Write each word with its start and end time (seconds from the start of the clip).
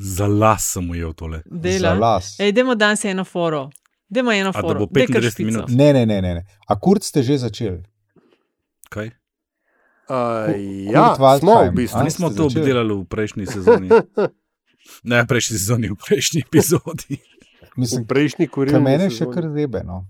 Za 0.00 0.26
las 0.28 0.62
sem 0.64 0.90
ujel 0.90 1.12
tole. 1.12 1.38
Za 1.38 1.58
Dela. 1.58 1.94
las. 1.94 2.38
Ej, 2.38 2.52
dajmo 2.52 2.74
danes 2.74 3.04
eno 3.04 3.24
foro. 3.24 3.70
Dajmo 4.08 4.32
eno 4.32 4.48
A 4.48 4.52
da 4.52 4.60
foro. 4.60 4.78
bo 4.78 4.86
Daj 4.90 5.06
kar 5.06 5.22
35 5.22 5.30
špico. 5.30 5.46
minut? 5.46 5.68
Ne, 5.70 5.92
ne, 5.92 6.06
ne, 6.06 6.22
ne. 6.22 6.34
ne. 6.34 6.42
A 6.66 6.76
kurt 6.76 7.02
ste 7.02 7.22
že 7.22 7.38
začeli? 7.38 7.82
Kaj? 8.88 9.06
Uh, 9.06 10.46
Kurt 10.46 10.56
ja, 10.88 11.14
Waldheim, 11.14 11.40
smo 11.40 11.62
v 11.62 11.74
bistvu. 11.74 12.00
Mi 12.00 12.10
smo 12.10 12.28
to 12.28 12.34
začeli? 12.42 12.60
obdelali 12.62 12.94
v 12.94 13.04
prejšnji 13.06 13.46
sezoni. 13.46 13.88
Ne, 15.02 15.20
v 15.20 15.26
prejšnji 15.26 15.54
sezoni, 15.54 15.88
v 15.88 15.96
prejšnji 15.98 16.40
epizodi. 16.40 17.20
Mislim, 17.76 18.02
V 18.02 18.06
prejšnji 18.06 18.46
kaj 18.46 18.52
kurilni 18.54 18.80
mene 18.80 19.06
še 19.06 19.16
sezoni. 19.18 19.34
kar 19.34 19.44
zebe. 19.50 19.82
No. 19.84 20.06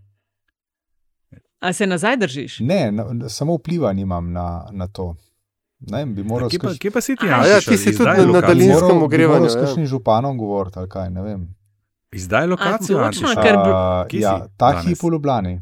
A 1.59 1.73
se 1.73 1.87
nazaj 1.87 2.17
držiš? 2.17 2.61
Ne, 2.61 2.93
no, 2.93 3.09
samo 3.29 3.57
vpliva 3.57 3.91
nimam 3.93 4.31
na, 4.31 4.47
na 4.71 4.87
to. 4.87 5.17
Ne 5.81 6.07
bi 6.07 6.23
moral 6.25 6.49
Kje 6.49 6.59
pa, 6.59 6.71
s 6.71 6.79
kje 6.79 6.91
pa 6.91 7.01
si 7.01 7.15
ti, 7.15 7.27
A, 7.29 7.47
ja, 7.47 7.61
ti 7.61 7.77
si 7.77 7.93
tudi 7.93 8.05
na- 8.27 8.41
daljinskem 8.41 8.75
moral, 8.89 8.99
bi 8.99 9.05
ogrevanju, 9.05 9.41
moral 9.41 9.49
s 9.49 9.55
ja. 9.55 9.61
kakšnim 9.61 9.87
županom 9.87 10.35
govoriti 10.35 10.77
ali 10.77 10.89
kaj, 10.89 11.11
ne 11.11 11.23
vem. 11.23 11.41
Izdaj 12.13 12.47
lokacijo, 12.47 12.99
A, 12.99 13.05
Antiša. 13.05 13.25
točno? 13.25 13.43
Ker 13.43 13.57
bi- 13.57 14.19
ja, 14.19 14.35
si 14.37 14.57
ta 14.57 14.69
danes? 14.69 14.85
hip 14.85 14.99
v 14.99 15.09
Ljubljani. 15.09 15.55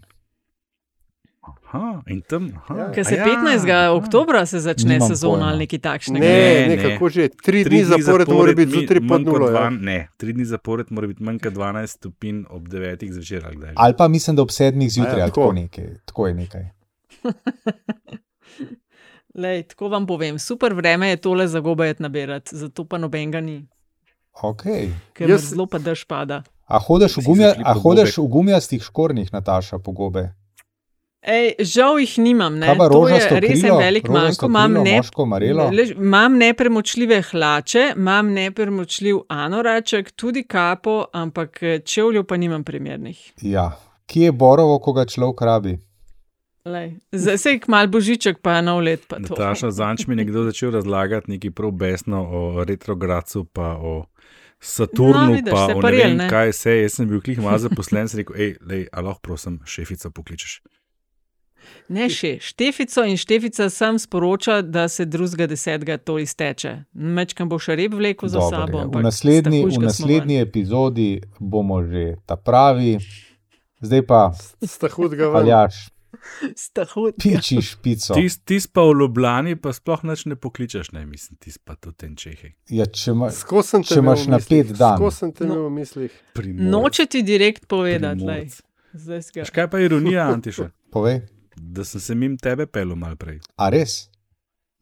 Aha, 1.66 2.00
in 2.06 2.20
tam. 2.22 2.48
Aha, 2.56 2.74
Ja. 2.76 2.92
Ker 2.92 3.04
se 3.04 3.16
a 3.16 3.24
15. 3.24 3.68
aha. 3.68 3.90
oktobra 3.92 4.46
se 4.46 4.60
začne 4.60 4.88
Nimam 4.92 5.08
sezona 5.08 5.32
pojma. 5.34 5.46
ali 5.46 5.58
nekaj 5.58 5.78
takšnega. 5.80 6.20
Ne, 6.20 6.28
Ne, 6.60 6.66
ne, 6.68 6.82
kako 6.84 7.08
že, 7.08 7.28
tri 7.30 7.60
Tri 7.60 7.70
dni 7.72 7.84
zapored 7.84 8.28
mora 8.30 8.52
biti 8.54 8.70
zjutraj 8.72 9.00
pod 9.02 9.20
nulo. 9.22 9.50
Ja. 9.50 9.70
Ne, 9.70 10.08
tri 10.16 10.32
dni 10.32 10.44
zapored 10.46 10.86
mora 10.90 11.06
biti 11.06 11.22
manj 11.22 11.38
kot 11.38 11.52
12 11.52 11.86
stopinj 11.92 12.44
ob 12.48 12.62
9 12.64 13.12
zvečer. 13.12 13.44
ali. 13.44 13.56
Ali 13.74 13.94
pa 13.94 14.08
mislim, 14.08 14.36
da 14.36 14.42
ob 14.42 14.50
sedmih 14.50 14.88
zjutraj, 14.88 15.14
A 15.14 15.18
ja, 15.18 15.24
ali 15.24 15.30
tako. 15.30 15.40
tako 15.42 15.52
nekaj. 15.54 15.86
Tako 16.04 16.26
je 16.26 16.34
nekaj. 16.34 16.64
Lej, 19.36 19.62
tako 19.62 19.88
vam 19.88 20.06
povem, 20.06 20.38
super 20.38 20.72
vreme 20.72 21.08
je 21.08 21.16
tole 21.18 21.48
za 21.48 21.60
gobe 21.60 21.94
nabirati, 21.98 22.56
zato 22.56 22.84
pa 22.84 22.98
nobenega 22.98 23.40
ni, 23.40 23.66
Okay. 24.34 24.88
ker 25.12 25.28
Jaz- 25.28 25.50
zelo 25.50 25.66
pa 25.66 25.78
dež 25.78 26.04
pada. 26.04 26.42
A 26.66 26.78
hodeš 26.78 27.16
v, 27.16 27.22
gumija, 27.22 27.54
a 27.54 27.74
gobe? 27.74 28.04
v 28.04 28.28
gumijastih 28.28 28.82
škornjih, 28.82 29.32
Nataša, 29.32 29.78
po 29.78 29.92
gobe? 29.92 30.32
Ej, 31.22 31.54
žal 31.58 31.98
jih 31.98 32.18
nimam, 32.18 32.54
ne. 32.54 32.66
Kaj 32.66 32.76
pa 32.76 32.88
to 32.88 32.92
je 32.92 32.94
rožasto 32.94 33.34
res 33.34 33.50
en 33.50 33.60
krilo? 33.60 33.78
velik 33.78 34.08
manjko. 34.08 34.46
Imam, 34.46 34.70
krilo, 34.70 34.84
ne, 34.84 34.96
moško? 34.96 35.22
Lež, 35.72 35.90
imam 35.90 36.36
nepremočljive 36.38 37.22
hlače, 37.22 37.92
imam 37.96 38.32
nepremočljiv 38.32 39.16
anoraček, 39.28 40.12
tudi 40.12 40.42
kapo, 40.44 41.04
ampak 41.12 41.60
čevljev 41.84 42.24
pa 42.24 42.36
nimam 42.36 42.64
primernih. 42.64 43.32
Ja. 43.42 43.72
Kje 44.06 44.24
je 44.24 44.32
borovo, 44.32 44.78
ko 44.78 44.92
ga 44.92 45.04
človek 45.04 45.40
rabi? 45.42 45.78
Zdaj 47.12 47.38
se 47.38 47.50
je 47.50 47.60
kmal 47.60 47.86
božiček, 47.86 48.38
pa 48.38 48.60
nov 48.60 48.80
let. 48.80 49.06
Pa 49.06 49.16
to. 49.16 49.22
Nataša, 49.28 49.70
zanč 49.70 50.06
mi 50.06 50.12
je 50.12 50.16
nekdo 50.16 50.44
začel 50.44 50.70
razlagati 50.70 51.30
nekaj 51.30 51.50
prav 51.50 51.70
besno 51.72 52.22
o 52.22 52.64
retrogradcu, 52.64 53.44
pa 53.46 53.76
o 53.76 54.04
Saturnu, 54.58 55.26
No, 55.26 55.32
vidiš, 55.32 55.52
pa 55.52 55.64
o 55.64 55.68
ne 55.68 55.80
parijel, 55.80 56.08
vem 56.08 56.16
ne. 56.16 56.28
kaj 56.28 56.48
vse. 56.48 56.72
Jaz 56.78 56.92
sem 56.92 57.08
bil 57.08 57.20
klih 57.20 57.38
malo 57.38 57.58
zaposlen, 57.58 58.08
sem 58.08 58.18
rekel, 58.18 58.36
hej, 58.36 58.56
lej, 58.62 58.86
a 58.88 59.00
lahko 59.00 59.20
prosim, 59.22 59.60
šefico 59.64 60.10
pokličeš. 60.10 60.60
Ne 61.88 62.06
še, 62.08 62.38
Štefico 62.40 63.02
in 63.04 63.16
Štefica 63.16 63.66
sem 63.70 63.98
sporoča, 63.98 64.62
da 64.62 64.88
se 64.88 65.04
drugega 65.04 65.46
desetega 65.46 65.96
to 65.98 66.18
izteče. 66.18 66.72
Mečkam 66.94 67.48
bo 67.48 67.58
še 67.58 67.76
rep 67.76 67.94
vlekel 67.94 68.28
za 68.28 68.38
Dobro 68.38 68.56
sabo. 68.56 68.78
je. 68.78 68.84
ampak 68.84 69.00
v 69.00 69.04
naslednji, 69.04 69.60
v 69.66 69.78
naslednji 69.80 70.36
epizodi 70.40 71.08
bomo 71.38 71.82
že 71.82 72.16
ta 72.24 72.36
pravi, 72.36 72.98
zdaj 73.80 74.02
pa 74.02 74.20
Sta 74.62 74.88
hudega 74.88 75.28
ven. 75.28 75.46
Piči 77.14 77.60
špico. 77.62 78.14
Tis, 78.14 78.38
tis 78.40 78.66
pa 78.66 78.82
v 78.82 78.94
Ljubljani, 78.94 79.56
pa 79.56 79.72
sploh 79.72 80.04
nič 80.04 80.24
ne 80.24 80.36
pokličeš, 80.36 80.92
ne 80.92 81.04
mislim, 81.04 81.38
tis 81.38 81.58
pa 81.58 81.74
tudi 81.74 81.96
ten 81.96 82.14
čehej. 82.14 82.52
Ja, 82.68 82.86
če 82.86 83.14
te 83.82 83.88
Če 83.90 84.00
imaš 84.00 84.20
v 84.20 84.28
na 84.28 84.36
mislih, 84.36 84.64
pet 84.64 84.76
dan. 84.76 84.96
Skozi 84.96 85.16
sem 85.16 85.32
te 85.32 85.44
No. 85.44 85.52
imel 85.52 85.64
v 85.64 85.72
mislih. 85.72 86.12
Primorc. 86.32 86.68
Noče 86.68 87.06
ti 87.06 87.22
direkt 87.24 87.66
povedati. 87.66 88.20
lej. 88.20 88.42
Primorc. 88.42 88.62
Zdaj 88.94 89.22
si 89.22 89.32
kaj 89.50 89.66
pa 89.68 89.78
je 89.78 89.84
ironija, 89.84 90.28
Antiša? 90.30 90.70
povej, 90.92 91.22
Da 91.54 91.84
sem 91.84 92.00
se 92.00 92.14
mim 92.14 92.36
tebe 92.36 92.66
pel 92.66 92.94
mal 92.94 93.14
prej. 93.14 93.40
a 93.56 93.68
res? 93.68 94.08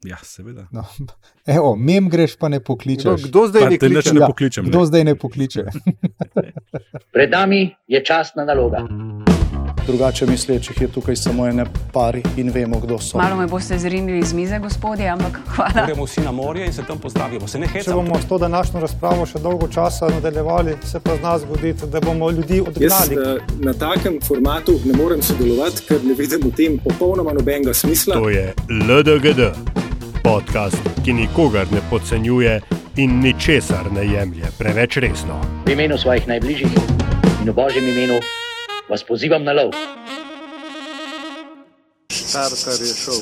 Ja, 0.03 0.17
seveda. 0.17 0.67
No, 0.71 0.83
evo, 1.47 1.75
mem 1.75 2.09
greš, 2.09 2.35
pa 2.35 2.47
ne 2.47 2.57
Kdo, 2.57 2.65
pokličeš. 2.65 3.23
kdo 3.23 3.47
zdaj 3.47 3.61
Pa 3.61 3.69
ne 3.69 3.77
kliče? 3.79 4.13
ne 4.13 4.19
Ja, 4.19 4.27
pokličem. 4.27 4.65
Kdo 4.65 4.79
Ne. 4.79 4.85
zdaj 4.85 5.03
ne 5.03 5.15
pokliče? 5.15 5.63
Pred 7.13 7.31
nami 7.31 7.75
je 7.87 8.03
časna 8.03 8.45
naloga. 8.45 8.83
Drugače 9.87 10.25
mislečih 10.25 10.81
je 10.81 10.87
tukaj 10.87 11.15
samo 11.15 11.47
ene 11.47 11.63
pari 11.93 12.23
in 12.37 12.49
vemo, 12.49 12.79
kdo 12.79 12.99
so. 12.99 13.17
Malo 13.17 13.35
me 13.35 13.47
boste 13.47 13.79
zrinili 13.79 14.19
iz 14.19 14.33
mize, 14.33 14.59
gospodje, 14.59 15.07
ampak 15.07 15.39
hvala. 15.47 15.85
Gremo 15.85 16.05
vsi 16.05 16.21
na 16.21 16.31
morje 16.31 16.65
in 16.65 16.73
se 16.73 16.83
tam 16.83 16.97
pozdravimo. 16.97 17.47
Se 17.47 17.59
ne 17.59 17.67
Če 17.67 17.73
hecamo. 17.73 17.95
bomo 17.97 18.19
s 18.19 18.25
to 18.25 18.37
današnjo 18.37 18.79
razpravo 18.79 19.25
še 19.25 19.39
dolgo 19.39 19.67
časa 19.67 20.09
nadaljevali, 20.09 20.75
se 20.83 20.99
pa 20.99 21.15
zna 21.15 21.39
zgoditi, 21.39 21.85
da 21.85 22.01
bomo 22.01 22.31
ljudi 22.31 22.57
Jaz 22.57 22.67
odgnali. 22.67 23.15
eh, 23.29 23.41
na 23.57 23.73
takem 23.73 24.19
formatu 24.23 24.79
ne 24.85 24.93
morem 24.93 25.21
sodelovati, 25.21 25.81
ker 25.81 26.03
ne 26.03 26.13
vidim 26.13 26.39
v 26.41 26.51
tem 26.53 26.79
popolnoma 26.79 27.33
nobenega 27.33 27.73
smisla. 27.73 28.15
To 28.15 28.29
je 28.29 28.53
LDGD, 28.69 29.41
podcast, 30.23 30.77
ki 31.03 31.13
nikogar 31.13 31.67
ne 31.71 31.79
podcenjuje 31.89 32.61
in 32.95 33.19
ničesar 33.19 33.91
ne 33.91 34.05
jemlje 34.07 34.45
preveč 34.57 34.97
resno. 34.97 35.37
V 35.65 35.71
imenu 35.71 35.97
svojih 35.97 36.27
najbližjih 36.27 36.73
in 37.41 37.49
v 37.49 37.53
božjem 37.53 37.87
imenu 37.87 38.19
vas 38.89 39.03
pozivam 39.03 39.43
na 39.43 39.53
lov. 39.53 39.71
Starter 42.11 42.81
je 42.87 42.93
šel. 42.93 43.21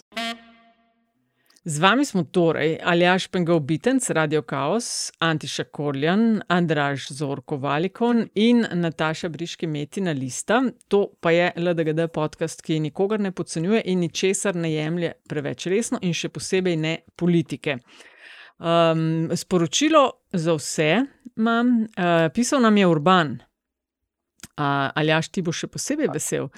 Z 1.65 1.79
vami 1.79 2.05
smo 2.05 2.23
torej 2.23 2.79
Aljaš 2.83 3.27
Pengal 3.27 3.59
Bitenc, 3.59 4.09
Radio 4.09 4.41
Chaos, 4.41 5.11
Antiša 5.19 5.63
Korjan, 5.63 6.41
Andraž 6.47 7.07
Zorko 7.07 7.57
Valikon 7.57 8.25
in 8.35 8.65
Nataša 8.71 9.29
Briški 9.29 9.67
Metina 9.67 10.11
Lista. 10.11 10.59
To 10.87 11.13
pa 11.19 11.31
je 11.31 11.51
LDGD 11.55 12.09
podcast, 12.13 12.61
ki 12.61 12.79
nikogar 12.79 13.19
ne 13.19 13.31
podcenjuje 13.31 13.81
in 13.85 13.99
ničesar 13.99 14.55
ne 14.55 14.73
jemlje 14.73 15.13
preveč 15.29 15.67
resno 15.71 16.01
in 16.01 16.13
še 16.13 16.29
posebej 16.29 16.75
ne 16.75 16.97
politike. 17.15 17.77
Um, 18.59 19.31
sporočilo 19.35 20.03
za 20.33 20.59
vse 20.59 20.91
imam, 21.37 21.87
uh, 21.95 22.27
pisal 22.35 22.59
nam 22.61 22.77
je 22.77 22.87
Urban. 22.87 23.37
Uh, 24.57 24.91
Aljaš, 24.95 25.29
ti 25.29 25.41
bo 25.41 25.51
še 25.51 25.67
posebej 25.67 26.11
vesel. 26.13 26.49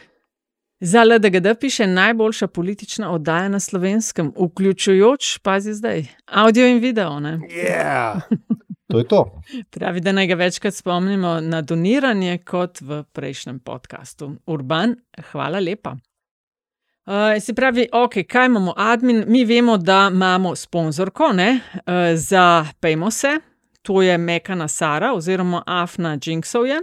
Za 0.79 1.03
LDGD 1.03 1.55
piše 1.59 1.87
najboljša 1.87 2.47
politična 2.47 3.11
oddaja 3.11 3.49
na 3.49 3.59
slovenskem, 3.59 4.33
vključujoč, 4.35 5.37
pazi 5.39 5.73
zdaj, 5.73 6.03
avdio 6.25 6.67
in 6.67 6.79
video. 6.83 7.19
Ne? 7.19 7.39
Yeah. 7.47 8.21
To 8.87 8.97
je 8.97 9.07
to. 9.07 9.41
Pravi, 9.71 10.01
da 10.01 10.11
naj 10.11 10.27
ga 10.27 10.35
večkrat 10.35 10.73
spomnimo 10.73 11.39
na 11.41 11.61
doniranje, 11.61 12.37
kot 12.37 12.81
v 12.81 13.03
prejšnjem 13.03 13.59
podkastu. 13.59 14.35
Urban, 14.45 14.95
hvala 15.31 15.59
lepa. 15.59 15.95
Uh, 17.05 17.41
se 17.41 17.53
pravi, 17.53 17.87
ok, 17.91 18.13
kaj 18.29 18.45
imamo, 18.45 18.73
admin, 18.77 19.23
mi 19.27 19.45
vemo, 19.45 19.77
da 19.77 20.09
imamo 20.13 20.55
sponzorko 20.55 21.31
ne, 21.33 21.59
uh, 21.73 21.81
za 22.15 22.65
Pejmo 22.79 23.11
se, 23.11 23.37
to 23.81 24.01
je 24.01 24.17
Mekana 24.17 24.67
Sara 24.67 25.13
oziroma 25.13 25.63
Afna 25.65 26.17
Jinksovje, 26.25 26.81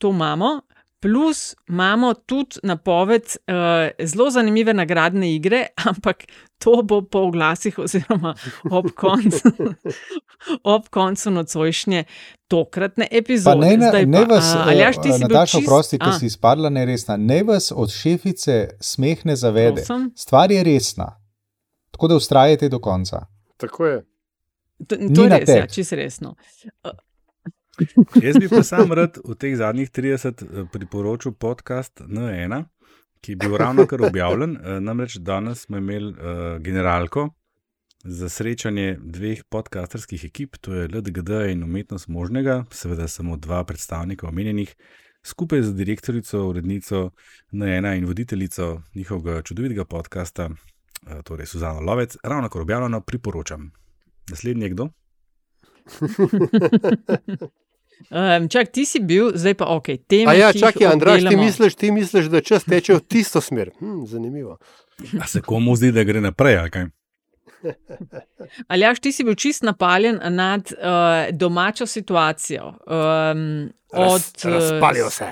to 0.00 0.10
imamo. 0.10 0.60
Plus 1.00 1.54
imamo 1.68 2.14
tudi 2.14 2.56
napoved 2.62 3.22
uh, 3.22 3.54
zelo 4.06 4.30
zanimive 4.30 4.74
nagradne 4.74 5.30
igre, 5.34 5.66
ampak 5.88 6.24
to 6.58 6.82
bo 6.82 7.02
po 7.02 7.18
oglasih, 7.20 7.78
oziroma 7.78 8.34
ob 8.70 8.90
koncu, 8.92 9.52
ob 10.74 10.88
koncu 10.88 11.30
nocojšnje 11.30 12.04
tokratne 12.48 13.06
Pa 13.06 13.16
epizode. 13.16 13.60
ne, 13.60 13.76
ne, 13.76 13.88
Zdaj 13.88 14.06
ne 14.06 14.18
pa, 14.18 14.34
vas, 14.34 14.54
a, 14.54 14.64
Aljaš, 14.68 14.96
ti 14.96 15.08
eh, 15.08 15.12
si 15.12 15.22
Nataša, 15.22 15.58
čist- 15.58 15.66
prosti, 15.66 15.98
ker 15.98 16.12
si 16.18 16.26
izpadla 16.26 16.68
neresna. 16.70 17.16
Ne 17.16 17.42
vas 17.42 17.72
od 17.76 17.90
šefice 17.92 18.68
smeh 18.80 19.26
ne 19.26 19.36
zavede. 19.36 19.80
Prosim? 19.80 20.10
Stvar 20.16 20.52
je 20.52 20.64
resna. 20.64 21.08
Tako 21.90 22.08
da 22.08 22.16
ustrajate 22.16 22.68
do 22.68 22.78
konca. 22.78 23.24
Tako 23.56 23.86
je. 23.86 24.04
To, 24.86 24.96
Ni 24.96 25.14
to 25.14 25.22
je 25.22 25.28
na 25.28 25.38
res, 25.38 25.48
ja, 25.48 25.66
čisto 25.66 25.96
resno. 25.96 26.34
Jaz 28.22 28.38
bi 28.38 28.48
pa 28.48 28.62
sam 28.62 28.92
rad 28.92 29.18
v 29.24 29.34
teh 29.40 29.56
zadnjih 29.56 29.90
30 29.90 30.42
eh, 30.44 30.64
priporočil 30.72 31.32
podcast 31.32 32.00
N1, 32.00 32.64
ki 33.20 33.32
je 33.32 33.36
bil 33.36 33.56
ravno 33.56 33.86
kar 33.86 34.02
objavljen. 34.04 34.56
Eh, 34.56 34.80
Namreč 34.80 35.16
danes 35.16 35.64
smo 35.66 35.76
imeli 35.80 36.12
uh, 36.12 36.58
generalko 36.60 37.30
za 38.04 38.28
srečanje 38.28 38.96
dveh 39.00 39.44
podcasterskih 39.48 40.24
ekip, 40.24 40.56
to 40.60 40.74
je 40.74 40.88
LDGD 40.88 41.30
in 41.52 41.62
umetnost 41.64 42.08
možnega, 42.08 42.64
seveda 42.72 43.08
samo 43.08 43.36
dva 43.36 43.64
predstavnika 43.64 44.28
omenjenih, 44.28 44.74
skupaj 45.22 45.62
z 45.62 45.74
direktorico, 45.76 46.46
urednico 46.48 47.10
N1 47.52 47.96
in 47.98 48.06
voditeljico 48.06 48.82
njihovega 48.94 49.42
čudovitega 49.42 49.84
podcasta, 49.84 50.48
uh, 50.48 51.22
torej 51.24 51.46
Suzano 51.46 51.80
Lovec, 51.80 52.16
ravno 52.24 52.48
kar 52.48 52.62
objavljeno, 52.62 53.00
priporočam. 53.00 53.70
Naslednji 54.30 54.64
je 54.64 54.70
kdo? 54.70 54.88
Um, 58.10 58.48
čak, 58.48 58.72
ti 58.72 58.86
si 58.88 59.00
bil, 59.00 59.32
zdaj 59.34 59.54
pa 59.60 59.68
ok. 59.76 59.92
Teme, 60.08 60.32
A 60.32 60.34
ja, 60.34 60.48
jih 60.50 60.60
čakaj, 60.60 60.86
Andraš, 60.92 61.26
ti 61.28 61.36
misliš, 61.36 61.74
ti 61.74 61.90
misliš, 61.92 62.30
da 62.32 62.40
čas 62.40 62.64
teče 62.64 62.96
v 62.96 63.00
tisto 63.00 63.40
smer. 63.40 63.70
Hm, 63.78 64.06
zanimivo. 64.06 64.56
A 65.20 65.26
se 65.26 65.40
komu 65.40 65.76
zdi, 65.76 65.92
da 65.92 66.04
gre 66.04 66.20
naprej? 66.20 66.58
ali 66.58 66.70
kaj? 66.70 66.88
Aljaš, 68.72 69.00
ti 69.00 69.12
si 69.12 69.24
bil 69.24 69.34
čist 69.34 69.62
napaljen 69.62 70.20
nad 70.34 70.72
uh, 70.72 71.28
domačo 71.36 71.86
situacijo. 71.86 72.66
Um, 72.66 73.70
od, 73.92 74.22
Raz, 74.44 74.44
razpalijo 74.44 75.10
se. 75.10 75.28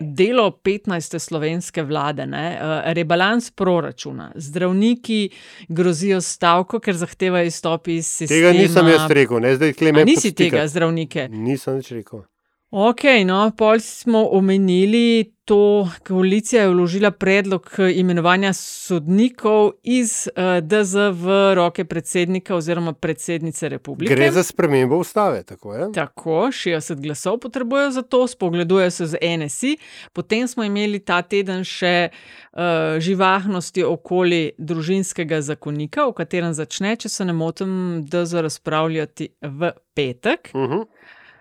Delo 0.00 0.50
15. 0.64 1.18
slovenske 1.18 1.82
vlade, 1.82 2.26
ne, 2.26 2.44
uh, 2.56 2.92
rebalans 2.96 3.50
proračuna, 3.50 4.30
zdravniki 4.34 5.30
grozijo 5.68 6.20
stavko, 6.20 6.80
ker 6.80 6.96
zahtevajo 6.96 7.50
izstop 7.50 7.88
iz 7.88 8.06
sistema. 8.06 8.52
Tega 8.52 8.52
nisem 8.56 8.88
jaz 8.88 9.10
rekel, 9.10 9.40
ne 9.44 9.54
zdaj 9.56 9.72
kleme. 9.76 10.02
A 10.02 10.08
nisi 10.08 10.32
tega 10.34 10.64
zdravnike. 10.68 11.28
Nisem 11.28 11.82
nič 11.82 11.92
rekel. 11.92 12.24
Ok, 12.70 13.02
no, 13.26 13.50
pol 13.56 13.80
smo 13.80 14.28
omenili 14.30 15.32
to, 15.44 15.88
koalicija 16.08 16.62
je 16.62 16.68
vložila 16.68 17.10
predlog 17.10 17.70
imenovanja 17.94 18.52
sodnikov 18.52 19.72
iz 19.82 20.28
uh, 20.28 20.42
DZ 20.62 20.94
v 21.12 21.54
roke 21.54 21.84
predsednika 21.84 22.54
oziroma 22.54 22.92
predsednice 22.92 23.68
republike. 23.68 24.14
Gre 24.14 24.30
za 24.32 24.42
spremembo 24.42 24.96
ustave, 24.96 25.42
tako 25.42 25.74
je. 25.74 25.88
Tako, 25.94 26.30
60 26.30 27.00
glasov 27.02 27.38
potrebujejo 27.38 27.90
za 27.90 28.02
to, 28.02 28.26
spogledujejo 28.26 28.90
se 28.90 29.06
z 29.06 29.18
NSI. 29.38 29.76
Potem 30.12 30.48
smo 30.48 30.64
imeli 30.64 30.98
ta 30.98 31.22
teden 31.22 31.64
še 31.64 32.08
uh, 32.10 32.60
živahnosti 33.02 33.84
okoli 33.84 34.52
družinskega 34.58 35.40
zakonika, 35.40 36.06
o 36.06 36.14
katerem 36.14 36.54
začne, 36.54 36.94
če 36.96 37.08
se 37.08 37.26
ne 37.26 37.34
motim, 37.34 38.04
DZ 38.06 38.46
razpravljati 38.46 39.32
v 39.42 39.74
petek. 39.94 40.50
Uh 40.54 40.60
-huh. 40.60 40.86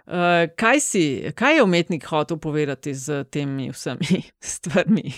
Uh, 0.09 0.49
kaj, 0.57 0.79
si, 0.81 1.31
kaj 1.37 1.55
je 1.55 1.63
umetnik 1.63 2.05
hotel 2.09 2.37
povedati 2.41 2.93
z 2.93 3.23
temi 3.29 3.69
vsemi 3.69 4.23
stvarmi? 4.53 5.11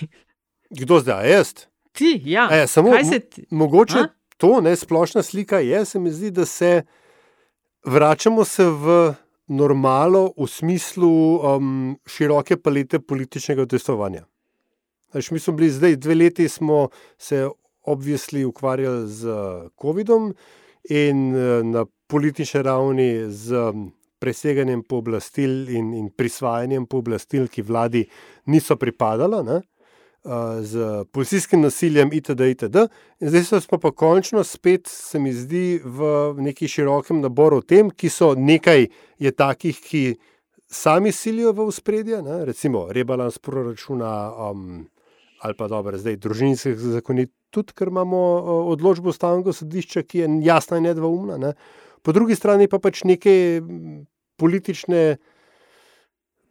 Kdo 0.69 0.99
zdaj, 0.99 1.31
jaz? 1.31 1.53
Ti, 1.95 2.21
ja. 2.25 2.49
E, 2.51 2.67
samo, 2.67 2.91
ti... 3.31 3.45
mogoče 3.51 3.97
A? 3.97 4.07
to, 4.38 4.61
ne 4.61 4.75
splošna 4.75 5.23
slika 5.23 5.59
je, 5.59 5.85
se 5.85 5.99
mi 5.99 6.11
zdi, 6.11 6.31
da 6.31 6.45
se 6.45 6.83
vračamo 7.85 8.43
se 8.43 8.65
v 8.65 9.13
normalo 9.47 10.33
v 10.38 10.47
smislu 10.47 11.39
um, 11.39 11.95
široke 12.05 12.57
palete 12.57 12.99
političnega 12.99 13.61
udejstvovanja. 13.61 14.25
Mi 15.31 15.39
smo 15.39 15.53
bili 15.53 15.69
zdaj 15.69 15.95
dve 15.95 16.15
leti, 16.15 16.49
smo 16.49 16.89
se 17.17 17.47
obvisli 17.81 18.45
ukvarjali 18.45 19.07
z 19.07 19.27
COVID-om 19.81 20.33
in 20.89 21.31
na 21.71 21.85
politični 22.07 22.61
ravni 22.61 23.23
z 23.27 23.55
preseganjem 24.21 24.83
pooblastil 24.85 25.69
in, 25.73 25.91
in 25.97 26.09
prisvajanjem 26.13 26.85
pooblastil, 26.89 27.50
ki 27.50 27.65
vladi 27.65 28.06
niso 28.53 28.77
pripadala, 28.77 29.41
ne, 29.45 29.62
z 30.62 31.06
policijskim 31.12 31.63
nasiljem, 31.65 32.12
itd. 32.13 32.51
itd. 32.53 32.83
In 33.19 33.29
zdaj 33.33 33.62
smo 33.65 33.79
pa 33.81 33.91
končno 33.91 34.44
spet, 34.45 34.88
se 34.88 35.19
mi 35.19 35.33
zdi, 35.33 35.81
v 35.83 36.35
neki 36.38 36.69
širokem 36.69 37.21
naboru 37.21 37.62
tem, 37.65 37.89
ki 37.89 38.09
so 38.09 38.35
nekaj 38.38 38.85
je 39.19 39.31
takih, 39.31 39.81
ki 39.81 40.03
sami 40.71 41.12
silijo 41.12 41.51
v 41.57 41.65
uspredje, 41.68 42.21
ne, 42.21 42.45
recimo 42.45 42.85
rebalans 42.94 43.41
proračuna 43.41 44.12
um, 44.51 44.85
ali 45.41 45.57
pa 45.57 45.68
dobro, 45.68 45.97
zdaj 45.97 46.19
družinskih 46.21 46.77
zakonit, 46.77 47.31
tudi 47.50 47.73
ker 47.73 47.89
imamo 47.89 48.18
odločbo 48.71 49.09
ustavnega 49.09 49.53
sodišča, 49.57 50.03
ki 50.06 50.19
je 50.21 50.27
jasna 50.45 50.77
in 50.77 50.85
nedvoumna. 50.85 51.38
Ne. 51.41 51.53
Po 52.06 52.13
drugi 52.13 52.38
strani 52.38 52.69
pa 52.69 52.79
pač 52.79 53.01
neke 53.09 53.33
politične 54.41 55.03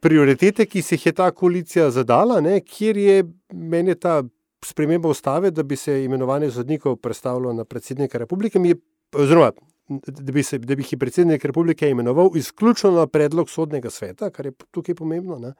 prioritete, 0.01 0.65
ki 0.65 0.81
si 0.81 0.95
jih 0.95 1.09
je 1.11 1.17
ta 1.19 1.29
koalicija 1.31 1.89
zadala, 1.93 2.39
ne, 2.41 2.61
kjer 2.65 2.97
je 2.97 3.17
meni 3.53 3.95
ta 3.99 4.21
sprememba 4.65 5.09
ustave, 5.09 5.51
da 5.51 5.63
bi 5.63 5.75
se 5.77 6.03
imenovanje 6.05 6.51
sodnikov 6.51 6.95
predstavilo 7.01 7.53
na 7.53 7.65
predsednika 7.65 8.17
republike, 8.21 8.59
je, 8.59 8.77
oziroma 9.13 9.51
da 9.89 10.31
bi, 10.31 10.43
se, 10.43 10.57
da 10.57 10.75
bi 10.75 10.85
jih 10.85 10.97
predsednik 10.99 11.45
republike 11.45 11.89
imenoval 11.89 12.31
izključno 12.37 12.91
na 12.95 13.07
predlog 13.07 13.49
sodnega 13.49 13.89
sveta, 13.89 14.29
kar 14.29 14.45
je 14.45 14.53
tukaj 14.71 14.95
pomembno. 14.95 15.39
Ne, 15.39 15.53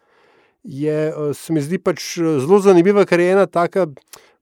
je, 0.63 1.13
se 1.33 1.53
mi 1.53 1.61
zdi 1.61 1.79
pač 1.81 2.15
zelo 2.17 2.61
zanimiva, 2.61 3.05
ker 3.05 3.19
je 3.19 3.31
ena 3.33 3.45
taka 3.45 3.87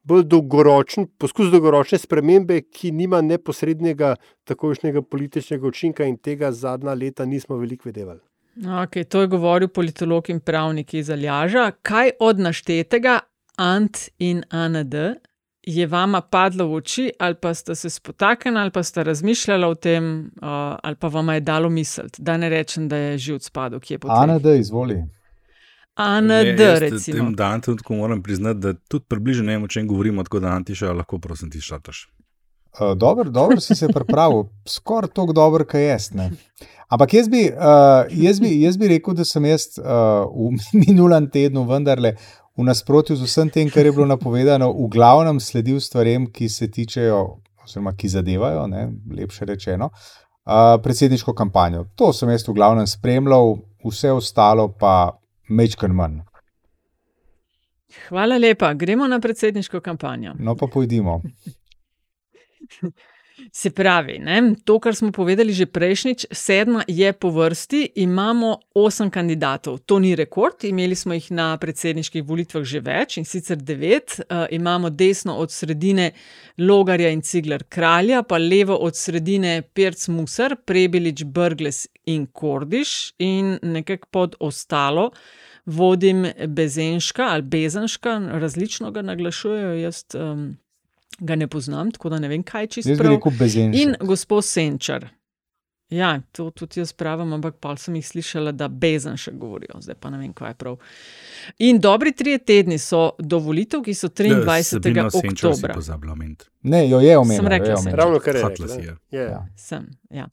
bolj 0.10 0.26
dolgoročen 0.30 1.08
poskus 1.22 1.52
dolgoročne 1.54 2.00
spremembe, 2.02 2.62
ki 2.62 2.92
nima 2.96 3.22
neposrednega 3.26 4.16
takošnjega 4.50 5.02
političnega 5.06 5.68
učinka 5.68 6.10
in 6.10 6.18
tega 6.18 6.52
zadnja 6.52 6.98
leta 6.98 7.26
nismo 7.26 7.58
veliko 7.62 7.90
vedeli. 7.90 8.20
Okay, 8.60 9.06
to 9.06 9.22
je 9.22 9.28
govoril 9.32 9.70
politolog 9.72 10.30
in 10.30 10.40
pravnik 10.40 10.94
iz 10.94 11.10
Aljaža. 11.10 11.72
Kaj 11.82 12.18
od 12.20 12.40
naštetega 12.40 13.20
Ant 13.60 14.10
in 14.20 14.44
AND 14.50 14.96
je 15.64 15.86
vama 15.88 16.22
padlo 16.22 16.66
v 16.68 16.80
oči, 16.80 17.06
ali 17.20 17.36
pa 17.36 17.54
ste 17.54 17.76
se 17.76 17.90
spotaknili, 17.90 18.60
ali 18.60 18.72
pa 18.72 18.84
ste 18.84 19.04
razmišljali 19.04 19.66
o 19.66 19.76
tem, 19.76 20.32
uh, 20.42 20.50
ali 20.84 20.96
pa 20.96 21.08
vam 21.08 21.30
je 21.30 21.40
dalo 21.40 21.70
misliti, 21.70 22.22
da 22.22 22.38
ne 22.38 22.50
rečem, 22.50 22.88
da 22.90 22.98
je 22.98 23.18
živt 23.18 23.44
spadal, 23.44 23.80
ki 23.80 23.94
je 23.94 24.00
potrebno. 24.00 24.34
AND, 24.34 24.46
izvoli. 24.60 25.04
AND, 26.00 26.60
recimo. 26.80 27.18
Tem 27.18 27.36
dan 27.36 27.62
tudi 27.62 27.84
moram 27.90 28.24
priznati, 28.24 28.60
da 28.60 28.74
tudi 28.74 29.06
približno 29.08 29.44
ne 29.46 29.58
vem, 29.58 29.64
o 29.64 29.68
čem 29.68 29.88
govorimo, 29.88 30.24
tako 30.24 30.40
da 30.40 30.54
Antiša 30.56 30.94
lahko 30.94 31.20
prosim 31.20 31.52
ti 31.52 31.62
šataš. 31.62 32.08
Uh, 32.80 32.98
dobro, 32.98 33.30
dobro 33.30 33.60
si 33.60 33.76
se 33.76 33.88
pripravil, 33.88 34.44
skoraj 34.68 35.10
tako 35.14 35.34
dobro, 35.34 35.66
kot 35.66 35.82
jaz. 35.82 36.12
Ne. 36.14 36.32
Ampak 36.88 37.14
jaz 37.14 37.28
bi, 37.30 37.50
uh, 37.52 38.08
jaz, 38.10 38.40
bi, 38.40 38.54
jaz 38.62 38.78
bi 38.78 38.88
rekel, 38.88 39.14
da 39.14 39.26
sem 39.26 39.46
jaz 39.46 39.68
uh, 39.78 40.24
v 40.32 40.56
minulem 40.88 41.28
tednu 41.30 41.66
vendarle 41.68 42.16
v 42.56 42.64
nasprotju 42.64 43.20
z 43.20 43.28
vsem 43.28 43.52
tem, 43.52 43.70
kar 43.70 43.86
je 43.86 43.92
bilo 43.92 44.08
napovedano, 44.08 44.72
v 44.72 44.88
glavnem 44.92 45.40
sledil 45.40 45.80
stvarem, 45.84 46.32
ki 46.32 46.50
se 46.50 46.72
tičejo, 46.72 47.22
oziroma 47.64 47.92
ki 47.96 48.08
zadevajo, 48.16 48.68
ne, 48.72 48.88
lepše 49.20 49.52
rečeno, 49.52 49.92
uh, 49.92 50.80
predsedniško 50.84 51.36
kampanjo. 51.36 51.90
To 52.00 52.14
sem 52.16 52.32
jaz 52.32 52.48
v 52.48 52.56
glavnem 52.56 52.88
spremljal, 52.88 53.58
vse 53.84 54.12
ostalo 54.16 54.72
pa 54.72 55.19
mečkar 55.50 55.94
manj. 55.94 56.22
Hvala 58.08 58.38
lepa, 58.38 58.74
gremo 58.74 59.08
na 59.08 59.20
predsedniško 59.20 59.82
kampanjo. 59.82 60.34
No, 60.40 60.56
pa 60.56 60.68
pojdimo. 60.68 61.22
Se 63.52 63.70
pravi, 63.70 64.18
ne, 64.20 64.56
to, 64.66 64.80
kar 64.80 64.96
smo 64.96 65.12
povedali 65.16 65.54
že 65.56 65.66
prejšnjič, 65.66 66.26
sedma 66.32 66.84
je 66.88 67.14
po 67.14 67.30
vrsti, 67.32 67.82
imamo 68.04 68.58
osem 68.76 69.10
kandidatov. 69.10 69.80
To 69.88 70.00
ni 70.00 70.16
rekord, 70.16 70.64
imeli 70.64 70.96
smo 70.96 71.16
jih 71.16 71.32
na 71.32 71.48
predsedniških 71.58 72.24
volitvah 72.24 72.64
že 72.64 72.82
več 72.84 73.18
in 73.18 73.26
sicer 73.26 73.58
devet. 73.58 74.20
Uh, 74.20 74.46
imamo 74.52 74.90
desno 74.90 75.38
od 75.40 75.52
sredine 75.52 76.12
Logarja 76.58 77.10
in 77.10 77.22
Cigler 77.22 77.64
Kralja, 77.70 78.24
pa 78.24 78.38
levo 78.38 78.76
od 78.76 78.96
sredine 78.96 79.62
Pirc 79.62 80.08
Musar, 80.08 80.58
Prebilič, 80.66 81.24
Brgles 81.24 81.88
in 82.06 82.28
Kordiš 82.28 83.14
in 83.20 83.58
nekako 83.64 84.08
pod 84.12 84.36
ostalo. 84.40 85.12
Vodim 85.70 86.26
Bezenška 86.48 87.30
ali 87.36 87.46
Bezenška, 87.46 88.18
različno 88.42 88.92
ga 88.92 89.04
naglašujejo. 89.06 89.76
Jaz 89.84 90.04
um, 90.18 90.58
ga 91.20 91.36
ne 91.36 91.48
poznam, 91.48 91.92
tako 91.92 92.10
da 92.10 92.20
ne 92.20 92.28
vem, 92.32 92.44
kaj 92.44 92.68
čisto. 92.68 92.90
Jaz 92.96 93.00
bi 93.00 93.08
rekel 93.08 93.38
Bezenšek. 93.40 93.82
In 93.82 93.96
gospod 94.08 94.46
Senčar. 94.46 95.10
Ja, 95.90 96.22
to 96.32 96.52
tudi 96.52 96.80
jaz 96.80 96.92
pravim, 96.94 97.34
ampak 97.34 97.56
pa 97.60 97.74
sem 97.78 97.96
jih 97.98 98.06
slišala, 98.06 98.52
da 98.54 98.68
bezen 98.70 99.16
še 99.18 99.32
govorijo, 99.34 99.80
zdaj 99.82 99.96
pa 99.98 100.12
ne 100.14 100.20
vem, 100.22 100.34
kaj 100.38 100.52
je 100.52 100.58
prav. 100.62 100.76
In 101.66 101.80
dobri 101.82 102.14
tri 102.14 102.36
tedni 102.38 102.78
so 102.78 103.16
do 103.18 103.40
volitev, 103.42 103.82
ki 103.88 103.96
so 103.98 104.12
23. 104.14 104.94
Ja, 104.94 105.08
oktober. 105.10 105.74
Ne, 106.62 106.84
jo 106.92 107.00
je 107.02 107.16
omenil. 107.18 107.42
Sem 107.42 107.50
rekla, 107.56 107.78
sem. 107.82 107.96
Ravno 107.98 108.20
kar 108.22 108.38
je 108.38 108.44
rekla. 108.46 108.68
Je. 108.76 108.96
Je. 109.18 109.24
Ja. 109.32 109.42
Sem, 109.58 109.90
ja. 110.14 110.28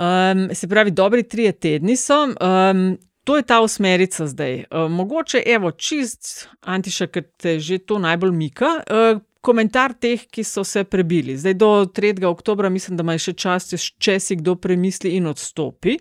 Um, 0.00 0.48
se 0.56 0.68
pravi, 0.68 0.96
dobri 0.96 1.28
tri 1.28 1.50
tedni 1.52 1.98
so. 2.00 2.22
Um, 2.32 2.86
To 3.24 3.36
je 3.36 3.42
ta 3.42 3.60
usmerica 3.60 4.26
zdaj. 4.26 4.64
Uh, 4.70 4.90
mogoče, 4.90 5.42
evo, 5.46 5.70
čist, 5.70 6.48
Antiša, 6.60 7.06
ker 7.06 7.24
te 7.36 7.58
že 7.60 7.78
to 7.78 7.98
najbolj 7.98 8.32
mika, 8.32 8.70
uh, 8.84 9.20
komentar 9.40 9.94
teh, 10.00 10.26
ki 10.30 10.44
so 10.44 10.64
se 10.64 10.84
prebili. 10.84 11.36
Zdaj 11.36 11.54
do 11.54 11.70
3. 11.84 12.24
oktobra, 12.24 12.68
mislim, 12.68 12.96
da 12.96 13.04
ima 13.04 13.16
še 13.18 13.32
čas, 13.32 13.72
če 13.98 14.18
si 14.20 14.36
kdo 14.40 14.56
premisli 14.56 15.16
in 15.16 15.26
odstopi 15.26 15.96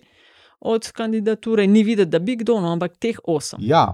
od 0.60 0.92
kandidature. 0.92 1.68
Ni 1.68 1.84
videti, 1.84 2.12
da 2.12 2.20
bi 2.20 2.36
kdo, 2.40 2.60
no, 2.62 2.72
ampak 2.72 2.98
teh 3.00 3.20
osem. 3.24 3.60
Ja, 3.64 3.88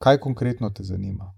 kaj 0.00 0.20
konkretno 0.20 0.70
te 0.70 0.84
zanima? 0.84 1.32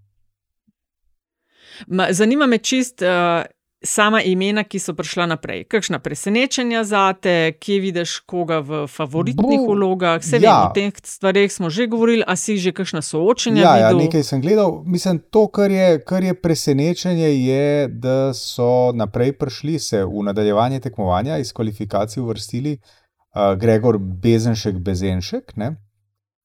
Ma, 1.86 2.12
zanima 2.12 2.46
me 2.46 2.58
čist. 2.58 3.02
Uh, 3.02 3.42
sama 3.84 4.22
imena, 4.22 4.64
ki 4.64 4.78
so 4.80 4.94
prišla 4.96 5.26
naprej. 5.26 5.64
Kakšna 5.70 5.98
presenečenja 5.98 6.84
za 6.84 7.12
te, 7.12 7.52
kje 7.60 7.78
vidiš 7.80 8.16
koga 8.26 8.58
v 8.64 8.84
favoritnih 8.90 9.60
Bo, 9.60 9.74
vlogah? 9.74 10.24
Se 10.24 10.40
ja. 10.40 10.40
vem, 10.40 10.70
o 10.70 10.74
teh 10.74 11.00
stvareh 11.04 11.52
smo 11.52 11.70
že 11.70 11.86
govorili, 11.86 12.24
a 12.26 12.36
si 12.36 12.56
že 12.58 12.72
kakšna 12.72 13.02
soočenja? 13.02 13.62
Ja, 13.62 13.76
ja, 13.76 13.92
nekaj 13.92 14.24
sem 14.24 14.40
gledal. 14.40 14.82
Mislim, 14.86 15.20
to, 15.30 15.46
kar 15.48 15.70
je, 15.70 16.00
kar 16.04 16.24
je 16.24 16.34
presenečenje, 16.34 17.28
je, 17.28 17.88
da 17.88 18.34
so 18.34 18.92
naprej 18.96 19.36
prišli 19.38 19.78
se 19.78 20.04
v 20.04 20.24
nadaljevanje 20.24 20.80
tekmovanja 20.80 21.38
iz 21.38 21.52
kvalifikacij 21.52 22.22
uvrstili 22.22 22.78
uh, 22.78 23.54
Gregor 23.58 23.98
Bezenšek, 23.98 24.78
Bezenšek 24.78 25.56
ne? 25.56 25.76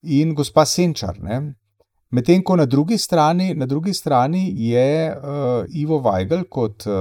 in 0.04 0.36
gospa 0.36 0.66
Senčar. 0.66 1.18
Ne? 1.20 1.59
Medtem 2.12 2.42
ko 2.44 2.56
na 2.56 2.66
drugi 2.66 2.98
strani, 2.98 3.54
na 3.54 3.66
drugi 3.66 3.94
strani 3.94 4.54
je 4.58 5.18
uh, 5.18 5.66
Ivo 5.70 6.00
Weigl 6.02 6.44
kot 6.50 6.88
uh, 6.88 6.94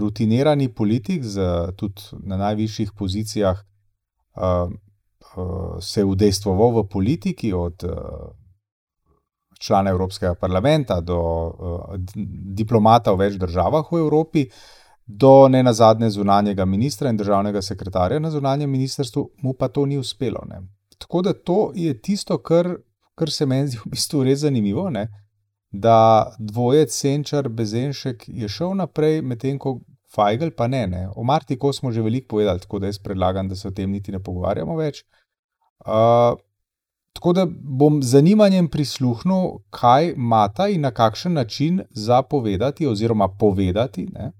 rutinirani 0.00 0.68
politik, 0.68 1.24
z, 1.24 1.40
tudi 1.76 2.02
na 2.28 2.36
najvišjih 2.36 2.92
pozicijah, 2.92 3.56
uh, 4.36 4.68
uh, 5.36 5.78
se 5.80 6.04
udejstvoval 6.04 6.76
v 6.76 6.88
politiki, 6.88 7.52
od 7.52 7.84
uh, 7.84 7.94
člana 9.60 9.90
Evropskega 9.90 10.34
parlamenta 10.34 11.00
do 11.00 11.20
uh, 11.20 11.96
diplomata 12.56 13.16
v 13.16 13.24
več 13.24 13.40
državah 13.40 13.88
v 13.92 14.02
Evropi, 14.04 14.44
do 15.06 15.48
ne 15.48 15.62
nazadnje 15.62 16.10
zunanjega 16.10 16.64
ministra 16.64 17.08
in 17.10 17.16
državnega 17.16 17.62
sekretarja 17.62 18.20
na 18.20 18.30
zunanjem 18.30 18.70
ministrstvu, 18.70 19.24
mu 19.42 19.56
pa 19.56 19.68
to 19.68 19.86
ni 19.86 19.98
uspelo. 19.98 20.44
Ne. 20.48 20.60
Tako 20.98 21.22
da 21.22 21.32
to 21.32 21.72
je 21.74 21.96
tisto, 22.02 22.38
kar 22.38 22.76
kar 23.20 23.32
se 23.32 23.46
meni 23.46 23.68
zdi 23.68 23.80
v 23.84 23.92
bistvu 23.92 24.24
res 24.24 24.40
zanimivo, 24.46 24.88
ne? 24.90 25.08
da 25.70 26.32
dvojec 26.38 26.90
Senčar 26.90 27.48
Bezenšek 27.48 28.24
je 28.26 28.48
šel 28.50 28.74
naprej, 28.74 29.20
medtem 29.22 29.58
ko 29.58 29.78
Feigl 30.10 30.50
pa 30.56 30.66
ne. 30.66 30.86
ne. 30.90 31.08
O 31.14 31.22
Martiku 31.22 31.72
smo 31.72 31.92
že 31.92 32.02
veliko 32.02 32.34
povedali, 32.34 32.60
tako 32.60 32.80
da 32.82 32.90
jaz 32.90 32.98
predlagam, 32.98 33.48
da 33.48 33.54
se 33.56 33.68
o 33.68 33.70
tem 33.70 33.90
niti 33.90 34.12
ne 34.12 34.18
pogovarjamo 34.18 34.74
več. 34.76 35.04
Uh, 35.86 36.34
tako 37.14 37.32
da 37.32 37.46
bom 37.46 38.02
z 38.02 38.16
zanimanjem 38.16 38.68
prisluhnil, 38.68 39.60
kaj 39.70 40.14
mata 40.16 40.66
in 40.68 40.82
na 40.82 40.90
kakšen 40.90 41.32
način 41.38 41.80
zapovedati, 41.90 42.86
oziroma 42.86 43.28
povedati, 43.28 44.08
ne, 44.10 44.32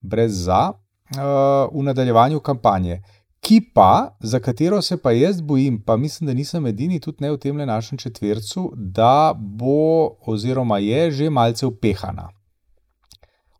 brez 0.00 0.44
za, 0.46 0.72
uh, 0.72 1.68
v 1.72 1.84
nadaljevanju 1.90 2.40
kampanje 2.40 3.02
ki 3.46 3.60
pa, 3.74 4.16
za 4.20 4.40
katero 4.40 4.82
se 4.82 4.96
pa 4.96 5.12
jaz 5.12 5.40
bojim, 5.40 5.82
pa 5.82 5.96
mislim, 5.96 6.26
da 6.26 6.34
nisem 6.34 6.66
edini, 6.66 7.00
tudi 7.00 7.16
ne 7.20 7.30
v 7.30 7.38
tem 7.38 7.56
našem 7.56 7.98
četvrcu, 7.98 8.72
da 8.74 9.34
bo 9.38 10.16
oziroma 10.26 10.78
je 10.78 11.10
že 11.10 11.30
malce 11.30 11.66
upehana. 11.66 12.28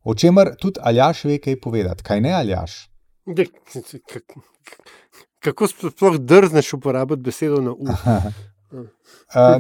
O 0.03 0.15
čemer 0.15 0.57
tudi 0.59 0.81
Aljaš 0.83 1.25
ve, 1.25 1.39
kaj 1.39 1.61
povedati, 1.61 2.03
kaj 2.03 2.21
ne 2.21 2.33
Aljaš. 2.33 2.91
Kako 5.41 5.69
sploh 5.69 6.19
drzneš 6.19 6.73
uporabiti 6.73 7.23
besedo 7.23 7.61
na 7.63 7.73
uf? 7.73 8.07
Uh, 8.71 8.83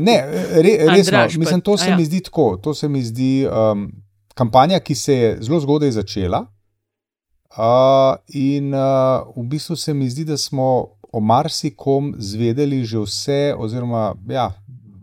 ne, 0.08 0.16
re, 0.62 0.76
resno, 0.90 1.22
mislim, 1.38 1.60
to 1.60 1.76
se 1.78 1.96
mi 1.96 2.04
zdi 2.04 2.20
tako. 2.22 2.56
To 2.62 2.74
se 2.74 2.88
mi 2.88 3.02
zdi 3.02 3.46
um, 3.46 3.92
kampanja, 4.34 4.80
ki 4.80 4.94
se 4.94 5.14
je 5.14 5.36
zelo 5.40 5.60
zgodaj 5.60 5.90
začela, 5.90 6.46
Uh, 7.50 8.16
in 8.34 8.74
uh, 8.74 9.22
v 9.36 9.46
bistvu 9.48 9.76
se 9.76 9.94
mi 9.94 10.10
zdi, 10.10 10.24
da 10.24 10.36
smo 10.36 10.98
o 11.12 11.20
marsikom 11.20 12.14
zvedeli 12.18 12.84
že 12.84 12.98
vse, 12.98 13.54
oziroma 13.58 14.14
ja, 14.28 14.50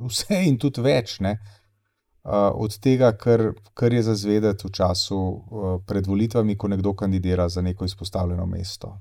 vse 0.03 0.43
in 0.45 0.59
tudi 0.61 0.83
več 0.83 1.17
ne, 1.23 1.37
uh, 1.39 2.51
od 2.53 2.75
tega, 2.83 3.13
kar, 3.17 3.53
kar 3.73 3.93
je 3.93 4.03
za 4.03 4.15
zvedeti 4.15 4.67
v 4.67 4.73
času 4.75 5.17
uh, 5.17 5.79
pred 5.87 6.07
volitvami, 6.07 6.57
ko 6.57 6.67
nekdo 6.67 6.93
kandidira 6.93 7.49
za 7.49 7.61
neko 7.61 7.85
izpostavljeno 7.85 8.45
mesto. 8.45 8.99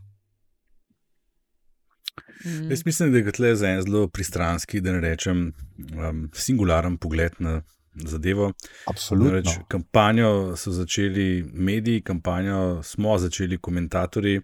Mm. 2.44 2.70
Jaz 2.70 2.86
mislim, 2.86 3.12
da 3.12 3.18
je 3.18 3.32
to 3.32 3.54
za 3.54 3.68
en 3.68 3.82
zelo 3.82 4.08
pristranski, 4.08 4.80
da 4.80 4.92
ne 4.92 5.00
rečem, 5.00 5.52
um, 5.78 6.28
singularen 6.34 6.96
pogled 6.96 7.32
na 7.38 7.62
zadevo. 7.94 8.52
Absolutno. 8.86 9.32
Reč, 9.32 9.48
kampanjo 9.68 10.56
so 10.56 10.70
začeli 10.70 11.44
mediji, 11.52 12.00
kampanjo 12.00 12.82
smo 12.82 13.18
začeli 13.18 13.58
komentatorji, 13.58 14.40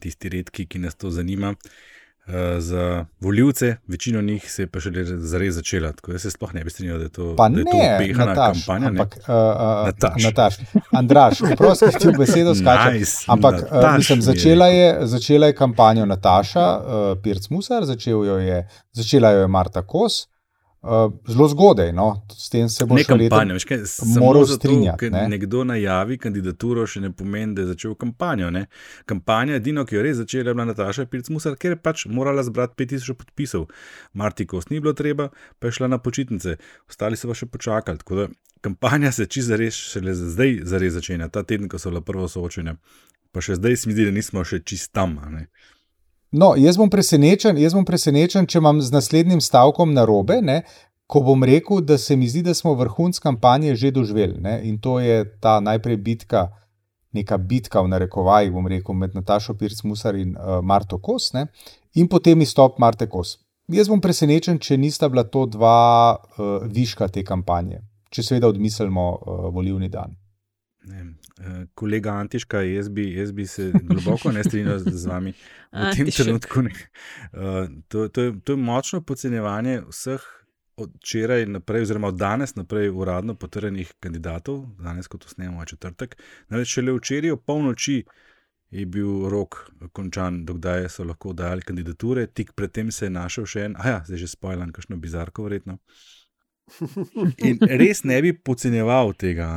tisti 0.00 0.28
redki, 0.28 0.66
ki 0.66 0.78
nas 0.78 0.94
to 0.94 1.10
zanima. 1.10 1.54
Uh, 2.26 2.34
za 2.58 3.04
voljivce, 3.20 3.76
večino 3.86 4.22
njih 4.22 4.44
se 4.52 4.62
je 4.62 4.66
pa 4.70 4.78
še 4.80 4.90
zares 5.04 5.54
začela. 5.54 5.90
Tako 5.92 6.12
da 6.12 6.18
se 6.22 6.30
sploh 6.30 6.52
ne 6.54 6.62
bi 6.64 6.70
strinjal, 6.70 6.98
da 6.98 7.04
je 7.04 7.10
to 7.10 7.32
pehana 7.36 8.34
kampanja. 8.34 8.92
Ampak, 8.92 9.16
uh, 9.18 9.26
uh, 9.26 9.86
Nataš. 9.88 10.22
Nataš. 10.22 10.58
Andraš, 10.92 11.42
prosim, 11.58 11.90
ti 11.98 12.06
v 12.08 12.14
besedo 12.20 12.54
skačeš. 12.54 12.94
Nice, 12.94 13.24
ampak 13.26 13.64
uh, 13.64 13.88
mislim, 13.96 14.22
začela, 14.22 14.70
je, 14.70 15.06
začela 15.10 15.50
je 15.50 15.56
kampanjo 15.58 16.06
Nataša, 16.06 16.66
uh, 16.78 17.18
Pirc 17.22 17.50
Musar, 17.50 17.90
začel 17.90 18.22
jo 18.22 18.38
je, 18.38 18.68
začela 18.92 19.34
jo 19.34 19.42
je 19.42 19.50
Marta 19.50 19.82
Kos. 19.82 20.28
Uh, 20.82 21.12
zelo 21.28 21.46
zgodaj, 21.48 21.92
no? 21.92 22.26
s 22.38 22.50
tem 22.50 22.68
se 22.68 22.84
bo 22.84 22.94
nekaj 22.94 23.18
kampanja. 23.18 23.54
Moral 24.18 24.46
strinjati. 24.46 25.10
Ne? 25.10 25.28
Nekdo 25.28 25.62
najavi 25.64 26.16
kandidaturo, 26.18 26.86
še 26.90 27.04
ne 27.04 27.12
pomeni, 27.14 27.54
da 27.54 27.62
je 27.62 27.68
začel 27.68 27.94
kampanjo. 27.94 28.48
Ne? 28.50 28.64
Kampanja, 29.06 29.60
edino, 29.60 29.84
ki 29.86 29.94
jo 29.94 30.02
res 30.02 30.18
začela, 30.18 30.50
je 30.50 30.56
bila 30.58 30.66
Nataša 30.72 31.06
Pirc-Musar, 31.12 31.54
ker 31.54 31.76
je 31.76 31.78
pač 31.78 32.08
morala 32.10 32.42
zbrati 32.42 32.74
5000 32.82 33.14
podpisov. 33.20 33.68
Marti 34.18 34.48
Kost 34.50 34.74
ni 34.74 34.82
bilo 34.82 34.90
treba, 34.98 35.28
pa 35.62 35.70
je 35.70 35.78
šla 35.78 35.92
na 35.92 36.02
počitnice, 36.02 36.56
ostali 36.90 37.20
so 37.20 37.30
pa 37.30 37.38
še 37.38 37.46
počakali. 37.52 38.02
Tako 38.02 38.18
da 38.18 38.26
kampanja 38.66 39.14
se 39.14 39.28
čisto 39.30 39.54
zares, 39.54 39.78
šele 39.94 40.18
zdaj 40.18 40.64
zares 40.66 40.98
začenja, 40.98 41.30
ta 41.30 41.46
teden, 41.46 41.70
ko 41.70 41.78
so 41.78 41.94
bila 41.94 42.02
prvo 42.02 42.26
soočenja. 42.26 42.74
Pa 43.30 43.38
še 43.38 43.60
zdaj 43.62 43.78
se 43.78 43.86
mi 43.86 43.94
zdi, 43.94 44.10
da 44.10 44.18
nismo 44.18 44.42
še 44.42 44.64
čist 44.66 44.90
tam. 44.90 45.14
No, 46.32 46.54
jaz 46.56 46.78
bom 46.80 46.88
presenečen, 46.88 47.58
jaz 47.60 47.74
bom 47.76 47.84
presenečen, 47.84 48.46
če 48.48 48.62
imam 48.62 48.80
z 48.80 48.94
naslednjim 48.94 49.40
stavkom 49.44 49.92
na 49.92 50.06
robe, 50.08 50.38
ne, 50.40 50.62
ko 51.04 51.20
bom 51.26 51.44
rekel, 51.44 51.82
da 51.84 51.98
se 52.00 52.16
mi 52.16 52.28
zdi, 52.28 52.40
da 52.46 52.54
smo 52.56 52.72
vrhunc 52.78 53.18
kampanje 53.20 53.74
že 53.76 53.90
doživeli. 53.92 54.40
Ne, 54.40 54.54
in 54.64 54.78
to 54.80 54.96
je 55.00 55.26
ta 55.44 55.58
najprej 55.60 55.98
bitka, 56.00 56.46
neka 57.12 57.36
bitka 57.36 57.82
v 57.84 57.92
narekovaji, 57.92 58.52
bom 58.54 58.64
rekel, 58.64 58.96
med 58.96 59.12
Natašo 59.18 59.52
Pirc-Musar 59.60 60.16
in 60.16 60.32
uh, 60.32 60.62
Marto 60.64 60.96
Kos, 61.04 61.34
ne, 61.36 61.50
in 62.00 62.08
potem 62.08 62.40
izstop 62.40 62.80
Marte 62.80 63.10
Kos. 63.12 63.36
Jaz 63.68 63.92
bom 63.92 64.00
presenečen, 64.00 64.56
če 64.56 64.80
nista 64.80 65.12
bila 65.12 65.26
to 65.28 65.44
dva 65.52 66.16
uh, 66.16 66.64
viška 66.64 67.12
te 67.12 67.26
kampanje, 67.28 67.82
če 68.08 68.24
seveda 68.24 68.48
odmislimo 68.48 69.04
uh, 69.12 69.46
volivni 69.52 69.92
dan. 69.92 70.16
Ne, 70.88 71.12
kolega 71.74 72.12
Antiška, 72.12 72.60
jaz 72.66 72.88
bi, 72.88 73.06
jaz 73.16 73.32
bi 73.32 73.46
se 73.46 73.72
globoko 73.82 74.32
ne 74.32 74.44
strinjal 74.44 74.78
z 74.78 75.06
vami 75.06 75.32
v 75.72 75.90
tem 75.96 76.10
trenutku. 76.10 76.60
Uh, 76.60 77.66
to, 77.88 78.08
to, 78.08 78.22
je, 78.22 78.34
to 78.44 78.52
je 78.52 78.56
močno 78.56 79.00
podcenjevanje 79.00 79.80
vseh 79.88 80.22
od 80.76 80.90
včeraj 81.02 81.46
naprej, 81.46 81.82
oziroma 81.82 82.08
od 82.08 82.16
danes 82.16 82.54
naprej, 82.54 82.90
uradno 82.90 83.34
potrjenih 83.34 83.92
kandidatov, 84.00 84.64
danes, 84.80 85.08
kot 85.08 85.24
usnemo, 85.26 85.64
četrtek. 85.64 86.16
Namreč 86.48 86.76
šele 86.78 86.94
včeraj, 86.96 87.34
ob 87.36 87.44
polnoči, 87.46 88.02
je 88.72 88.86
bil 88.86 89.28
rok 89.28 89.58
končan, 89.92 90.44
dokdaj 90.48 90.88
so 90.88 91.04
lahko 91.04 91.34
dajali 91.36 91.62
kandidature, 91.62 92.26
tik 92.26 92.54
predtem 92.56 92.90
se 92.90 93.06
je 93.06 93.12
našel 93.12 93.46
še 93.46 93.64
en, 93.68 93.76
a 93.76 93.88
ja, 93.88 93.98
zdaj 94.06 94.22
že 94.24 94.30
spojlan, 94.32 94.72
kakšno 94.72 94.96
bizarko, 94.96 95.44
verjetno. 95.44 95.76
In 97.46 97.58
res 97.80 98.02
ne 98.08 98.18
bi 98.24 98.32
podcenjeval 98.32 99.12
tega, 99.18 99.48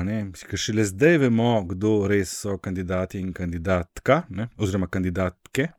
ker 0.49 0.59
šele 0.59 0.85
zdaj 0.87 1.19
vemo, 1.25 1.51
kdo 1.69 1.93
res 2.11 2.33
so 2.43 2.57
kandidati 2.61 3.21
in 3.21 3.31
kandidatka, 3.33 4.23
ne? 4.29 4.49
oziroma 4.57 4.89
kandidatke, 4.91 5.69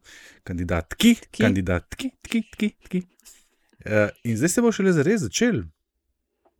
kandidatki, 0.46 1.14
ki? 1.26 1.42
kandidatki, 1.44 2.12
tki, 2.24 2.42
tki, 2.54 2.70
tki. 2.88 3.02
Uh, 3.86 4.08
in 4.26 4.38
zdaj 4.38 4.54
se 4.54 4.64
bo 4.64 4.72
šele 4.74 4.94
zares 4.96 5.26
začel. 5.26 5.62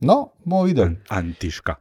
No, 0.04 0.32
bomo 0.44 0.66
videli. 0.68 0.98
Antiška. 1.08 1.78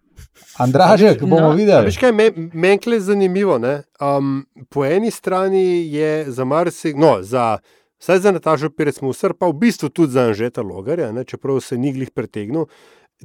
Andraže, 0.63 1.17
ki 1.19 1.27
bomo 1.27 1.51
no. 1.51 1.55
videli. 1.57 1.89
Veš 1.89 1.99
kaj, 1.99 2.13
meni 2.53 2.95
je 2.95 2.99
zanimivo. 3.03 3.59
Um, 3.99 4.45
po 4.69 4.85
eni 4.85 5.11
strani 5.11 5.91
je 5.93 6.31
za 6.31 6.45
marsikaj, 6.45 7.01
no, 7.01 7.17
za. 7.23 7.57
Saj 8.05 8.19
za 8.19 8.31
Natašo 8.31 8.69
Pirec 8.69 9.00
Musar, 9.01 9.33
pa 9.33 9.47
v 9.50 9.57
bistvu 9.57 9.89
tudi 9.89 10.13
za 10.13 10.27
Anžeta 10.29 10.62
Logarja, 10.62 11.09
ne, 11.12 11.24
čeprav 11.25 11.57
se 11.65 11.77
ni 11.77 11.89
glih 11.93 12.12
pretegnil, 12.13 12.67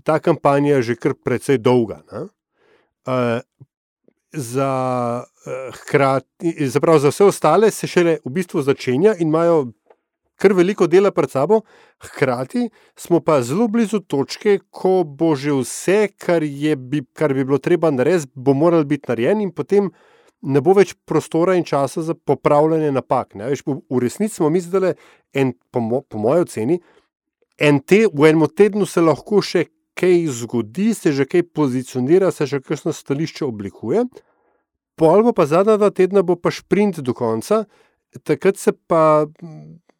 ta 0.04 0.16
kampanja 0.24 0.78
je 0.78 0.82
že 0.82 0.94
kar 0.96 1.12
precej 1.14 1.58
dolga. 1.60 2.00
Uh, 2.08 3.42
za, 4.32 4.70
uh, 5.20 5.74
hkrati, 5.74 6.54
zaprav, 6.72 6.96
za 6.98 7.12
vse 7.12 7.24
ostale 7.28 7.70
se 7.70 7.86
šele 7.86 8.16
v 8.24 8.32
bistvu 8.32 8.62
začenja 8.64 9.18
in 9.18 9.28
imajo 9.28 9.66
kar 10.40 10.56
veliko 10.56 10.88
dela 10.88 11.10
pred 11.12 11.28
sabo, 11.30 11.60
hkrati 12.00 12.70
smo 12.96 13.20
pa 13.20 13.42
zelo 13.42 13.68
blizu 13.68 14.00
točke, 14.00 14.62
ko 14.70 15.02
bo 15.04 15.34
že 15.36 15.52
vse, 15.60 15.98
kar, 16.16 16.40
bi, 16.76 17.04
kar 17.12 17.34
bi 17.36 17.44
bilo 17.44 17.58
treba 17.58 17.90
narediti, 17.92 18.32
bo 18.34 18.56
moralo 18.56 18.88
biti 18.88 19.12
narejeno 19.12 19.44
in 19.44 19.52
potem 19.52 19.92
ne 20.42 20.60
bo 20.64 20.74
več 20.76 20.94
prostora 21.06 21.56
in 21.58 21.64
časa 21.64 22.02
za 22.02 22.14
popravljanje 22.14 22.92
napak. 22.92 23.34
Veš, 23.36 23.64
v 23.66 24.00
resnici 24.00 24.38
smo 24.38 24.50
mi 24.50 24.60
zdaj, 24.60 24.94
po, 25.70 25.80
mo, 25.84 26.00
po 26.00 26.18
mojem 26.18 26.46
oceni, 26.46 26.80
en 27.60 27.80
te, 27.80 28.06
v 28.08 28.30
enem 28.30 28.48
tednu 28.48 28.88
se 28.88 29.04
lahko 29.04 29.42
še 29.44 29.66
kaj 30.00 30.26
zgodi, 30.40 30.94
se 30.94 31.12
že 31.12 31.26
kaj 31.28 31.50
pozicionira, 31.52 32.30
se 32.32 32.46
že 32.46 32.60
kakšno 32.60 32.92
stališče 32.96 33.44
oblikuje. 33.44 34.06
Pol 34.96 35.24
bo 35.24 35.32
pa 35.36 35.46
zadnja 35.46 35.76
dva 35.76 35.90
tedna, 35.90 36.22
bo 36.22 36.36
pa 36.36 36.52
sprint 36.52 37.00
do 37.04 37.12
konca, 37.16 37.64
takrat 38.24 38.56
se 38.56 38.72
pa 38.72 39.26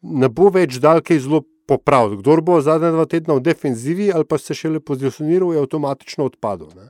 ne 0.01 0.29
bo 0.29 0.49
več 0.49 0.79
dal 0.81 1.01
kaj 1.05 1.21
zelo 1.25 1.43
popraviti. 1.69 2.21
Kdor 2.21 2.41
bo 2.41 2.57
zadnja 2.61 2.91
dva 2.93 3.05
tedna 3.05 3.37
v 3.37 3.45
defenzivi 3.45 4.11
ali 4.11 4.25
pa 4.25 4.37
se 4.41 4.57
šele 4.57 4.81
pozicioniral, 4.81 5.53
je 5.53 5.61
avtomatično 5.61 6.25
odpadel. 6.25 6.73
Ne? 6.75 6.89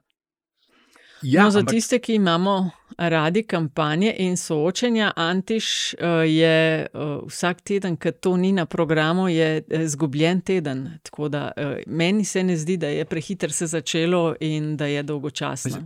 Ja, 1.21 1.43
no, 1.43 1.51
za 1.51 1.59
ampak- 1.59 1.71
tiste, 1.71 1.99
ki 1.99 2.15
imamo 2.15 2.71
radi 2.97 3.43
kampanje 3.43 4.15
in 4.17 4.37
soočenja, 4.37 5.11
Antiš 5.15 5.93
uh, 5.93 6.07
je 6.27 6.87
uh, 6.93 7.27
vsak 7.27 7.61
teden, 7.61 7.97
ki 7.97 8.11
to 8.11 8.37
ni 8.37 8.51
na 8.51 8.65
programu, 8.65 9.29
je 9.29 9.63
eh, 9.69 9.87
zgubljen 9.87 10.41
teden. 10.41 10.99
Tako 11.03 11.29
da 11.29 11.51
uh, 11.57 11.63
meni 11.87 12.25
se 12.25 12.43
ne 12.43 12.57
zdi, 12.57 12.77
da 12.77 12.87
je 12.87 13.05
prehiter 13.05 13.51
se 13.51 13.67
začelo 13.67 14.35
in 14.39 14.77
da 14.77 14.85
je 14.85 15.03
dolgočasno. 15.03 15.77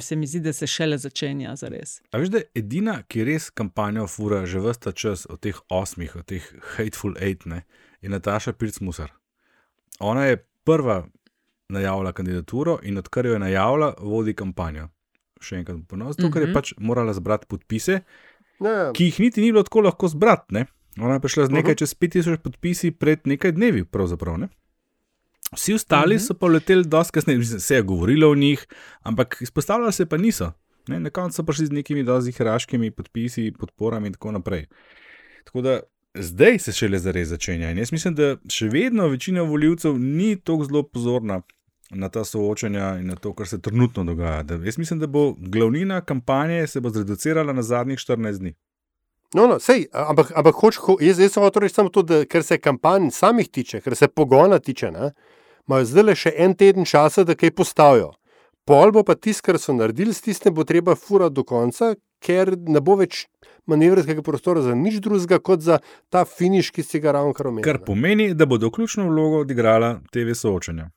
Se 0.00 0.16
mi 0.16 0.26
zdi, 0.26 0.40
da 0.40 0.52
se 0.52 0.66
šele 0.66 0.98
začenja 0.98 1.56
za 1.56 1.68
res. 1.68 2.00
A 2.10 2.18
veš, 2.18 2.28
da 2.28 2.38
je 2.38 2.44
edina, 2.54 3.02
ki 3.08 3.24
res 3.24 3.50
kampanjo 3.50 4.06
fura 4.06 4.46
že 4.46 4.60
vsta 4.60 4.92
čas 4.92 5.26
od 5.30 5.40
teh 5.40 5.58
osmih, 5.68 6.16
od 6.16 6.26
teh 6.26 6.52
Hateful 6.76 7.14
Eight, 7.20 7.46
ne, 7.46 7.62
je 8.00 8.08
Nataša 8.08 8.52
Pirc-Musar. 8.52 9.10
Ona 10.00 10.24
je 10.24 10.46
prva 10.64 11.04
najavila 11.68 12.12
kandidaturo 12.12 12.78
in 12.82 12.98
odkar 12.98 13.26
jo 13.26 13.32
je 13.32 13.38
najavila, 13.38 13.94
vodi 13.98 14.34
kampanjo. 14.34 14.88
Še 15.40 15.56
enkrat 15.56 15.76
ponovno, 15.88 16.12
zato 16.12 16.30
ker 16.30 16.42
je 16.42 16.46
Mhm. 16.46 16.54
pač 16.54 16.74
morala 16.78 17.12
zbrati 17.12 17.46
podpise, 17.46 18.00
Ja, 18.60 18.92
ki 18.92 19.04
jih 19.04 19.20
niti 19.20 19.40
ni 19.40 19.52
bilo 19.52 19.62
tako 19.62 19.80
lahko 19.80 20.08
zbrati. 20.08 20.54
Ne? 20.54 20.66
Ona 20.98 21.14
je 21.14 21.20
prišla 21.20 21.46
z 21.46 21.50
nekaj 21.50 21.70
Mhm. 21.70 21.78
čez 21.78 21.94
5000 21.94 22.36
podpisi 22.38 22.90
pred 22.92 23.20
nekaj 23.24 23.52
dnevi, 23.52 23.84
pravzaprav. 23.84 24.38
Ne? 24.38 24.48
Vsi 25.52 25.74
ostali 25.74 26.14
Mhm. 26.14 26.20
so 26.20 26.34
pa 26.34 26.46
leteli 26.46 26.84
dosti 26.84 27.12
kasneje, 27.12 27.38
Mislim, 27.38 27.60
se 27.60 27.74
je 27.74 27.82
govorilo 27.82 28.30
o 28.30 28.34
njih, 28.34 28.66
ampak 29.02 29.38
izpostavljali 29.40 29.92
se 29.92 30.06
pa 30.06 30.16
niso. 30.16 30.52
Ne? 30.88 31.00
Na 31.00 31.10
koncu 31.10 31.34
so 31.34 31.42
prišli 31.42 31.66
z 31.66 31.72
nekimi 31.72 32.02
dosti 32.02 32.32
hraškimi 32.32 32.90
podpisi, 32.90 33.52
podporami 33.52 34.06
in 34.06 34.12
tako 34.12 34.30
naprej. 34.32 34.66
Tako 35.44 35.60
da 35.60 35.80
zdaj 36.14 36.58
se 36.58 36.72
šele 36.72 36.98
zares 36.98 37.28
začenja. 37.28 37.70
In 37.70 37.78
jaz 37.78 37.92
mislim, 37.92 38.14
da 38.14 38.36
še 38.50 38.68
vedno 38.68 39.08
večina 39.08 39.42
voljivcev 39.42 39.98
ni 39.98 40.36
tako 40.36 40.64
zelo 40.64 40.82
pozorna 40.82 41.40
na 41.90 42.08
ta 42.08 42.24
soočanja 42.24 42.96
in 43.00 43.06
na 43.06 43.16
to, 43.16 43.34
kar 43.34 43.48
se 43.48 43.60
trenutno 43.60 44.04
dogaja. 44.04 44.42
Da, 44.42 44.54
jaz 44.64 44.78
mislim, 44.78 45.00
da 45.00 45.06
bo 45.06 45.32
glavnina 45.38 46.00
kampanje 46.00 46.66
se 46.66 46.80
bo 46.80 46.90
zreducirala 46.90 47.52
na 47.52 47.62
zadnjih 47.62 47.98
14 47.98 48.38
dni. 48.38 48.54
No, 49.34 49.46
no, 49.46 49.56
sej, 49.60 49.86
ampak, 49.92 50.32
ampak 50.36 50.56
hoč, 50.60 50.76
ho, 50.84 50.98
jaz, 51.00 51.20
jaz 51.20 51.32
sem 51.32 51.42
hotel 51.42 51.64
reči 51.64 51.74
samo 51.74 51.88
to, 51.88 52.02
da 52.04 52.24
kar 52.28 52.44
se 52.44 52.58
kampanj 52.60 53.08
samih 53.16 53.48
tiče, 53.48 53.80
kar 53.80 53.96
se 53.96 54.08
pogona 54.08 54.58
tiče, 54.58 54.90
ne, 54.92 55.12
imajo 55.68 55.86
zdaj 55.88 56.04
le 56.04 56.16
še 56.16 56.32
en 56.36 56.56
teden 56.56 56.84
časa, 56.84 57.24
da 57.24 57.36
kaj 57.38 57.54
postavijo. 57.56 58.10
Pol 58.68 58.92
bo 58.92 59.02
pa 59.08 59.16
tisto, 59.16 59.46
kar 59.46 59.58
so 59.58 59.72
naredili, 59.72 60.12
s 60.12 60.20
tistem 60.20 60.52
bo 60.54 60.66
treba 60.68 60.94
furati 60.94 61.34
do 61.34 61.46
konca, 61.48 61.94
ker 62.20 62.52
ne 62.56 62.84
bo 62.84 62.98
več 63.00 63.24
manevrskega 63.66 64.22
prostora 64.22 64.62
za 64.62 64.74
nič 64.74 65.00
drugega, 65.00 65.38
kot 65.38 65.60
za 65.60 65.78
ta 66.10 66.24
finiš, 66.24 66.70
ki 66.70 66.82
si 66.82 67.00
ga 67.00 67.12
ravno 67.12 67.32
kar 67.32 67.46
omenil. 67.46 67.64
Kar 67.64 67.78
pomeni, 67.86 68.34
da 68.34 68.46
bodo 68.46 68.70
ključno 68.70 69.06
vlogo 69.08 69.44
odigrala 69.46 70.00
TV 70.12 70.34
soočanja. 70.34 70.90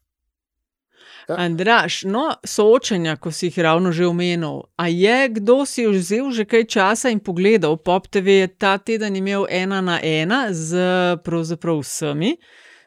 Ja. 1.29 1.35
Andraš, 1.37 2.03
no, 2.03 2.35
soočenja, 2.43 3.15
ko 3.15 3.31
si 3.31 3.47
jih 3.47 3.59
ravno 3.59 3.91
že 3.91 4.05
omenil. 4.05 4.61
A 4.77 4.87
je 4.87 5.29
kdo 5.29 5.65
si 5.65 5.87
vzel 5.87 6.29
že 6.31 6.45
kaj 6.45 6.65
časa 6.69 7.09
in 7.09 7.19
pogledal? 7.19 7.77
Pop 7.77 8.07
TV 8.07 8.45
je 8.45 8.47
ta 8.47 8.77
teden 8.77 9.15
imel 9.15 9.45
ena 9.49 9.81
na 9.81 9.97
ena 10.03 10.53
z 10.53 10.77
pravzaprav 11.25 11.81
vsemi. 11.81 12.37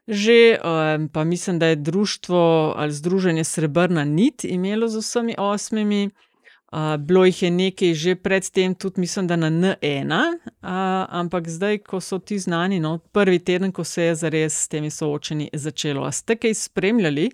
Že, 0.09 0.57
um, 0.65 1.09
pa 1.13 1.25
mislim, 1.25 1.59
da 1.59 1.67
je 1.67 1.77
društvo 1.77 2.73
ali 2.77 2.93
združenje 2.93 3.45
Srebrna 3.45 4.05
nit 4.05 4.45
imelo 4.45 4.89
z 4.89 4.97
vsemi 4.99 5.35
osmimi. 5.39 6.11
Uh, 6.73 6.97
bilo 6.97 7.25
jih 7.25 7.43
je 7.43 7.51
nekaj 7.51 7.95
že 7.95 8.15
predtem, 8.15 8.75
tudi 8.75 9.01
mislim, 9.01 9.27
da 9.27 9.37
na 9.37 9.51
N1, 9.51 10.13
uh, 10.13 10.69
ampak 11.09 11.49
zdaj, 11.49 11.79
ko 11.79 12.01
so 12.01 12.19
ti 12.19 12.39
znani, 12.39 12.81
no, 12.81 12.99
prvi 12.99 13.39
teden, 13.39 13.73
ko 13.73 13.85
se 13.85 14.03
je 14.03 14.15
zares 14.15 14.55
s 14.65 14.69
temi 14.69 14.91
soočenji 14.91 15.49
začelo. 15.53 16.05
A 16.05 16.13
ste 16.13 16.37
kaj 16.37 16.55
spremljali? 16.55 17.31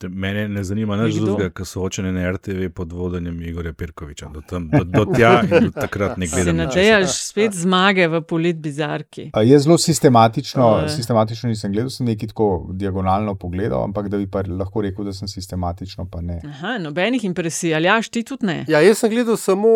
Te- 0.00 0.08
Mene 0.10 0.46
ne 0.48 0.62
zanima 0.64 0.96
nič 0.96 1.14
drugega, 1.16 1.50
kot 1.52 1.68
soočene 1.68 2.08
na 2.10 2.30
RTV 2.30 2.70
pod 2.70 2.88
vodenjem 2.90 3.36
Igorja 3.42 3.72
Pirkoviča. 3.74 4.30
Do, 4.30 4.40
tam, 4.42 4.70
do, 4.70 4.80
do 4.86 5.04
tja 5.14 5.42
in 5.42 5.66
do 5.66 5.70
takrat 5.72 6.16
ne 6.16 6.26
Se 6.26 6.34
gledam. 6.34 6.56
nič. 6.56 6.64
nadeješ 6.66 7.10
spet 7.22 7.52
zmage 7.54 8.06
v 8.08 8.22
politbizarki. 8.22 9.26
A 9.30 9.42
Jaz 9.42 9.62
zelo 9.62 9.76
sistematično, 9.78 10.68
sistematično 10.88 11.48
nisem 11.48 11.68
gledal, 11.70 11.90
sem 11.90 12.06
nekaj 12.06 12.28
tako 12.28 12.48
diagonalno 12.72 13.34
pogledal, 13.36 13.84
ampak 13.84 14.08
da 14.08 14.16
bi 14.16 14.26
pa 14.26 14.40
lahko 14.42 14.80
rekel, 14.80 15.04
da 15.04 15.12
sem 15.12 15.28
sistematično, 15.28 16.06
pa 16.06 16.20
ne. 16.22 16.40
Aha, 16.46 16.78
nobenih 16.78 17.24
impresij, 17.24 17.74
ali 17.74 17.86
jaš 17.86 18.08
ti 18.08 18.24
tudi 18.24 18.46
ne? 18.46 18.58
Ja, 18.66 18.80
jaz 18.80 18.98
sem 18.98 19.10
gledal 19.10 19.36
samo 19.36 19.68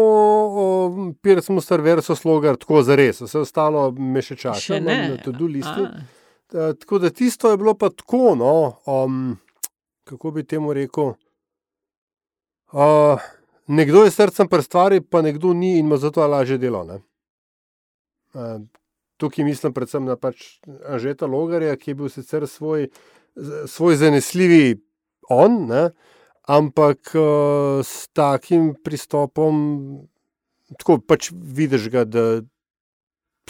Pirc 1.20 1.48
Mustar 1.48 1.80
versus 1.82 2.18
Slogar, 2.18 2.56
tako 2.56 2.82
za 2.82 2.96
res, 2.96 3.20
vse 3.20 3.38
ostalo 3.38 3.90
me 3.92 4.22
še 4.22 4.36
čaka. 4.36 4.60
Še 4.60 4.80
ne. 4.80 4.98
Na 5.10 5.16
to-do 5.18 5.46
listi. 5.48 5.80
A, 5.82 5.92
Ta- 6.46 6.72
Tako 6.74 6.98
da 6.98 7.10
tisto 7.10 7.50
je 7.50 7.56
bilo 7.56 7.72
pa 7.74 7.88
tako, 7.90 8.34
no, 8.34 8.50
um, 8.86 9.34
kako 10.04 10.30
bi 10.30 10.44
temu 10.44 10.72
rekel. 10.72 11.14
Uh, 12.72 13.20
nekdo 13.66 14.04
je 14.04 14.10
srcem 14.10 14.48
pri 14.48 14.62
stvari, 14.62 15.00
pa 15.00 15.22
nekdo 15.22 15.52
ni 15.54 15.78
in 15.78 15.86
ima 15.86 15.96
zato 15.96 16.26
lažje 16.26 16.58
delo. 16.58 16.84
Uh, 16.84 18.62
tukaj 19.16 19.44
mislim 19.44 19.72
predvsem 19.72 20.04
na 20.04 20.16
pač 20.16 20.58
Anžeta 20.88 21.26
Logarja, 21.26 21.76
ki 21.76 21.90
je 21.90 21.94
bil 21.94 22.08
sicer 22.08 22.48
svoj, 22.48 22.88
svoj 23.66 23.96
zanesljivi 23.96 24.80
on, 25.30 25.64
ne, 25.68 25.84
ampak 26.48 27.14
uh, 27.14 27.80
s 27.84 28.08
takim 28.12 28.74
pristopom, 28.84 29.54
tako 30.78 30.98
pač 30.98 31.30
vidiš 31.32 31.88
ga, 31.92 32.04
da 32.04 32.24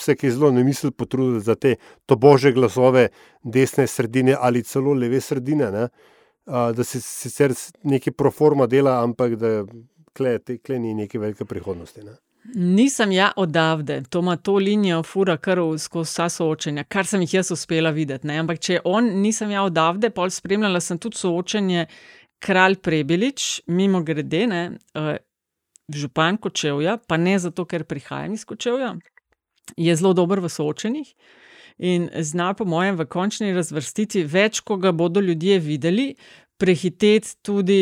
se 0.00 0.16
ki 0.18 0.30
zelo 0.30 0.50
ne 0.50 0.64
misli 0.64 0.90
potruditi 0.90 1.44
za 1.44 1.54
te 1.54 1.76
to 2.06 2.16
bože 2.16 2.52
glasove 2.52 3.08
desne 3.42 3.86
sredine 3.86 4.36
ali 4.38 4.62
celo 4.62 4.92
leve 4.92 5.20
sredine, 5.20 5.70
ne? 5.70 5.88
Da 6.46 6.84
se 6.84 7.00
sicer 7.00 7.54
neki 7.82 8.10
proforma 8.12 8.66
dela, 8.66 8.98
ampak 9.02 9.36
da 9.40 9.64
kle, 10.12 10.38
te, 10.38 10.58
kle 10.58 10.78
ni 10.78 10.94
neke 10.94 11.18
velike 11.18 11.44
prihodnosti. 11.48 12.04
Ne? 12.04 12.18
Nisem 12.54 13.12
ja 13.12 13.30
odavde, 13.40 14.02
to 14.10 14.20
ima 14.20 14.36
to 14.36 14.58
linijo, 14.60 15.02
fura 15.02 15.36
kar 15.36 15.58
skozi 15.80 16.10
vsa 16.10 16.28
soočenja, 16.28 16.84
kar 16.84 17.08
sem 17.08 17.22
jih 17.24 17.38
jaz 17.38 17.50
uspela 17.54 17.90
videti. 17.90 18.28
Ne? 18.28 18.36
Ampak 18.42 18.60
če 18.60 18.82
on 18.84 19.08
nisem 19.22 19.54
ja 19.54 19.64
odavde, 19.64 20.10
pol 20.12 20.30
spremljala 20.30 20.80
sem 20.84 21.00
tudi 21.00 21.16
soočenje 21.16 21.86
Kralj 22.44 22.76
Prebelič, 22.84 23.62
mimo 23.66 24.02
grede, 24.04 24.42
ne, 24.46 24.60
uh, 25.00 25.14
župan 25.88 26.36
Kočevja, 26.36 26.98
pa 27.08 27.16
ne 27.16 27.38
zato, 27.40 27.64
ker 27.64 27.86
prihajam 27.88 28.36
iz 28.36 28.44
Kočevja, 28.44 28.92
je 29.80 29.96
zelo 29.96 30.12
dober 30.12 30.44
v 30.44 30.52
soočenjih. 30.52 31.14
In 31.78 32.08
zna, 32.22 32.52
po 32.54 32.64
mojem, 32.64 32.96
v 32.96 33.06
končni 33.10 33.52
razvrstitvi, 33.54 34.24
več, 34.30 34.60
ko 34.62 34.76
ga 34.78 34.92
bodo 34.94 35.20
ljudje 35.20 35.58
videli, 35.58 36.14
prehiteti 36.58 37.36
tudi 37.42 37.80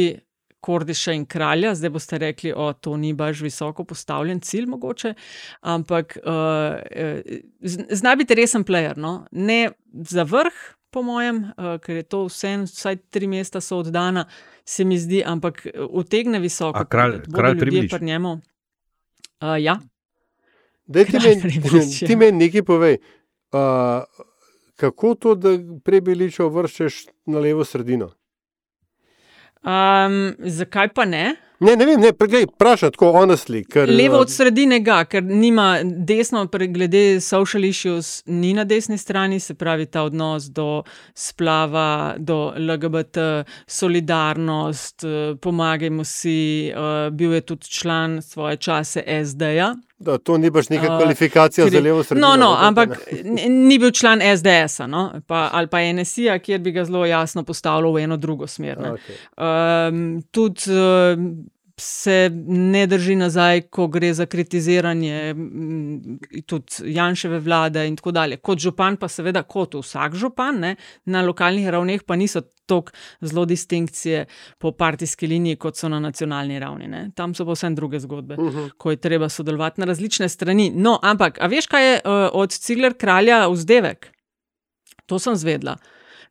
Kordiša 0.62 1.12
in 1.12 1.24
kralja. 1.26 1.74
Zdaj 1.74 1.90
boste 1.90 2.18
rekli, 2.22 2.52
da 2.56 2.72
to 2.72 2.96
ni 2.96 3.12
baš 3.12 3.42
visoko 3.42 3.84
postavljen 3.84 4.40
cilj, 4.40 4.68
mogoče, 4.70 5.14
ampak 5.60 6.16
uh, 6.22 6.78
zna 7.90 8.14
biti 8.16 8.38
resen 8.38 8.64
player. 8.64 8.96
No? 8.96 9.26
Ne 9.32 9.72
za 9.92 10.22
vrh, 10.22 10.62
po 10.94 11.02
mojem, 11.02 11.42
uh, 11.56 11.76
ker 11.82 11.98
je 11.98 12.06
to 12.06 12.24
vse, 12.28 12.54
vsaj 12.70 13.00
tri 13.10 13.26
mesta 13.26 13.60
so 13.60 13.80
oddana, 13.82 14.28
se 14.64 14.84
mi 14.84 14.98
zdi, 14.98 15.24
ampak 15.26 15.66
utegne 15.90 16.38
visoko. 16.40 16.78
A 16.78 16.86
kralj- 16.86 17.24
kralj 17.34 17.58
ljudje 17.58 17.88
pri 17.88 18.04
njemu. 18.06 18.38
Uh, 19.42 19.58
ja. 19.58 19.80
Daj 20.86 21.04
ti 21.04 21.18
meni 21.18 22.16
meni 22.16 22.46
nekaj 22.46 22.62
povej. 22.62 22.98
Uh, 23.52 24.04
kako 24.76 25.14
to, 25.14 25.34
da 25.34 25.58
prebeličo 25.84 26.48
vrščeš 26.48 27.04
na 27.26 27.38
levo 27.38 27.64
sredino? 27.64 28.10
Um, 29.62 30.34
zakaj 30.38 30.88
pa 30.94 31.04
ne? 31.04 31.36
Ne, 31.62 31.76
ne 31.76 31.86
vem, 31.86 32.00
ne, 32.00 32.10
preglej, 32.12 32.48
vprašaj 32.50 32.90
tako 32.96 33.12
honestly. 33.14 33.60
Ker, 33.70 33.86
Levo 33.90 34.16
uh, 34.18 34.24
od 34.24 34.30
sredine 34.34 34.80
ga, 34.82 35.04
ker 35.06 35.22
nima 35.22 35.76
desno, 35.84 36.48
glede 36.50 37.20
social 37.22 37.64
issues, 37.64 38.24
ni 38.26 38.50
na 38.56 38.64
desni 38.66 38.98
strani, 38.98 39.38
se 39.40 39.54
pravi 39.54 39.86
ta 39.86 40.02
odnos 40.02 40.48
do 40.50 40.82
splava, 41.14 42.16
do 42.18 42.40
LGBT, 42.58 43.44
solidarnost, 43.66 45.04
eh, 45.04 45.36
pomagajmo 45.38 46.04
si, 46.04 46.72
eh, 46.74 47.10
bil 47.10 47.38
je 47.38 47.40
tudi 47.40 47.70
član 47.70 48.18
svoje 48.22 48.56
čase 48.56 49.04
SD-ja. 49.06 49.76
Da, 50.02 50.18
to 50.18 50.38
ni 50.38 50.50
baš 50.50 50.68
neka 50.68 50.86
Uh, 50.86 50.98
kvalifikacija 50.98 51.64
ker 51.64 51.74
je- 51.74 51.80
za 51.80 51.84
levo 51.84 52.02
sredino. 52.02 52.28
No, 52.28 52.36
no, 52.36 52.56
ampak 52.60 52.98
ni 53.48 53.78
bil 53.78 53.90
član 53.90 54.20
SDS-a 54.20 54.86
no? 54.86 55.02
pa, 55.26 55.50
ali 55.52 55.66
pa 55.66 55.78
NSI-ja, 55.82 56.38
kjer 56.38 56.60
bi 56.60 56.72
ga 56.72 56.84
zelo 56.84 57.06
jasno 57.06 57.42
postavljal 57.44 57.92
v 57.92 57.98
eno 58.00 58.16
drugo 58.16 58.46
smer. 58.46 58.78
ne. 58.80 58.90
Okay. 58.90 59.88
Um, 59.88 60.22
tudi 60.30 60.60
um, 60.68 61.28
se 61.82 62.30
ne 62.46 62.86
drži 62.86 63.16
nazaj, 63.16 63.60
ko 63.74 63.86
gre 63.86 64.12
za 64.14 64.26
kritiziranje 64.26 65.34
mm, 65.34 66.18
tudi 66.46 66.94
Janševe 66.94 67.38
vlade 67.38 67.86
in 67.88 67.96
tako 67.96 68.12
dalje. 68.12 68.36
Kot 68.36 68.58
župan, 68.62 68.96
pa 68.96 69.08
seveda 69.08 69.42
kot 69.42 69.74
vsak 69.74 70.14
župan, 70.14 70.60
ne, 70.62 70.76
na 71.04 71.22
lokalnih 71.26 71.68
ravneh 71.68 72.02
pa 72.06 72.16
niso 72.16 72.42
tako 72.66 72.92
zelo 73.20 73.44
distinkcije 73.44 74.26
po 74.58 74.72
partijski 74.72 75.26
liniji, 75.26 75.56
kot 75.56 75.76
so 75.76 75.88
na 75.88 76.00
nacionalni 76.00 76.58
ravni. 76.58 76.88
Ne. 76.88 77.04
Tam 77.14 77.34
so 77.34 77.46
pa 77.46 77.56
vse 77.56 77.70
druge 77.74 78.00
zgodbe, 78.00 78.36
uh 78.38 78.54
-huh. 78.54 78.70
ko 78.78 78.90
je 78.90 78.96
treba 78.96 79.28
sodelovati 79.28 79.80
na 79.80 79.86
različne 79.86 80.28
strani. 80.28 80.70
No, 80.74 80.98
ampak, 81.02 81.38
a 81.40 81.46
veš, 81.46 81.66
kaj 81.66 81.92
je 81.92 82.00
uh, 82.04 82.12
od 82.32 82.50
Cigler 82.50 82.94
kralja 82.94 83.48
vzdevek? 83.48 84.12
To 85.06 85.18
sem 85.18 85.36
zvedla. 85.36 85.76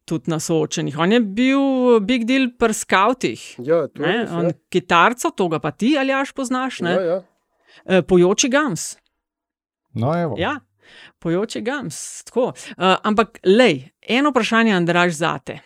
Tudi 0.06 0.32
na 0.32 0.40
soočenih. 0.40 0.98
On 1.00 1.12
je 1.12 1.20
bil 1.20 2.00
big 2.06 2.26
deal 2.28 2.50
pri 2.60 2.74
skautih. 2.74 3.44
Ja, 3.60 3.86
to 3.88 4.04
je 4.04 4.26
on, 4.32 4.50
ja. 4.52 4.58
kitarco, 4.70 5.32
to 5.32 5.48
ga 5.48 5.60
pa 5.60 5.72
ti 5.72 5.94
ali 6.00 6.14
aš 6.14 6.34
poznaš, 6.36 6.82
ne? 6.86 6.92
Ja, 6.92 7.02
ja. 7.02 7.22
Eh, 7.86 8.02
Pojoči 8.02 8.50
gams. 8.50 8.96
No, 9.94 10.14
evo. 10.22 10.36
Ja, 10.40 10.60
pojoči 11.20 11.62
gams. 11.62 12.24
Tako. 12.24 12.44
Uh, 12.44 12.96
ampak, 13.04 13.40
lej, 13.44 13.90
eno 14.02 14.30
vprašanje, 14.30 14.74
Andraš, 14.74 15.14
zate. 15.14 15.60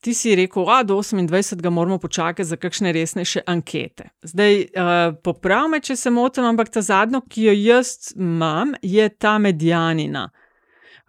Ti 0.00 0.14
si 0.14 0.34
rekel, 0.36 0.64
da 0.64 0.82
do 0.82 0.96
28. 0.96 1.70
moramo 1.70 1.98
počakati 1.98 2.44
za 2.44 2.56
kakšne 2.56 2.92
resnejše 2.92 3.40
ankete. 3.46 4.08
Zdaj, 4.22 4.60
uh, 4.60 5.16
poprav 5.24 5.68
me, 5.68 5.80
če 5.80 5.96
se 5.96 6.10
motim, 6.10 6.44
ampak 6.44 6.72
ta 6.72 6.80
zadnja, 6.80 7.20
ki 7.28 7.50
jo 7.50 7.52
jaz 7.52 8.12
imam, 8.16 8.72
je 8.82 9.08
ta 9.08 9.38
medijanina. 9.38 10.30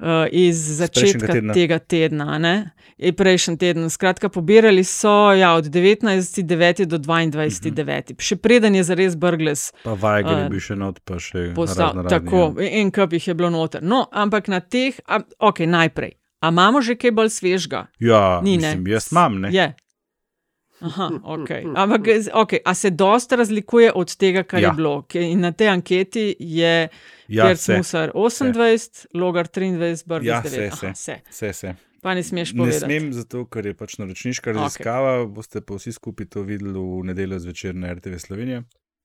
Uh, 0.01 0.25
iz 0.31 0.57
začetka 0.81 1.27
tedna. 1.29 1.53
tega 1.53 1.77
tedna, 1.77 2.37
ne? 2.37 2.71
je 2.97 3.13
prejšnji 3.13 3.57
teden. 3.57 3.85
Skratka, 3.85 4.29
pobirali 4.29 4.81
so 4.83 5.29
ja, 5.31 5.53
od 5.53 5.65
19.9. 5.65 6.41
do 6.85 6.97
22.9. 6.97 8.17
Še 8.17 8.35
preden 8.35 8.75
je 8.75 8.83
zares 8.83 9.15
Brgles 9.15 9.71
Pa 9.83 9.93
Vajgel 9.93 10.31
je 10.31 10.45
Eh, 10.45 10.49
bil 10.49 10.59
še 10.59 10.75
not, 10.75 10.99
pa 11.01 11.17
še 11.17 11.51
postal. 11.53 11.93
raznorazni, 11.93 12.13
Tako, 12.17 12.41
ja. 12.57 12.69
en 12.73 12.91
kup 12.91 13.13
jih 13.13 13.27
je 13.27 13.33
bilo 13.33 13.49
noter. 13.49 13.83
No, 13.83 14.07
ampak 14.11 14.47
na 14.47 14.59
teh, 14.59 14.97
a, 15.05 15.21
ok, 15.39 15.59
najprej. 15.61 16.17
A 16.41 16.49
imamo 16.49 16.81
že 16.81 16.95
kaj 16.95 17.11
bolj 17.11 17.29
svežga? 17.29 17.87
Ja, 17.99 18.41
Ni, 18.41 18.57
ne. 18.57 18.73
mislim, 18.73 18.87
jaz 18.87 19.11
imam, 19.11 19.37
ne. 19.39 19.49
Je. 19.51 19.69
Aha, 20.81 21.09
ok. 21.23 21.49
Ampak, 21.75 22.01
okay, 22.33 22.59
a 22.65 22.73
se 22.73 22.89
dosta 22.89 23.35
razlikuje 23.35 23.91
od 23.95 24.15
tega, 24.15 24.43
kar 24.43 24.61
Ja. 24.61 24.69
je 24.69 24.73
bilo? 24.73 25.05
In 25.13 25.39
na 25.39 25.51
tej 25.51 25.67
anketi 25.69 26.35
je 26.39 26.89
Ja, 27.27 27.43
Pierce 27.45 27.63
se. 27.63 27.77
Musar 27.77 28.11
28, 28.15 29.05
Logar 29.13 29.47
23, 29.47 30.03
Brgles 30.05 30.27
Ja, 30.27 30.41
9. 30.41 30.49
se, 30.49 30.69
Aha, 30.73 30.93
se. 30.93 31.15
se. 31.29 31.53
Se. 31.53 31.73
Pa 32.01 32.13
ne 32.13 32.23
smeš 32.23 32.53
Ne 32.53 32.57
povedati. 32.57 32.79
smem, 32.85 33.13
zato 33.13 33.45
ker 33.45 33.65
je 33.65 33.73
pač 33.73 33.97
naročniška 33.97 34.51
raziskava, 34.51 35.19
okay. 35.19 35.33
boste 35.33 35.61
pa 35.61 35.75
vsi 35.75 35.91
skupaj 35.91 36.25
to 36.25 36.41
videli 36.41 36.73
v 36.73 37.03
nedeljo 37.03 37.39
zvečer 37.39 37.75
na 37.75 37.93
RTV 37.93 38.17
Slovenija. 38.17 38.63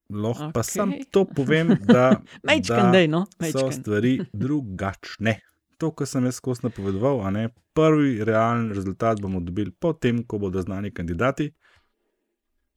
Lahko 0.08 0.44
okay. 0.44 0.52
pa 0.52 0.62
sam 0.62 0.92
to 1.10 1.24
povem, 1.26 1.68
da, 1.86 2.22
da 2.42 2.90
daj, 2.92 3.08
no, 3.08 3.26
so 3.26 3.36
majčken. 3.42 3.72
stvari 3.72 4.20
drugačne. 4.32 5.40
To, 5.76 5.90
kar 5.90 6.06
sem 6.06 6.24
jaz 6.24 6.34
skozi 6.34 6.60
napovedoval, 6.64 7.20
a 7.20 7.30
ne 7.30 7.48
prvi 7.74 8.24
realen 8.24 8.70
rezultat 8.72 9.20
bomo 9.20 9.40
dobili 9.40 9.70
potem, 9.70 10.22
ko 10.24 10.38
bodo 10.38 10.62
znani 10.62 10.90
kandidati. 10.90 11.50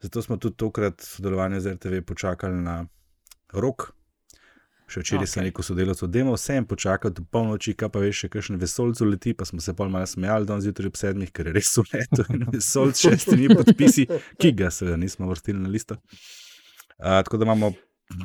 Zato 0.01 0.21
smo 0.21 0.37
tudi 0.37 0.55
tokrat 0.57 1.01
sodelovanje 1.01 1.59
z 1.59 1.73
RTV 1.73 2.01
počakali 2.07 2.61
na 2.61 2.85
rok. 3.53 3.91
Še 4.89 5.03
včeraj 5.03 5.25
okay. 5.25 5.29
sem 5.29 5.43
rekel 5.45 5.63
sodelavcu, 5.63 6.07
da 6.09 6.19
je 6.19 6.25
vsem 6.33 6.65
počakati 6.65 7.19
do 7.19 7.23
polnoči, 7.29 7.75
kaj 7.77 7.91
pa 7.93 7.99
veš, 8.01 8.23
še 8.23 8.29
kakšen 8.33 8.57
vesolcu 8.57 9.05
leti, 9.05 9.35
pa 9.37 9.45
smo 9.45 9.61
se 9.61 9.75
pol 9.77 9.91
malo 9.93 10.07
smejali 10.09 10.47
danes 10.49 10.65
zjutraj 10.65 10.89
ob 10.89 10.97
sedmih, 10.97 11.29
ker 11.29 11.51
je 11.51 11.53
res 11.59 11.75
v 11.77 11.83
letu 11.93 12.25
in 12.33 12.47
vesolc 12.49 12.97
s 12.97 13.03
šestimi 13.05 13.51
podpisi, 13.53 14.07
ki 14.41 14.51
ga 14.57 14.71
seveda 14.73 14.97
nismo 14.97 15.29
vrstili 15.29 15.61
na 15.61 15.69
listo. 15.69 15.99
Uh, 16.97 17.21
tako 17.21 17.37
da 17.37 17.45
imamo, 17.45 17.69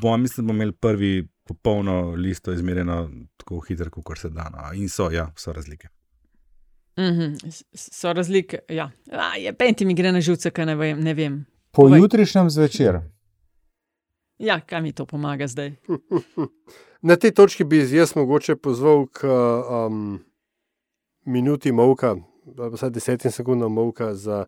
bomo, 0.00 0.16
mislim, 0.16 0.46
bomo 0.46 0.56
imeli 0.56 0.72
prvi 0.72 1.12
popolno 1.44 2.14
listo 2.16 2.52
izmerjeno 2.52 3.10
tako 3.36 3.60
hitro, 3.68 3.90
kot 3.90 4.18
se 4.18 4.30
da. 4.32 4.48
No. 4.48 4.70
In 4.72 4.88
so, 4.88 5.10
ja, 5.12 5.28
so 5.36 5.52
razlike. 5.52 5.90
Mhm, 6.96 7.34
s- 7.50 7.64
so 7.74 8.12
razlike. 8.12 8.58
Ja. 8.68 8.88
A, 9.12 9.34
je, 9.36 9.52
penti 9.52 9.84
mi 9.84 9.94
gre 9.94 10.12
na 10.12 10.20
živce, 10.24 10.50
kaj 10.50 10.66
ne 10.66 10.76
vem. 10.80 11.00
Ne 11.04 11.12
vem. 11.14 11.42
Po 11.74 11.82
Povej. 11.82 12.00
jutrišnjem 12.00 12.50
zvečer. 12.50 13.00
Ja, 14.38 14.58
kaj 14.60 14.82
mi 14.82 14.92
to 14.92 15.06
pomaga 15.06 15.46
zdaj? 15.46 15.78
Na 17.08 17.16
tej 17.16 17.30
točki 17.30 17.64
bi 17.64 17.78
jaz 17.86 18.16
mogoče 18.16 18.56
pozval 18.56 19.06
k 19.06 19.30
um, 19.30 20.18
minuti 21.24 21.72
molka, 21.72 22.16
ali 22.58 22.70
pa 22.70 22.74
vsaj 22.74 22.90
desetim 22.90 23.30
sekundam 23.30 23.72
molka 23.72 24.14
za 24.14 24.44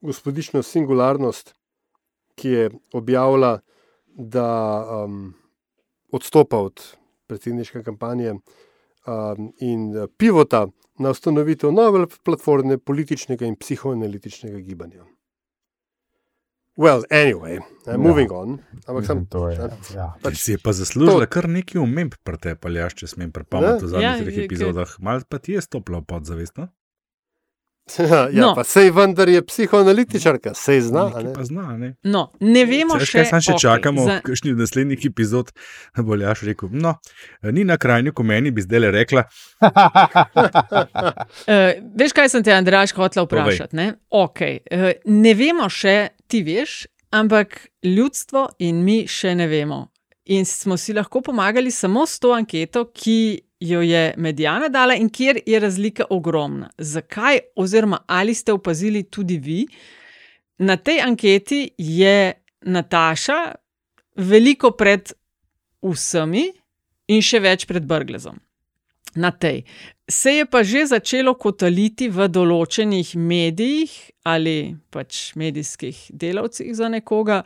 gospodično 0.00 0.62
singularnost, 0.62 1.54
ki 2.34 2.48
je 2.48 2.70
objavila, 2.92 3.60
da 4.18 4.48
um, 5.04 5.34
odstopa 6.10 6.58
od 6.58 6.82
predsedniške 7.26 7.82
kampanje 7.82 8.32
um, 8.32 9.52
in 9.60 9.96
eh, 9.96 10.06
pivota 10.16 10.66
na 10.98 11.10
ustanovitev 11.10 11.72
nove 11.72 12.06
platforme 12.24 12.78
političnega 12.78 13.46
in 13.46 13.54
psihoanalitičnega 13.56 14.58
gibanja. 14.58 15.06
Well, 16.78 17.02
anyway, 17.10 17.58
uh, 17.58 17.98
moving 17.98 18.30
on. 18.32 18.60
Ampak 18.86 19.02
sem, 19.04 19.26
To 19.26 19.48
je, 19.48 19.58
pač- 19.58 19.90
ja. 19.92 20.14
Pač 20.16 20.36
si 20.36 20.52
je 20.52 20.58
pa 20.58 20.70
zaslužila 20.72 21.26
kar 21.26 21.48
nekaj 21.48 21.74
umemb 21.76 22.14
pri 22.22 22.38
te 22.38 22.54
paljaš, 22.54 22.94
če 22.94 23.06
smem 23.08 23.30
prepomniti 23.30 23.82
v 23.82 23.90
Ja, 23.90 24.14
zadnjih 24.14 24.22
treh 24.22 24.36
je- 24.36 24.44
epizodah. 24.46 24.90
Mal 25.00 25.20
pa 25.24 25.38
ti 25.38 25.52
je 25.52 25.60
stopila 25.60 25.98
v 25.98 26.06
podzavest, 26.06 26.54
no? 26.56 26.68
ja, 27.98 28.28
No. 28.30 28.52
pa 28.54 28.62
sej 28.62 28.90
vendar 28.90 29.26
je 29.26 29.40
psihoanalitičarka, 29.40 30.52
sej 30.54 30.80
zna. 30.82 31.08
ne? 31.16 31.32
pa 31.32 31.40
zna, 31.42 31.72
ne? 31.74 31.96
No, 32.04 32.30
ne 32.38 32.62
vemo 32.62 32.94
Veš, 32.94 33.08
še. 33.08 33.16
kaj 33.16 33.26
sam 33.26 33.40
še 33.40 33.50
okej, 33.50 33.62
čakamo, 33.64 34.04
za- 34.04 34.18
v 34.18 34.22
kakšni 34.22 34.52
od 34.52 34.58
naslednjih 34.58 35.00
epizod, 35.04 35.50
bo 35.98 36.14
Ljaš 36.14 36.44
rekel, 36.44 36.68
no, 36.70 36.94
ni 37.42 37.64
na 37.64 37.74
krajnju, 37.74 38.12
ko 38.12 38.22
meni 38.22 38.50
bi 38.50 38.60
zdaj 38.60 38.78
le 38.78 38.90
rekla, 38.92 39.24
Uh, 41.48 41.72
veš, 41.98 42.12
kaj 42.12 42.28
sem 42.28 42.42
te, 42.42 42.52
Andraš, 42.52 42.92
hotela 42.92 43.24
vprašati? 43.24 43.72
Ne? 43.74 43.86
Okay. 44.06 44.60
Uh, 44.64 44.92
ne 45.06 45.32
vemo 45.34 45.66
še, 45.68 46.12
ti 46.28 46.42
veš, 46.42 46.86
ampak 47.10 47.68
ljudstvo 47.82 48.48
in 48.58 48.82
mi 48.84 49.02
še 49.08 49.34
ne 49.34 49.46
vemo. 49.48 49.86
In 50.28 50.44
smo 50.44 50.76
si 50.76 50.92
lahko 50.92 51.22
pomagali 51.24 51.70
samo 51.72 52.04
s 52.06 52.18
to 52.20 52.34
anketo, 52.36 52.84
ki 52.92 53.40
jo 53.60 53.80
je 53.82 54.14
Medijana 54.16 54.68
dala 54.68 54.94
in 54.94 55.08
kjer 55.08 55.40
je 55.46 55.60
razlika 55.60 56.04
ogromna. 56.10 56.68
Zakaj, 56.78 57.38
oziroma 57.56 58.04
ali 58.06 58.34
ste 58.34 58.52
opazili 58.52 59.02
tudi 59.02 59.38
vi, 59.38 59.62
na 60.58 60.76
tej 60.76 61.00
anketi 61.00 61.70
je 61.78 62.32
Nataša 62.60 63.54
veliko 64.16 64.70
pred 64.70 65.12
vsemi 65.82 66.48
in 67.08 67.22
še 67.22 67.40
več 67.40 67.66
pred 67.70 67.86
Brglezom. 67.86 68.40
Na 69.14 69.30
tej. 69.30 69.62
Se 70.10 70.30
je 70.32 70.46
pa 70.46 70.62
že 70.64 70.86
začelo 70.86 71.34
kotaliti 71.34 72.08
v 72.08 72.28
določenih 72.28 73.16
medijih 73.16 73.92
ali 74.24 74.76
pač 74.90 75.34
medijskih 75.36 76.10
delavcih 76.10 76.74
za 76.74 76.88
nekoga, 76.88 77.42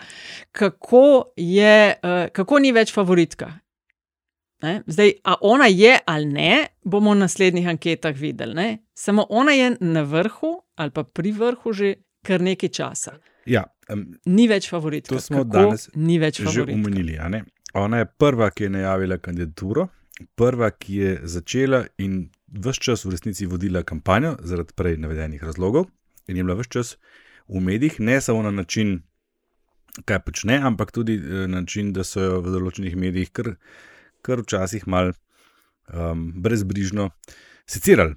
kako, 0.53 1.33
je, 1.37 1.75
eh, 1.95 2.29
kako 2.33 2.59
ni 2.59 2.73
več 2.73 2.93
favoritka. 2.93 3.59
Ne? 4.63 4.83
Zdaj, 4.87 5.13
a 5.25 5.35
ona 5.41 5.67
je 5.67 5.99
ali 6.07 6.27
ne, 6.27 6.53
bomo 6.85 7.11
v 7.13 7.19
naslednjih 7.19 7.67
anketah 7.69 8.15
videli. 8.15 8.55
Ne? 8.55 8.69
Samo 8.95 9.27
ona 9.31 9.53
je 9.53 9.77
na 9.81 10.03
vrhu 10.03 10.53
ali 10.77 10.91
pa 10.91 11.03
pri 11.03 11.33
vrhu 11.33 11.73
že 11.73 11.95
kar 12.23 12.41
nekaj 12.41 12.69
časa. 12.69 13.19
ja, 13.47 13.65
um, 13.91 14.07
Ni 14.27 14.47
več 14.49 14.69
favoritka. 14.71 15.15
To 15.15 15.21
smo 15.21 15.43
Kako 15.43 15.51
danes 15.51 15.89
ni 15.95 16.19
več 16.19 16.39
že 16.39 16.45
favoritka. 16.45 16.75
omenili. 16.75 17.19
a 17.19 17.29
ne? 17.29 17.43
Ona 17.75 17.99
je 17.99 18.07
prva, 18.19 18.51
ki 18.51 18.65
je 18.65 18.71
najavila 18.71 19.19
kandidaturo, 19.19 19.89
prva, 20.37 20.71
ki 20.71 20.95
je 20.97 21.21
začela 21.25 21.87
in 21.99 22.29
vse 22.53 22.81
čas 22.81 23.05
v 23.05 23.11
resnici 23.11 23.47
vodila 23.47 23.83
kampanjo 23.83 24.37
zaradi 24.41 24.77
prej 24.77 24.97
navedenih 25.01 25.43
razlogov, 25.43 25.89
in 26.27 26.37
je 26.37 26.45
bila 26.45 26.57
vse 26.61 26.71
čas 26.71 26.97
v 27.49 27.61
medijih, 27.61 28.01
ne 28.01 28.21
samo 28.21 28.43
na 28.43 28.51
način, 28.51 29.03
kaj 30.05 30.21
počne, 30.25 30.61
ampak 30.63 30.93
tudi 30.93 31.15
eh, 31.15 31.47
na 31.49 31.61
način, 31.61 31.93
da 31.93 32.05
so 32.05 32.21
jo 32.21 32.41
v 32.41 32.53
določenih 32.53 32.97
medijih 32.97 33.33
kar, 33.33 33.55
kar 34.23 34.45
včasih 34.45 34.87
mal 34.87 35.13
um, 35.13 36.33
brezbrižno 36.43 37.11
secirali. 37.67 38.15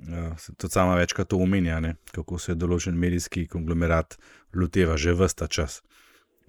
Uh, 0.00 0.32
tudi 0.56 0.72
sama 0.72 0.94
večkrat 0.96 1.28
to 1.28 1.36
omenja, 1.36 1.80
ne, 1.80 1.96
kako 2.14 2.38
se 2.38 2.54
določen 2.54 2.96
medijski 2.96 3.46
konglomerat 3.50 4.16
loteva 4.54 4.96
že 4.96 5.12
vsta 5.18 5.48
čas. 5.50 5.80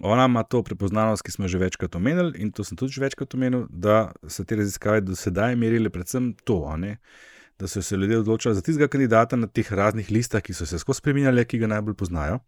Ona 0.02 0.24
ima 0.26 0.42
to 0.42 0.62
prepoznavnost, 0.66 1.22
ki 1.22 1.30
smo 1.30 1.44
jo 1.44 1.54
že 1.54 1.58
večkrat 1.62 1.94
omenili, 1.94 2.32
in 2.42 2.50
to 2.50 2.64
sem 2.66 2.76
tudi 2.76 2.92
že 2.92 3.04
večkrat 3.04 3.34
omenil, 3.34 3.68
da 3.70 4.12
so 4.26 4.42
te 4.44 4.56
raziskave 4.58 5.00
do 5.00 5.14
sedaj 5.16 5.54
merile 5.56 5.90
predvsem 5.94 6.32
to, 6.44 6.58
ne, 6.76 6.96
da 7.58 7.68
so 7.70 7.82
se 7.82 7.96
ljudje 7.96 8.18
odločili 8.18 8.54
za 8.54 8.64
tistega 8.66 8.88
kandidata 8.88 9.36
na 9.36 9.46
teh 9.46 9.72
raznih 9.72 10.10
listah, 10.10 10.42
ki 10.42 10.54
so 10.58 10.66
se 10.66 10.78
skozi 10.78 10.98
spremenjali, 10.98 11.44
ki 11.46 11.62
ga 11.62 11.70
najbolj 11.76 11.94
poznajo 11.94 12.40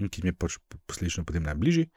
in 0.00 0.08
ki 0.08 0.22
jim 0.22 0.32
je 0.32 0.32
pač 0.32 0.56
posledično 0.86 1.26
potem 1.28 1.44
najbližji. 1.44 1.90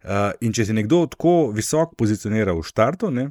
Uh, 0.00 0.30
in 0.40 0.54
če 0.56 0.64
se 0.64 0.78
nekdo 0.78 1.02
tako 1.10 1.50
visoko 1.52 1.98
pozicionira 1.98 2.54
v 2.56 2.62
štartu, 2.64 3.10
ne, 3.10 3.26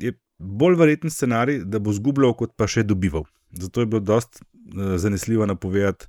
je 0.00 0.16
bolj 0.38 0.78
verjeten 0.80 1.12
scenarij, 1.12 1.60
da 1.68 1.78
bo 1.78 1.92
zgubljal, 1.92 2.32
kot 2.34 2.56
pa 2.56 2.66
še 2.66 2.82
dobival. 2.88 3.28
Zato 3.52 3.84
je 3.84 3.90
bilo 3.92 4.00
dost 4.00 4.40
uh, 4.40 4.96
zanesljivo 4.96 5.46
napovedati, 5.46 6.08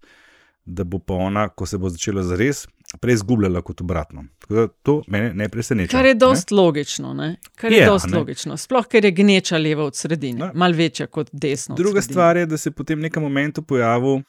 da 0.65 0.87
bo 0.87 0.97
pa 1.03 1.19
ona, 1.19 1.49
ko 1.49 1.67
se 1.69 1.77
bo 1.77 1.91
začela 1.91 2.23
zares, 2.23 2.65
prej 2.97 3.15
zgubljala 3.21 3.61
kot 3.61 3.81
obratno. 3.81 4.25
Da 4.49 4.67
to 4.67 5.01
mene 5.07 5.33
ne 5.33 5.49
preseneča. 5.49 5.91
Kar 5.91 6.05
je 6.05 6.13
ne. 6.13 6.19
dost 6.19 6.51
logično. 6.51 7.13
Ne? 7.13 7.35
Kar 7.55 7.71
je, 7.71 7.77
Je, 7.77 7.81
je 7.81 7.87
a 7.87 7.91
dost 7.91 8.09
ne? 8.09 8.17
logično. 8.17 8.57
Sploh, 8.57 8.87
ker 8.87 9.05
je 9.05 9.11
gneča 9.11 9.57
leva 9.57 9.85
od 9.85 9.95
sredine, 9.95 10.51
malo 10.53 10.75
večja 10.75 11.07
kot 11.07 11.29
desna. 11.31 11.75
Druga 11.75 12.01
stvar 12.01 12.37
je, 12.37 12.45
da 12.45 12.57
se 12.57 12.69
je 12.69 12.73
potem 12.73 12.99
v 12.99 13.01
nekem 13.01 13.23
momentu 13.23 13.61
pojavil 13.61 14.21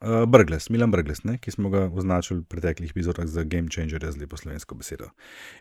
uh, 0.00 0.24
Brgles, 0.28 0.70
Milan 0.70 0.90
Brgles, 0.90 1.22
ne, 1.24 1.36
ki 1.38 1.50
smo 1.50 1.70
ga 1.70 1.90
označili 1.92 2.40
v 2.40 2.44
preteklih 2.44 2.90
epizodah 2.90 3.26
za 3.26 3.44
Game 3.44 3.68
Changer, 3.68 4.08
z 4.12 4.16
lepo 4.16 4.36
slovensko 4.36 4.74
besedo. 4.74 5.10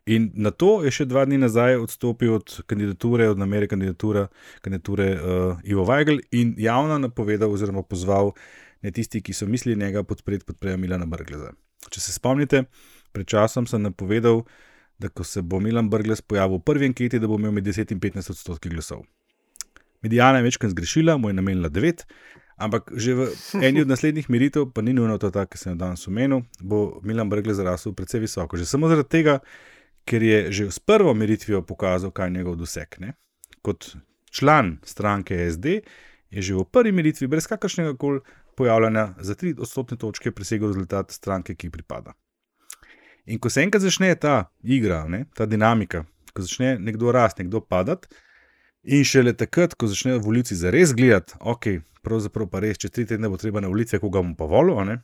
In 0.06 0.32
na 0.34 0.52
to 0.52 0.84
je 0.84 0.92
še 0.92 1.06
dva 1.06 1.26
dni 1.26 1.38
nazaj 1.44 1.76
odstopil 1.76 2.38
od 2.40 2.62
kandidature, 2.68 3.30
od 3.30 3.42
namere 3.42 3.68
kandidature, 3.68 4.28
kandidature 4.62 5.12
uh, 5.16 5.60
Ivo 5.64 5.86
Weigl 5.86 6.24
in 6.32 6.56
javno 6.58 6.98
napovedal 6.98 7.52
oziroma 7.52 7.84
pozval 7.84 8.32
ne 8.82 8.92
tisti, 8.92 9.22
ki 9.22 9.34
so 9.34 9.48
mislili 9.50 9.80
njega 9.80 10.04
podpreti, 10.04 10.46
podprejo 10.46 10.78
Milana 10.78 11.06
Brgleza. 11.06 11.52
Če 11.92 12.02
se 12.02 12.16
spomnite, 12.16 12.66
pred 13.14 13.28
časom 13.28 13.68
sem 13.70 13.84
napovedal, 13.84 14.44
da 15.00 15.10
ko 15.10 15.24
se 15.28 15.42
bo 15.42 15.60
Milan 15.60 15.90
Brglez 15.92 16.22
pojavil 16.22 16.62
v 16.62 16.66
prvi 16.66 16.90
anketi, 16.90 17.20
da 17.20 17.28
bo 17.28 17.40
imel 17.40 17.52
med 17.56 17.68
10 17.68 17.92
in 17.92 18.00
15 18.00 18.32
odstotki 18.32 18.72
glasov. 18.72 19.04
Medijana 20.06 20.40
je 20.40 20.48
večkrat 20.48 20.72
zgrešila, 20.72 21.18
mu 21.18 21.30
je 21.30 21.34
namenila 21.34 21.70
9, 21.70 22.06
ampak 22.62 22.92
že 22.96 23.16
v 23.16 23.28
eni 23.62 23.82
od 23.82 23.92
naslednjih 23.92 24.30
meritev, 24.30 24.70
pa 24.72 24.82
ni 24.82 24.94
nujno 24.94 25.18
to, 25.18 25.32
kar 25.32 25.60
sem 25.60 25.74
jo 25.74 25.80
danes 25.80 26.08
omenil, 26.08 26.46
bo 26.62 27.02
Milan 27.04 27.30
Brglez 27.30 27.60
zrasel 27.60 27.96
precej 27.98 28.24
visoko. 28.24 28.58
Že 28.58 28.70
samo 28.70 28.92
zaradi 28.92 29.10
tega, 29.10 29.40
ker 30.06 30.24
je 30.24 30.52
že 30.52 30.72
s 30.72 30.80
prvo 30.80 31.14
meritvijo 31.14 31.64
pokazal, 31.66 32.14
kaj 32.16 32.30
je 32.30 32.38
njegov 32.38 32.56
doseg. 32.62 32.96
Ne? 33.00 33.16
Kot 33.66 33.96
član 34.32 34.78
stranke 34.84 35.40
SD 35.52 35.82
je 36.32 36.42
že 36.42 36.56
v 36.56 36.66
prvi 36.66 36.92
meritvi, 36.92 37.28
brez 37.28 37.48
kakršnega 37.48 37.96
koli 37.98 38.22
pojavljanja, 38.56 39.16
za 39.20 39.36
3 39.36 39.60
odstotne 39.60 39.98
točke 39.98 40.32
presegel 40.32 40.68
rezultat 40.68 41.12
stranke, 41.12 41.56
ki 41.56 41.70
pripada. 41.70 42.14
In 43.26 43.40
ko 43.40 43.50
se 43.50 43.64
enkrat 43.64 43.82
začne 43.82 44.16
ta 44.16 44.52
igra, 44.64 45.06
ne, 45.08 45.26
ta 45.36 45.46
dinamika, 45.46 46.06
ko 46.34 46.42
začne 46.42 46.78
nekdo 46.80 47.12
rasti, 47.12 47.44
nekdo 47.44 47.62
padati, 47.62 48.08
in 48.84 49.04
šele 49.04 49.34
takrat, 49.34 49.74
ko 49.74 49.88
začnejo 49.88 50.20
volivci 50.22 50.56
zares 50.56 50.94
gledati, 50.94 51.34
ok, 51.40 51.68
pravzaprav 52.06 52.50
pa 52.52 52.62
res, 52.62 52.78
če 52.78 52.92
tri 52.94 53.06
tedne 53.10 53.30
bo 53.30 53.40
treba 53.42 53.64
na 53.64 53.72
ulice, 53.72 54.00
koga 54.00 54.22
bomo 54.22 54.38
pa 54.38 54.46
volili, 54.50 55.00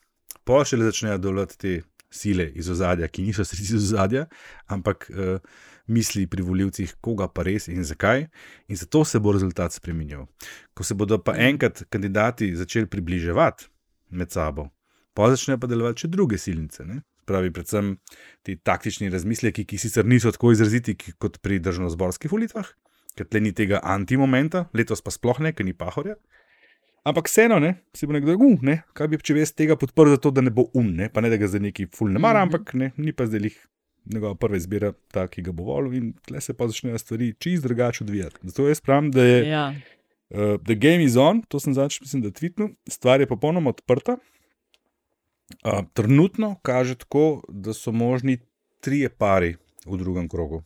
pa 0.46 0.62
šele 0.66 0.92
začnejo 0.92 1.18
dolati 1.18 1.58
te 1.58 1.74
sile 2.12 2.50
iz 2.56 2.70
ozadja, 2.70 3.08
ki 3.08 3.26
niso 3.26 3.46
sredi 3.48 3.72
iz 3.72 3.88
ozadja, 3.88 4.28
ampak 4.70 5.08
uh, 5.10 5.40
misli 5.88 6.28
pri 6.28 6.44
voljivcih, 6.44 6.96
koga 7.02 7.28
pa 7.28 7.44
res 7.44 7.68
in 7.68 7.84
zakaj. 7.84 8.28
In 8.68 8.80
zato 8.80 9.04
se 9.06 9.20
bo 9.20 9.32
rezultat 9.32 9.74
spremenil. 9.74 10.26
Ko 10.74 10.84
se 10.84 10.96
bodo 10.96 11.20
pa 11.24 11.36
enkrat 11.38 11.84
kandidati 11.90 12.56
začeli 12.56 12.90
približevati 12.90 13.70
med 14.12 14.32
sabo, 14.32 14.70
pa 15.14 15.30
začnejo 15.32 15.60
pa 15.62 15.70
delovati 15.72 16.06
še 16.06 16.12
druge 16.12 16.38
silnice. 16.42 16.86
Ne? 16.86 17.02
Pravi, 17.26 17.52
predvsem 17.54 17.96
ti 18.44 18.58
taktični 18.58 19.10
razmisleki, 19.14 19.66
ki 19.66 19.78
sicer 19.80 20.06
niso 20.06 20.32
tako 20.34 20.52
izraziti 20.56 20.98
kot 21.22 21.40
pri 21.42 21.62
državno-zborskih 21.64 22.32
volitvah, 22.32 22.68
ker 23.16 23.28
tle 23.28 23.44
ni 23.44 23.54
tega 23.56 23.80
antimomenta, 23.84 24.66
letos 24.74 25.04
pa 25.06 25.14
sploh 25.14 25.40
ne, 25.44 25.54
ker 25.56 25.68
ni 25.68 25.76
pahorja. 25.78 26.18
Ampak 27.08 27.32
vseeno, 27.32 27.58
ne, 27.58 27.74
si 27.98 28.06
bo 28.06 28.14
nekdo 28.14 28.36
rekel, 28.36 28.60
ne, 28.66 28.82
kaj 28.98 29.08
bi 29.10 29.18
če 29.26 29.36
veš 29.40 29.56
tega 29.58 29.78
podprl, 29.80 30.14
zato 30.14 30.30
da 30.36 30.44
ne 30.46 30.54
bo 30.54 30.68
um, 30.78 30.92
ne, 30.98 31.08
pa 31.10 31.24
ne 31.26 31.32
da 31.34 31.40
ga 31.42 31.50
za 31.50 31.62
neki 31.62 31.88
ful 31.90 32.12
ne 32.14 32.22
mara, 32.22 32.44
-hmm. 32.44 32.52
ampak 32.52 32.74
ne, 32.78 32.92
ni 32.98 33.14
pa 33.14 33.26
zdaj 33.26 33.50
njegova 34.06 34.36
prva 34.36 34.58
izbira, 34.58 34.94
ta, 35.12 35.28
ki 35.28 35.42
ga 35.42 35.52
bo 35.52 35.64
volil, 35.64 35.94
in 35.94 36.14
tle 36.26 36.42
se 36.42 36.54
pa 36.54 36.68
začnejo 36.68 36.98
stvari 36.98 37.34
čist 37.40 37.64
drugače 37.64 38.04
odvijati. 38.04 38.40
Zato 38.44 38.68
jaz 38.68 38.82
pravim, 38.82 39.12
da 39.12 39.24
je 39.24 39.48
Ja. 39.50 39.74
uh, 40.30 40.62
The 40.66 40.76
Game 40.76 41.04
is 41.04 41.16
on, 41.16 41.42
to 41.48 41.60
sem 41.60 41.74
začel, 41.74 42.04
mislim, 42.04 42.22
da 42.22 42.32
tvitnu, 42.32 42.70
stvar 42.88 43.22
je 43.22 43.28
popolnoma 43.28 43.70
odprta. 43.70 44.18
Uh, 45.66 45.84
trenutno 45.94 46.56
kaže 46.62 46.96
tako, 46.96 47.44
da 47.50 47.74
so 47.74 47.92
možni 47.92 48.38
trije 48.82 49.10
pari 49.10 49.56
v 49.86 49.98
drugem 49.98 50.30
krogu, 50.30 50.64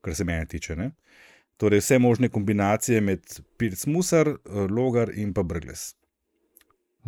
kar 0.00 0.14
se 0.14 0.24
mene 0.24 0.46
tiče. 0.46 0.76
Ne? 0.76 0.90
Torej, 1.56 1.78
vse 1.78 1.98
možne 1.98 2.28
kombinacije 2.28 3.00
med 3.00 3.20
Pirc 3.56 3.86
Musar, 3.86 4.28
eh, 4.28 4.36
Logar 4.70 5.10
in 5.14 5.34
pa 5.34 5.42
Brgles. 5.42 5.94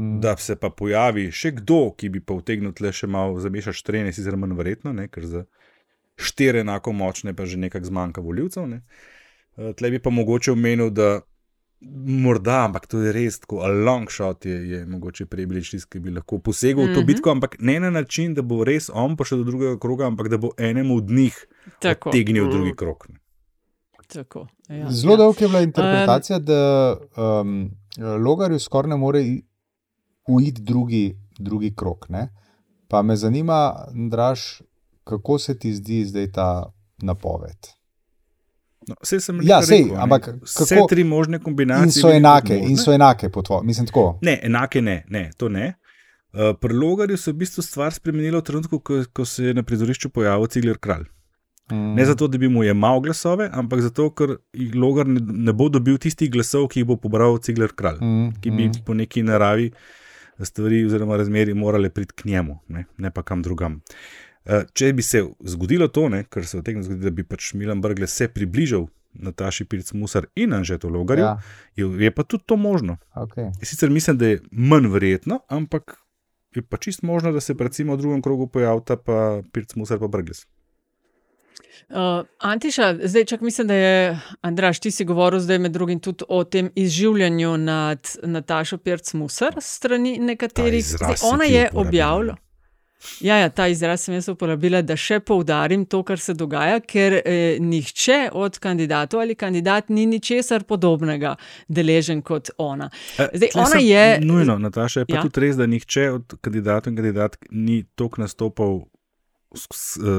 Mm. 0.01 0.21
Da 0.21 0.37
se 0.37 0.57
pa 0.57 0.71
pojavi 0.71 1.29
še 1.31 1.51
kdo, 1.53 1.91
ki 1.93 2.09
bi 2.09 2.21
pa 2.21 2.35
vtegnil 2.35 2.73
tle 2.73 2.89
še 2.91 3.07
malo 3.07 3.39
zamešati 3.39 3.77
štrene, 3.77 4.13
sicer 4.13 4.37
manj 4.37 4.55
verjetno, 4.55 4.93
ne? 4.93 5.09
ker 5.09 5.27
za 5.27 5.45
štiri 6.17 6.61
enako 6.61 6.93
močne 6.93 7.35
pa 7.35 7.45
že 7.45 7.57
nekako 7.59 7.85
zmanjka 7.87 8.21
voljivcev. 8.21 8.67
Ne? 8.67 8.81
Eh, 9.57 9.73
Tle 9.73 9.91
bi 9.91 9.99
pa 9.99 10.11
mogoče 10.11 10.53
omenil, 10.53 10.91
da 10.91 11.21
morda, 11.83 12.65
ampak 12.65 12.87
to 12.87 13.01
je 13.01 13.13
res 13.13 13.39
tako, 13.41 13.61
a 13.61 13.69
long 13.69 14.11
shot 14.11 14.45
je, 14.45 14.57
je 14.71 14.87
mogoče 14.87 15.25
prebilič 15.27 15.71
tisti, 15.71 15.89
ki 15.91 16.01
bi 16.01 16.11
lahko 16.11 16.39
posegel 16.39 16.85
v 16.85 16.95
to 16.95 17.01
Mhm. 17.01 17.07
bitko, 17.07 17.31
ampak 17.31 17.57
ne 17.61 17.81
na 17.81 17.91
način, 17.91 18.35
da 18.35 18.43
bo 18.43 18.65
res 18.65 18.91
on 18.91 19.17
pa 19.17 19.25
še 19.25 19.37
do 19.37 19.45
drugega 19.45 19.79
kroga, 19.79 20.07
ampak 20.07 20.29
da 20.29 20.37
bo 20.39 20.51
enemu 20.59 20.97
od 20.97 21.11
njih 21.11 21.37
tegnil 21.81 22.45
Mhm. 22.45 22.51
drugi 22.51 22.77
krok. 22.77 23.09
ne. 23.09 23.17
Tako, 24.09 24.47
ja, 24.69 24.91
Zelo 24.91 25.13
ja. 25.13 25.17
dolg 25.17 25.41
je 25.41 25.49
bila 25.49 25.61
interpretacija, 25.61 26.37
um, 26.37 26.45
da 26.45 26.61
um, 27.41 27.71
Logarju 28.19 28.59
skoraj 28.59 28.89
ne 28.91 28.97
more 28.97 29.21
uiti 30.31 30.63
drugi, 30.63 31.05
drugi 31.39 31.73
krok. 31.73 32.09
Ne? 32.09 32.29
Pa 32.89 33.03
me 33.03 33.17
zanima, 33.17 33.59
Draž, 34.11 34.41
kako 35.05 35.39
se 35.39 35.55
ti 35.57 35.75
zdi 35.75 36.05
zdaj 36.05 36.33
ta 36.33 36.49
napoved? 37.01 37.71
No, 38.89 38.95
sej 39.03 39.21
sem 39.21 39.37
Ja, 39.39 39.59
rekel, 39.59 39.69
sej, 39.69 39.85
ne. 39.85 39.99
ampak 39.99 40.29
vse 40.41 40.65
kako- 40.67 40.89
tri 40.89 41.05
možne 41.05 41.39
kombinacije. 41.39 41.85
In 41.85 41.93
so 41.93 42.09
enake, 42.11 42.57
in 42.59 42.77
so 42.79 42.93
enake 42.93 43.29
po 43.29 43.43
tvojem, 43.43 43.67
mislim 43.67 43.87
tako. 43.87 44.19
Ne, 44.23 44.39
enake 44.43 44.81
ne, 44.83 45.05
ne 45.09 45.31
to 45.37 45.49
ne. 45.51 45.75
Uh, 46.33 46.55
pri 46.57 46.75
Logarju 46.75 47.17
se 47.17 47.31
je 47.31 47.35
v 47.35 47.39
bistvu 47.39 47.63
stvar 47.63 47.93
spremenila 47.93 48.39
v 48.39 48.43
trenutku, 48.43 48.79
ko, 48.81 49.05
ko 49.13 49.25
se 49.25 49.45
je 49.45 49.55
na 49.55 49.63
prizorišču 49.63 50.09
pojavil 50.11 50.47
Cigler 50.47 50.79
kralj. 50.79 51.05
Mm. 51.69 51.95
Ne 51.95 52.05
zato, 52.05 52.27
da 52.27 52.39
bi 52.39 52.49
mu 52.49 52.63
jemal 52.63 53.01
glasove, 53.01 53.51
ampak 53.53 53.81
zato, 53.81 54.11
ker 54.11 54.37
Logar 54.75 55.07
ne, 55.07 55.21
ne 55.23 55.53
bo 55.53 55.69
dobil 55.69 55.99
tistih 55.99 56.31
glasov, 56.31 56.69
ki 56.69 56.81
jih 56.81 56.87
bo 56.87 56.97
pobral 56.97 57.39
Cigler 57.39 57.71
kralj, 57.73 57.99
Mm, 58.01 58.33
ki 58.41 58.51
bi 58.51 58.65
mm. 58.65 58.85
po 58.87 58.95
neki 58.95 59.23
naravi 59.23 59.71
stvari 60.45 60.85
oziroma 60.85 61.17
razmeri 61.17 61.55
morale 61.55 61.91
priti 61.91 62.15
k 62.17 62.25
njemu, 62.25 62.59
ne, 62.69 62.85
ne 62.99 63.11
pa 63.11 63.23
kam 63.23 63.43
drugam. 63.43 63.81
Uh, 64.45 64.63
če 64.73 64.93
bi 64.93 65.03
se 65.03 65.25
zgodilo 65.45 65.89
to, 65.89 66.09
ne, 66.09 66.25
kar 66.25 66.47
se 66.47 66.59
vtegne 66.61 66.83
zgoditi, 66.83 67.05
da 67.05 67.11
bi 67.11 67.25
pač 67.25 67.53
Milan 67.55 67.81
Brgles 67.81 68.15
se 68.17 68.29
približal 68.29 68.87
Nataši 69.13 69.65
Pirc 69.65 69.93
Musar 69.93 70.27
in 70.37 70.53
Anžetu 70.53 70.89
Logarju, 70.89 71.25
Ja, 71.25 71.39
je, 71.77 72.05
je 72.05 72.11
pa 72.11 72.23
tudi 72.23 72.45
to 72.47 72.57
možno. 72.57 72.97
okay. 73.15 73.51
Sicer 73.63 73.91
mislim, 73.91 74.19
da 74.19 74.27
je 74.27 74.41
manj 74.51 74.87
verjetno, 74.87 75.41
ampak 75.49 75.97
je 76.55 76.63
pa 76.63 76.77
čist 76.77 77.03
možno, 77.03 77.33
da 77.33 77.41
se 77.41 77.55
recimo 77.59 77.95
v 77.95 77.99
drugem 77.99 78.23
krogu 78.23 78.47
pojavita 78.47 78.97
pa 78.97 79.43
Pirc 79.53 79.75
Musar 79.75 79.99
pa 79.99 80.09
Brgles. 80.09 80.47
Uh, 81.91 81.97
Antiša, 82.39 82.97
zdaj 83.05 83.25
čak 83.25 83.41
mislim, 83.41 83.67
da 83.67 83.75
je 83.75 84.21
Andraš, 84.41 84.81
ti 84.81 84.91
si 84.91 85.05
govoril 85.05 85.41
zdaj 85.41 85.59
med 85.59 85.73
drugim 85.73 86.01
tudi 86.01 86.25
o 86.29 86.45
tem 86.45 86.71
izživljanju 86.75 87.57
nad 87.57 87.99
Natašo 88.23 88.77
Pirc-Musar 88.79 89.55
strani 89.61 90.19
nekaterih. 90.19 90.85
Zdaj, 90.85 91.15
ona 91.25 91.45
je 91.45 91.69
objavila. 91.75 92.37
Ja, 93.21 93.37
ja, 93.37 93.49
ta 93.49 93.65
izraz 93.69 94.01
sem 94.01 94.15
jaz 94.15 94.27
uporabila, 94.29 94.83
da 94.83 94.93
še 94.97 95.21
poudarim 95.21 95.87
to, 95.87 96.03
kar 96.05 96.21
se 96.21 96.35
dogaja, 96.35 96.81
ker 96.81 97.15
eh, 97.25 97.57
nihče 97.59 98.29
od 98.33 98.59
kandidatov 98.59 99.21
ali 99.21 99.35
kandidat 99.35 99.89
ni 99.89 100.05
ničesar 100.07 100.65
podobnega 100.69 101.37
deležen 101.69 102.21
kot 102.23 102.51
ona. 102.59 102.91
E, 103.19 103.29
Zdaj, 103.35 103.49
tle 103.49 103.63
ona 103.63 103.81
je- 103.81 104.21
Nujno, 104.21 104.59
Nataša, 104.59 105.01
je 105.01 105.07
pa 105.07 105.17
Ja. 105.17 105.23
tudi 105.23 105.41
res, 105.41 105.57
da 105.57 105.67
nihče 105.67 106.11
od 106.11 106.35
kandidatov 106.41 106.93
in 106.93 106.97
kandidatk 106.97 107.47
ni 107.51 107.85
toliko 107.97 108.21
nastopal 108.21 108.83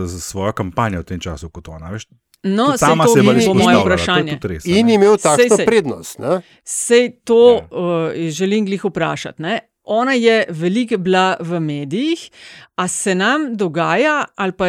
svojo 0.09 0.51
kampanjo 0.53 0.99
v 0.99 1.05
tem 1.05 1.19
času 1.19 1.49
kot 1.49 1.67
ona. 1.69 1.89
Veš, 1.89 2.07
No, 2.43 2.71
sej 2.71 2.77
sama 2.79 3.05
to 3.05 3.09
se 3.09 3.19
je 3.19 3.23
ni 3.23 3.27
bolj 3.27 3.35
bo 3.37 3.53
moje 3.53 3.61
izpostavljala, 3.61 3.73
to 3.75 3.79
je 3.81 3.95
vprašanje. 3.95 4.31
tudi 4.33 4.47
res, 4.49 4.65
In 4.67 4.89
imel 4.89 5.13
Sej, 5.13 5.21
takšno 5.21 5.55
sej. 5.55 5.65
prednost. 5.65 6.19
Ne? 6.19 6.41
Sej 6.63 7.03
to 7.21 7.37
Ja. 7.51 7.67
uh, 7.69 8.29
želim 8.31 8.65
glih 8.65 8.81
vprašati. 8.83 9.41
Ne? 9.41 9.59
Ona 9.91 10.13
je 10.13 10.45
veliko 10.49 10.97
bila 10.97 11.35
v 11.39 11.59
medijih, 11.59 12.29
a 12.75 12.87
se 12.87 13.15
nam 13.15 13.55
dogaja, 13.57 14.25
ali 14.35 14.51
pa 14.51 14.65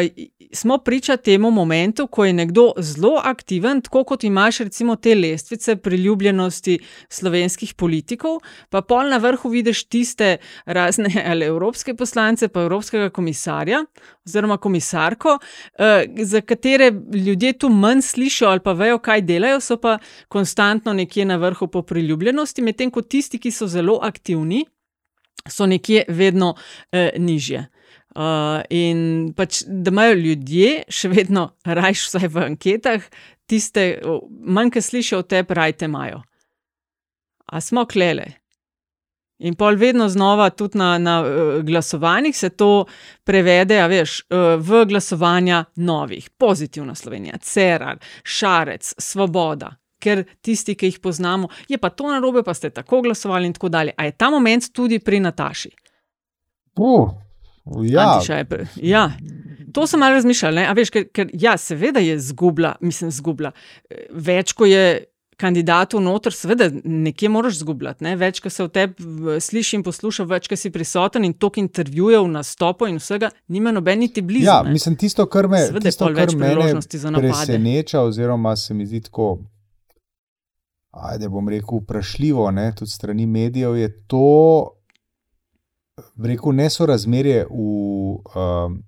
smo 0.53 0.79
priča 0.79 1.17
temu 1.17 1.51
momentu, 1.51 2.07
ko 2.07 2.25
je 2.25 2.33
nekdo 2.33 2.73
zelo 2.79 3.21
aktiven, 3.25 3.81
tako 3.81 4.05
kot 4.05 4.25
imaš 4.25 4.59
recimo 4.59 4.97
te 4.97 5.15
lestvice 5.15 5.77
priljubljenosti 5.77 6.79
slovenskih 7.09 7.75
politikov, 7.75 8.41
pa 8.71 8.83
pol 8.83 9.09
na 9.09 9.17
vrhu 9.17 9.49
vidiš 9.49 9.85
tiste 9.85 10.37
razne 10.67 11.15
ali 11.31 11.47
evropske 11.47 11.95
poslance, 11.95 12.49
pa 12.49 12.67
evropskega 12.67 13.11
komisarja 13.11 13.85
oziroma 14.27 14.57
komisarko, 14.57 15.39
eh, 15.79 16.05
za 16.19 16.41
katere 16.41 16.93
ljudje 17.15 17.53
tu 17.53 17.69
manj 17.69 18.03
slišijo 18.03 18.49
ali 18.49 18.61
pa 18.61 18.73
vejo, 18.73 18.99
kaj 18.99 19.23
delajo, 19.23 19.61
so 19.61 19.77
pa 19.77 19.99
konstantno 20.29 20.93
nekje 20.93 21.25
na 21.25 21.37
vrhu 21.37 21.67
po 21.67 21.83
priljubljenosti, 21.83 22.63
medtem 22.63 22.91
ko 22.91 23.03
tisti, 23.03 23.39
ki 23.39 23.51
so 23.51 23.67
zelo 23.67 23.99
aktivni, 24.03 24.65
so 25.49 25.67
nekje 25.67 26.05
vedno 26.09 26.55
eh, 26.93 27.11
nižje. 27.19 27.67
Uh, 28.13 28.61
in 28.69 29.33
pač, 29.33 29.63
da 29.65 29.89
imajo 29.89 30.19
ljudje 30.21 30.83
še 30.93 31.09
vedno 31.09 31.47
rajš, 31.65 32.03
vsaj 32.11 32.29
v 32.29 32.43
anketah, 32.45 33.07
tiste, 33.49 33.87
manj, 34.29 34.75
ki 34.75 34.83
slišijo 34.85 35.23
o 35.23 35.25
tebi, 35.25 35.57
rajte 35.57 35.89
imajo. 35.89 36.21
A 37.49 37.61
smo 37.65 37.87
klele. 37.89 38.27
In 39.43 39.57
pol 39.57 39.81
vedno 39.81 40.11
znova, 40.13 40.51
tudi 40.53 40.77
na, 40.79 40.99
na 41.01 41.17
uh, 41.25 41.55
glasovanjih, 41.65 42.37
se 42.37 42.53
to 42.53 42.85
prevede, 43.25 43.81
a 43.81 43.89
veš, 43.89 44.21
uh, 44.29 44.61
v 44.61 44.85
glasovanja 44.93 45.65
novih, 45.81 46.29
pozitivna 46.37 46.95
Slovenija, 46.95 47.41
Cerar, 47.41 47.97
Šarec, 48.23 48.93
Svoboda. 49.01 49.73
Ker 50.03 50.25
tisti, 50.43 50.75
ki 50.75 50.91
jih 50.91 50.99
poznamo, 51.03 51.51
je 51.71 51.79
pa 51.79 51.93
to 51.95 52.11
narobe, 52.11 52.43
pa 52.43 52.55
ste 52.59 52.73
tako 52.75 53.05
glasovali, 53.07 53.47
in 53.47 53.55
tako 53.55 53.71
dalje. 53.71 53.95
A 53.97 54.09
je 54.09 54.17
ta 54.19 54.31
moment 54.35 54.67
tudi 54.75 54.99
pri 54.99 55.21
Nataši? 55.23 55.71
Uh, 56.77 57.13
ja, 57.87 58.09
Antiša 58.09 58.41
je 58.41 58.45
pre- 58.45 58.67
ja. 58.83 59.11
To 59.73 59.87
sem 59.87 60.01
malo 60.01 60.19
razmišljala, 60.19 60.55
ne? 60.55 60.67
a 60.69 60.75
veš, 60.77 60.91
ker, 60.93 61.07
ker 61.15 61.31
ja, 61.33 61.55
seveda 61.57 62.01
je 62.03 62.19
zgubila, 62.21 62.75
mislim, 62.81 63.11
zgubila. 63.15 63.53
Več, 64.11 64.53
ko 64.53 64.67
je 64.69 65.05
kandidatov 65.43 66.03
noter, 66.05 66.35
seveda, 66.37 66.69
nekje 66.85 67.29
moraš 67.33 67.63
zgubljati. 67.63 68.05
Ne? 68.05 68.15
Več, 68.21 68.41
ko 68.43 68.51
se 68.53 68.67
v 68.67 68.71
tebi 68.73 69.39
sliši 69.43 69.79
in 69.79 69.85
posluša, 69.87 70.27
več, 70.29 70.49
ko 70.51 70.59
si 70.59 70.71
prisoten 70.75 71.25
in 71.27 71.35
toliko 71.35 71.63
intervjujev, 71.63 72.29
nastopov 72.31 72.91
in 72.93 73.01
vsega, 73.01 73.33
nima 73.53 73.73
noben 73.75 74.05
niti 74.05 74.23
blizu. 74.23 74.47
Ja, 74.51 74.61
ne. 74.67 74.75
mislim, 74.77 74.97
tisto, 75.01 75.27
kar 75.31 75.49
me, 75.51 75.65
Seveda 75.67 75.89
je 75.89 75.95
tisto, 75.95 76.07
pol 76.07 76.19
kar 76.21 76.35
mene 76.37 76.69
za 76.83 77.11
napade. 77.11 77.33
preseneča, 77.33 78.05
oziroma 78.07 78.55
se 78.57 78.75
mi 78.75 78.87
zdi 78.87 79.03
tako, 79.09 79.39
ajde, 80.93 81.29
bom 81.29 81.49
rekel, 81.49 81.81
vprašljivo, 81.83 82.51
ne, 82.51 82.73
tudi 82.77 82.91
strani 82.91 83.27
medijev, 83.27 83.77
je 83.77 83.89
to, 84.07 84.69
rekel, 86.25 86.53
nesorazmerje 86.53 87.47
v 87.51 87.57
um, 87.57 88.79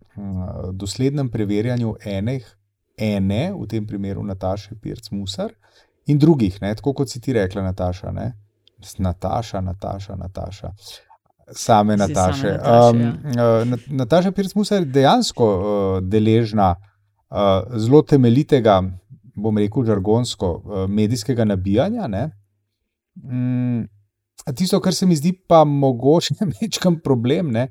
doslednem 0.72 1.28
preverjanju 1.30 1.96
enih, 2.04 2.46
ene, 2.96 3.52
v 3.52 3.66
tem 3.66 3.86
primeru 3.86 4.22
Nataše 4.22 4.76
Pirc 4.80 5.10
Musar, 5.10 5.52
in 6.06 6.18
drugih, 6.18 6.60
ne, 6.62 6.74
tako 6.74 6.92
kot 6.92 7.10
si 7.10 7.20
ti 7.20 7.32
rekla, 7.32 7.62
Nataša. 7.62 8.12
Ne? 8.12 8.32
Nataša, 8.98 9.60
Nataša, 9.60 10.16
Nataša. 10.16 10.72
Same 11.52 11.96
Zdaj 11.96 12.08
Nataše. 12.08 12.40
same 12.40 12.52
Nataše, 12.56 12.90
Um, 12.90 13.00
uh, 13.32 13.68
Nat- 13.68 13.88
Nataša 13.88 14.32
Pirc 14.32 14.54
Musar 14.54 14.82
je 14.82 14.84
dejansko 14.84 15.46
uh, 15.46 16.02
deležna 16.02 16.74
uh, 16.76 17.36
zelo 17.76 18.02
temeljitega, 18.02 18.82
bom 19.34 19.58
rekel, 19.58 19.84
žargonsko, 19.84 20.62
uh, 20.64 20.84
medijskega 20.90 21.44
nabijanja. 21.44 22.06
Ne? 22.08 22.30
Mm, 23.16 23.84
tisto, 24.54 24.80
kar 24.80 24.94
se 24.94 25.06
mi 25.06 25.16
zdi 25.16 25.32
pa 25.48 25.64
mogoče 25.64 26.34
večkam 26.60 27.00
problem, 27.00 27.50
ne, 27.52 27.68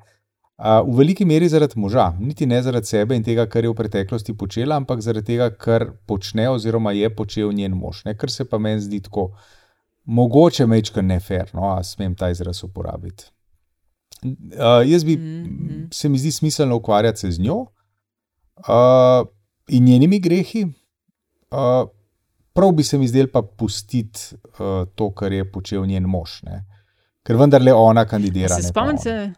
v 0.64 0.94
veliki 0.98 1.26
meri 1.26 1.50
zaradi 1.50 1.80
moža, 1.80 2.14
niti 2.20 2.46
ne 2.46 2.62
zaradi 2.64 2.88
sebe 2.88 3.16
in 3.16 3.24
tega, 3.24 3.46
kar 3.50 3.66
je 3.66 3.70
v 3.72 3.76
preteklosti 3.76 4.36
počela, 4.38 4.78
ampak 4.78 5.02
zaradi 5.02 5.26
tega, 5.34 5.50
kar 5.50 5.90
počne 6.08 6.46
oziroma 6.50 6.92
je 6.96 7.10
počel 7.16 7.52
njen 7.52 7.74
mož, 7.76 8.04
ne, 8.06 8.14
kar 8.18 8.32
se 8.32 8.46
pa 8.46 8.58
meni 8.58 8.80
zdi 8.82 9.02
tako, 9.02 9.32
mogoče 10.06 10.66
mečkam 10.70 11.08
nefer, 11.10 11.50
no, 11.54 11.74
a 11.74 11.84
smem 11.84 12.16
ta 12.16 12.30
izraz 12.30 12.64
uporabiti. 12.64 13.26
Uh, 14.24 14.86
jaz 14.88 15.04
bi, 15.04 15.18
Mhm. 15.18 15.90
se 15.92 16.10
mi 16.10 16.18
zdi 16.18 16.32
smiselno 16.32 16.76
ukvarjati 16.76 17.20
se 17.20 17.32
z 17.32 17.40
njo 17.44 17.56
uh, 18.68 19.28
in 19.68 19.84
njenimi 19.84 20.20
grehi. 20.20 20.66
Uh, 21.54 21.88
prav 22.54 22.72
bi 22.74 22.84
se 22.84 22.98
mi 22.98 23.08
zdel 23.08 23.30
pa 23.34 23.42
pustiti 23.42 24.34
uh, 24.34 24.88
to, 24.96 25.12
kar 25.14 25.34
je 25.34 25.46
počel 25.52 25.86
njen 25.86 26.10
mož. 26.10 26.42
Ne? 26.48 26.64
Ker 27.24 27.38
vendarle 27.40 27.74
ona 27.74 28.06
kandidira. 28.10 28.56
Se 28.58 28.74
spomnite, 28.74 29.34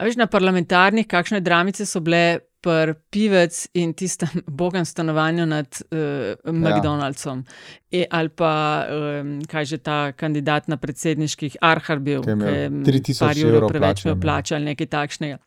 veš, 0.00 0.18
na 0.20 0.28
parlamentarnih, 0.30 1.08
kakšne 1.08 1.40
dramice 1.40 1.86
so 1.88 2.00
bile 2.04 2.42
pri 2.62 2.94
pivec 3.10 3.56
in 3.74 3.90
tistem 3.98 4.42
bogem 4.60 4.84
stanovanju 4.86 5.46
nad 5.46 5.66
uh, 5.66 6.52
McDonald'som. 6.52 7.44
E, 7.90 8.04
ali 8.10 8.28
pa, 8.28 8.52
um, 8.86 9.40
kaj 9.48 9.64
že 9.64 9.78
ta 9.82 10.12
kandidat 10.12 10.68
na 10.68 10.76
predsedniških, 10.76 11.58
Arhar 11.60 11.98
bil, 11.98 12.22
Ki 12.22 12.30
je 12.30 12.38
imel 12.38 12.52
ki 12.52 12.60
je 12.60 12.70
3000 13.16 13.24
par 13.26 13.40
evrov 13.46 13.72
preveč 13.72 14.04
plače 14.20 14.54
ali 14.54 14.70
nekaj 14.72 14.86
takšnega. 14.94 15.40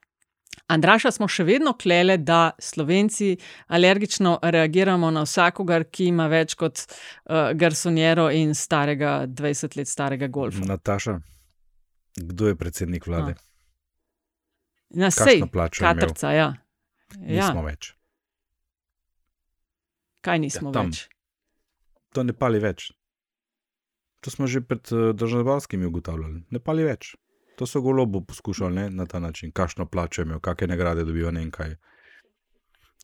Andraša 0.67 1.11
smo 1.11 1.27
še 1.29 1.43
vedno 1.45 1.73
klele, 1.77 2.17
da 2.17 2.51
Slovenci 2.59 3.35
alergično 3.67 4.39
reagiramo 4.41 5.11
na 5.11 5.21
vsakogar, 5.27 5.85
ki 5.91 6.07
ima 6.09 6.27
več 6.31 6.55
kot 6.57 6.81
uh, 6.85 7.51
garsonjero 7.53 8.29
in 8.33 8.55
starega, 8.57 9.27
20 9.27 9.77
let 9.77 9.87
starega 9.91 10.27
golfa. 10.27 10.65
Nataša, 10.65 11.19
kdo 12.17 12.47
je 12.47 12.55
predsednik 12.55 13.05
vlade? 13.07 13.35
Na 14.95 15.09
Kakšno 15.11 15.25
sej, 15.25 15.41
katrca, 15.79 16.31
ja. 16.31 16.47
ja. 17.19 17.49
Nismo 17.49 17.65
več. 17.65 17.91
Kaj 20.25 20.39
nismo 20.39 20.69
Ja, 20.69 20.73
tam. 20.79 20.89
več? 20.89 21.05
To 22.15 22.23
ne 22.23 22.33
pali 22.33 22.61
več. 22.63 22.89
To 24.25 24.31
smo 24.33 24.47
že 24.49 24.61
pred 24.65 24.81
uh, 24.89 25.11
državljanskimi 25.13 25.85
ugotavljali. 25.85 26.45
Ne 26.49 26.59
pali 26.63 26.87
več. 26.87 27.13
To 27.55 27.65
so 27.65 27.81
golobo 27.81 28.21
poskušali 28.21 28.75
ne, 28.75 28.89
na 28.89 29.05
ta 29.05 29.19
način. 29.19 29.51
Kakšno 29.51 29.85
plačo 29.85 30.21
je 30.21 30.25
imel, 30.25 30.39
kakšne 30.39 30.67
nagrade 30.67 31.03
dobiva, 31.03 31.31
ne 31.31 31.39
vem 31.39 31.51
kaj. 31.51 31.75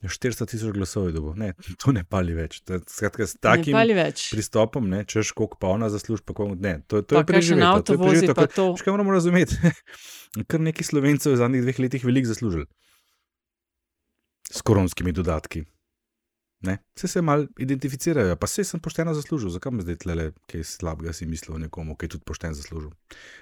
400 0.02 0.46
tisoč 0.46 0.74
glasov 0.74 1.06
je 1.06 1.12
dobil. 1.12 1.34
Ne, 1.36 1.52
to 1.80 1.92
ne 1.92 2.02
pali 2.04 2.34
več. 2.34 2.60
Je- 2.68 2.80
skratka, 2.86 3.22
s 3.22 3.36
takim 3.36 3.76
več. 3.94 4.28
pristopom, 4.30 4.88
ne, 4.88 5.04
češ 5.04 5.30
koliko 5.32 5.56
pa 5.56 5.68
ona 5.68 5.88
zasluži, 5.88 6.22
pa 6.26 6.34
koliko 6.34 6.58
ne. 6.58 6.82
To, 6.86 7.02
to 7.02 7.14
Pa 7.14 7.22
je 7.22 7.26
preživeto. 7.26 7.82
to 7.82 7.92
je 7.92 7.98
preživeto, 8.00 8.34
kar- 8.34 8.50
to. 8.52 8.66
Kaj 8.74 8.90
moramo 8.90 9.12
razumeti? 9.12 9.56
Kar 10.48 10.60
neki 10.60 10.84
slovencev 10.84 11.32
v 11.32 11.36
zadnjih 11.36 11.62
dveh 11.62 11.78
letih 11.78 12.04
veliko 12.04 12.28
zaslužili. 12.28 12.66
S 14.50 14.60
koronskimi 14.60 15.12
dodatki. 15.12 15.62
Ne? 16.62 16.78
Vse 16.94 17.08
se 17.08 17.20
mal 17.20 17.46
identificirajo, 17.58 18.36
pa 18.36 18.46
vse 18.46 18.64
sem 18.64 18.80
pošteno 18.80 19.14
zaslužil, 19.14 19.50
zakaj 19.50 19.72
me 19.72 19.82
zdaj 19.82 19.96
tle 19.96 20.14
kaj 20.46 20.62
slabega 20.64 21.12
si 21.12 21.26
mislil 21.26 21.56
o 21.56 21.58
nekomu, 21.58 21.96
ki 21.96 22.04
je 22.04 22.10
tudi 22.10 22.24
pošten 22.24 22.54
zaslužil. 22.54 22.90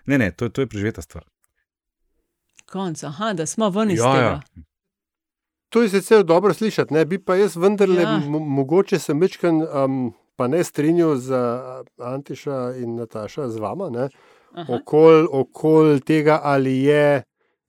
Ne, 0.06 0.18
ne, 0.18 0.30
to, 0.33 0.44
je- 0.44 0.50
to 0.50 0.61
je 0.61 0.66
preživeta 0.66 1.02
stvar. 1.02 1.24
Konc, 2.66 3.04
aha, 3.04 3.33
da 3.33 3.46
smo 3.46 3.68
ven 3.70 3.90
iz 3.90 3.98
Ja, 3.98 4.12
tega. 4.12 4.24
ja. 4.24 4.40
To 5.68 5.83
je 5.83 5.88
sicer 5.88 6.24
dobro 6.24 6.54
slišati, 6.54 6.94
ne? 6.94 7.04
bi 7.04 7.18
pa 7.18 7.35
jaz 7.35 7.56
vendarle, 7.56 8.02
Ja. 8.02 8.11
ja. 8.11 8.18
mogoče 8.28 8.98
sem 8.98 9.20
večkrat, 9.20 9.52
um, 9.85 10.00
pa 10.37 10.48
ne 10.48 10.64
strinjal 10.64 11.16
z 11.16 11.30
uh, 11.30 11.85
Antiša 12.06 12.74
in 12.76 12.96
Nataša, 12.96 13.48
z 13.48 13.59
vama, 13.59 14.09
okol, 14.68 15.28
okol 15.30 16.00
tega, 16.00 16.40
ali 16.42 16.78
je 16.80 17.22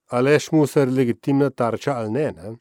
Aleš 0.10 0.52
Musar 0.52 0.88
legitimna 0.88 1.50
tarča 1.50 1.94
ali 1.94 2.10
ne. 2.12 2.32
ne? 2.32 2.56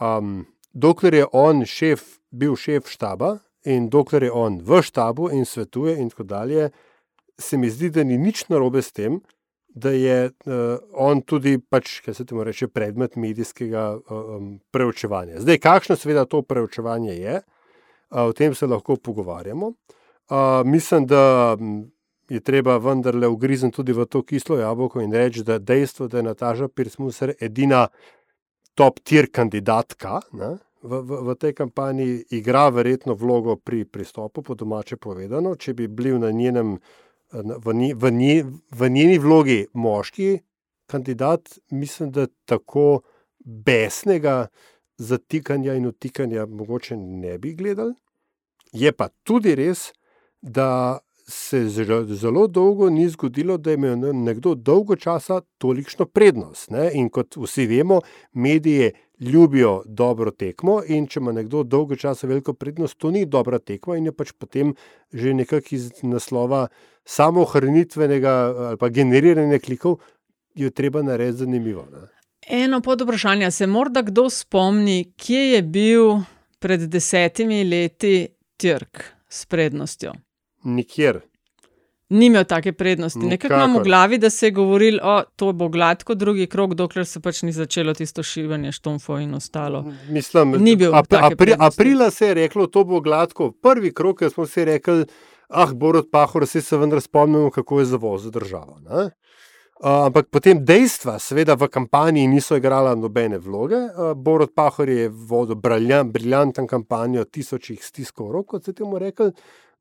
Um, 0.00 0.46
dokler 0.72 1.14
je 1.14 1.26
on 1.32 1.64
šef, 1.66 2.02
bil 2.30 2.56
šef 2.56 2.88
štaba 2.90 3.38
in 3.64 3.88
dokler 3.90 4.22
je 4.22 4.32
on 4.32 4.58
v 4.64 4.82
štabu 4.82 5.30
in 5.30 5.44
svetuje 5.44 5.96
in 5.98 6.10
tako 6.10 6.22
dalje, 6.22 6.70
se 7.38 7.56
mi 7.56 7.70
zdi, 7.70 7.90
da 7.90 8.04
ni 8.04 8.18
nič 8.18 8.48
narobe 8.48 8.82
s 8.82 8.92
tem, 8.92 9.20
da 9.74 9.90
je 9.90 10.26
uh, 10.28 10.78
on 10.92 11.22
tudi, 11.22 11.56
pač, 11.58 12.00
kaj 12.04 12.14
se 12.14 12.26
temu 12.28 12.44
reče, 12.44 12.68
predmet 12.68 13.16
medijskega 13.16 13.86
um, 13.96 14.58
preučevanja. 14.70 15.40
Zdaj, 15.40 15.58
kakšno 15.58 15.96
seveda 15.96 16.26
to 16.28 16.42
preučevanje 16.42 17.14
je, 17.16 17.40
uh, 17.40 18.28
o 18.28 18.32
tem 18.36 18.54
se 18.54 18.66
lahko 18.66 18.96
pogovarjamo. 18.96 19.72
Uh, 19.72 20.60
mislim, 20.64 21.06
da 21.06 21.56
mm, 21.60 21.80
je 22.28 22.40
treba 22.40 22.76
vendarle 22.76 23.28
ugrizniti 23.28 23.76
tudi 23.76 23.92
v 23.92 24.04
to 24.04 24.22
kislo 24.22 24.58
jabolko 24.58 25.00
in 25.00 25.12
reči, 25.12 25.44
da 25.44 25.58
dejstvo, 25.58 26.08
da 26.08 26.20
je 26.20 26.28
Nataša 26.28 26.68
Pirsmuser 26.68 27.34
edina 27.40 27.86
top-tier 28.74 29.28
kandidatka 29.32 30.20
ne, 30.32 30.56
v, 30.82 31.00
v, 31.02 31.20
v 31.28 31.34
tej 31.38 31.54
kampanji, 31.54 32.24
igra 32.34 32.68
verjetno 32.74 33.14
vlogo 33.14 33.56
pri 33.56 33.84
pristopu, 33.84 34.42
po 34.42 34.54
domače 34.58 34.96
povedano. 34.96 35.54
Če 35.54 35.74
bi 35.78 35.88
bil 35.88 36.18
na 36.22 36.32
njenem, 36.34 36.76
v, 37.32 37.74
nje, 37.74 37.94
v, 37.94 38.10
nje, 38.10 38.36
v 38.70 38.90
njeni 38.90 39.18
vlogi 39.22 39.60
moški 39.72 40.40
kandidat, 40.90 41.58
mislim, 41.70 42.10
da 42.12 42.26
tako 42.44 43.02
besnega 43.38 44.48
zatikanja 44.98 45.74
in 45.74 45.86
utikanja 45.86 46.46
mogoče 46.46 46.96
ne 46.96 47.38
bi 47.38 47.54
gledali. 47.54 47.94
Je 48.72 48.92
pa 48.92 49.08
tudi 49.22 49.54
res, 49.54 49.90
da 50.40 50.98
se 51.26 51.68
zelo, 51.68 52.04
zelo 52.04 52.46
dolgo 52.46 52.90
ni 52.90 53.08
zgodilo, 53.08 53.56
da 53.58 53.70
je 53.70 53.74
imel 53.74 53.98
ne- 53.98 54.12
nekdo 54.12 54.54
dolgo 54.54 54.96
časa 54.96 55.40
tolikšno 55.58 56.06
prednost. 56.06 56.70
Ne? 56.70 56.90
In 56.94 57.08
kot 57.10 57.36
vsi 57.36 57.66
vemo, 57.66 58.00
medije 58.32 58.92
ljubijo 59.20 59.82
dobro 59.86 60.30
tekmo, 60.30 60.80
in 60.88 61.06
če 61.06 61.20
ima 61.20 61.32
nekdo 61.32 61.62
dolgo 61.62 61.96
časa 61.96 62.26
veliko 62.26 62.52
prednost, 62.52 62.98
to 62.98 63.10
ni 63.10 63.24
dobra 63.26 63.58
tekma 63.58 63.96
in 63.96 64.06
je 64.06 64.12
pač 64.12 64.32
potem 64.32 64.74
že 65.12 65.34
nekako 65.34 65.66
iz 65.70 65.90
naslova 66.02 66.66
samoohranitvenega 67.04 68.32
ali 68.56 68.76
pa 68.76 68.88
generiranja 68.88 69.58
klikov, 69.58 69.98
jo 70.54 70.70
treba 70.70 71.02
narediti 71.02 71.38
zanimivo. 71.38 71.86
Ne? 71.92 72.08
Eno 72.48 72.80
pod 72.80 73.00
vprašanje, 73.00 73.50
se 73.50 73.66
morda 73.66 74.02
kdo 74.02 74.30
spomni, 74.30 75.12
kje 75.16 75.40
je 75.52 75.62
bil 75.62 76.16
pred 76.58 76.80
desetimi 76.80 77.64
leti 77.64 78.28
Tjrk 78.56 79.04
s 79.28 79.46
prednostjo? 79.46 80.12
Nikjer. 80.64 81.20
Ni 82.12 82.26
imel 82.26 82.44
take 82.44 82.72
prednosti. 82.72 83.18
Nekako 83.18 83.54
imam 83.54 83.76
v 83.76 83.82
glavi, 83.84 84.18
da 84.18 84.30
se 84.30 84.46
je 84.46 84.50
govoril, 84.50 84.98
da 85.00 85.22
to 85.36 85.52
bo 85.52 85.68
gladko, 85.68 86.14
drugi 86.14 86.46
krok, 86.46 86.74
dokler 86.74 87.06
se 87.06 87.20
pač 87.20 87.42
ni 87.42 87.52
začelo 87.52 87.94
tisto 87.94 88.22
šivanje 88.22 88.72
štumfov 88.72 89.20
in 89.20 89.34
ostalo. 89.34 89.84
Mislim, 90.10 90.56
Ni 90.60 90.76
bil 90.76 90.94
ap, 90.94 91.08
take 91.08 91.24
apri, 91.24 91.36
prednosti. 91.36 91.80
aprila 91.80 92.10
se 92.10 92.26
je 92.26 92.34
reklo, 92.34 92.66
to 92.66 92.84
bo 92.84 93.00
gladko. 93.00 93.50
Prvi 93.52 93.94
krok, 93.94 94.18
ki 94.18 94.30
smo 94.30 94.46
si 94.46 94.64
rekli, 94.64 95.06
ah, 95.48 95.72
Borod 95.74 96.10
Pahor, 96.12 96.44
vsi 96.44 96.60
se 96.60 96.76
vendar 96.76 97.00
spomnimo, 97.00 97.50
kako 97.50 97.80
je 97.80 97.84
zavozil 97.94 98.30
državo. 98.30 98.76
Ne? 98.90 99.10
Uh, 99.82 100.04
ampak 100.06 100.28
potem 100.30 100.60
dejstva, 100.62 101.16
seveda 101.18 101.56
v 101.58 101.66
kampanji 101.66 102.28
niso 102.30 102.54
igrala 102.54 102.92
nobene 102.94 103.38
vloge. 103.38 103.80
Uh, 103.88 104.12
Borod 104.14 104.52
Pahor 104.54 104.88
je 104.88 105.08
vodil 105.08 105.56
briljan, 105.58 106.12
briljanten 106.12 106.68
kampanjo 106.70 107.24
tisočih 107.24 107.80
stiskov 107.82 108.30
rok, 108.32 108.46
kot 108.46 108.64
se 108.68 108.76
temu 108.76 109.00
rekel. 109.00 109.32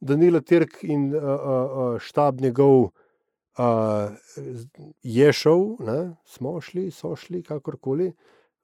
Danilo 0.02 0.41
Tirk 0.41 0.84
in 0.84 1.12
uh, 1.16 1.22
uh, 1.22 1.99
štab 2.02 2.41
njegov 2.41 2.82
uh, 2.82 4.10
je 5.04 5.34
šel, 5.34 5.66
ne? 5.80 6.16
smo 6.26 6.62
šli, 6.62 6.89
so 6.91 7.16
šli, 7.16 7.43
kakorkoli. 7.43 8.14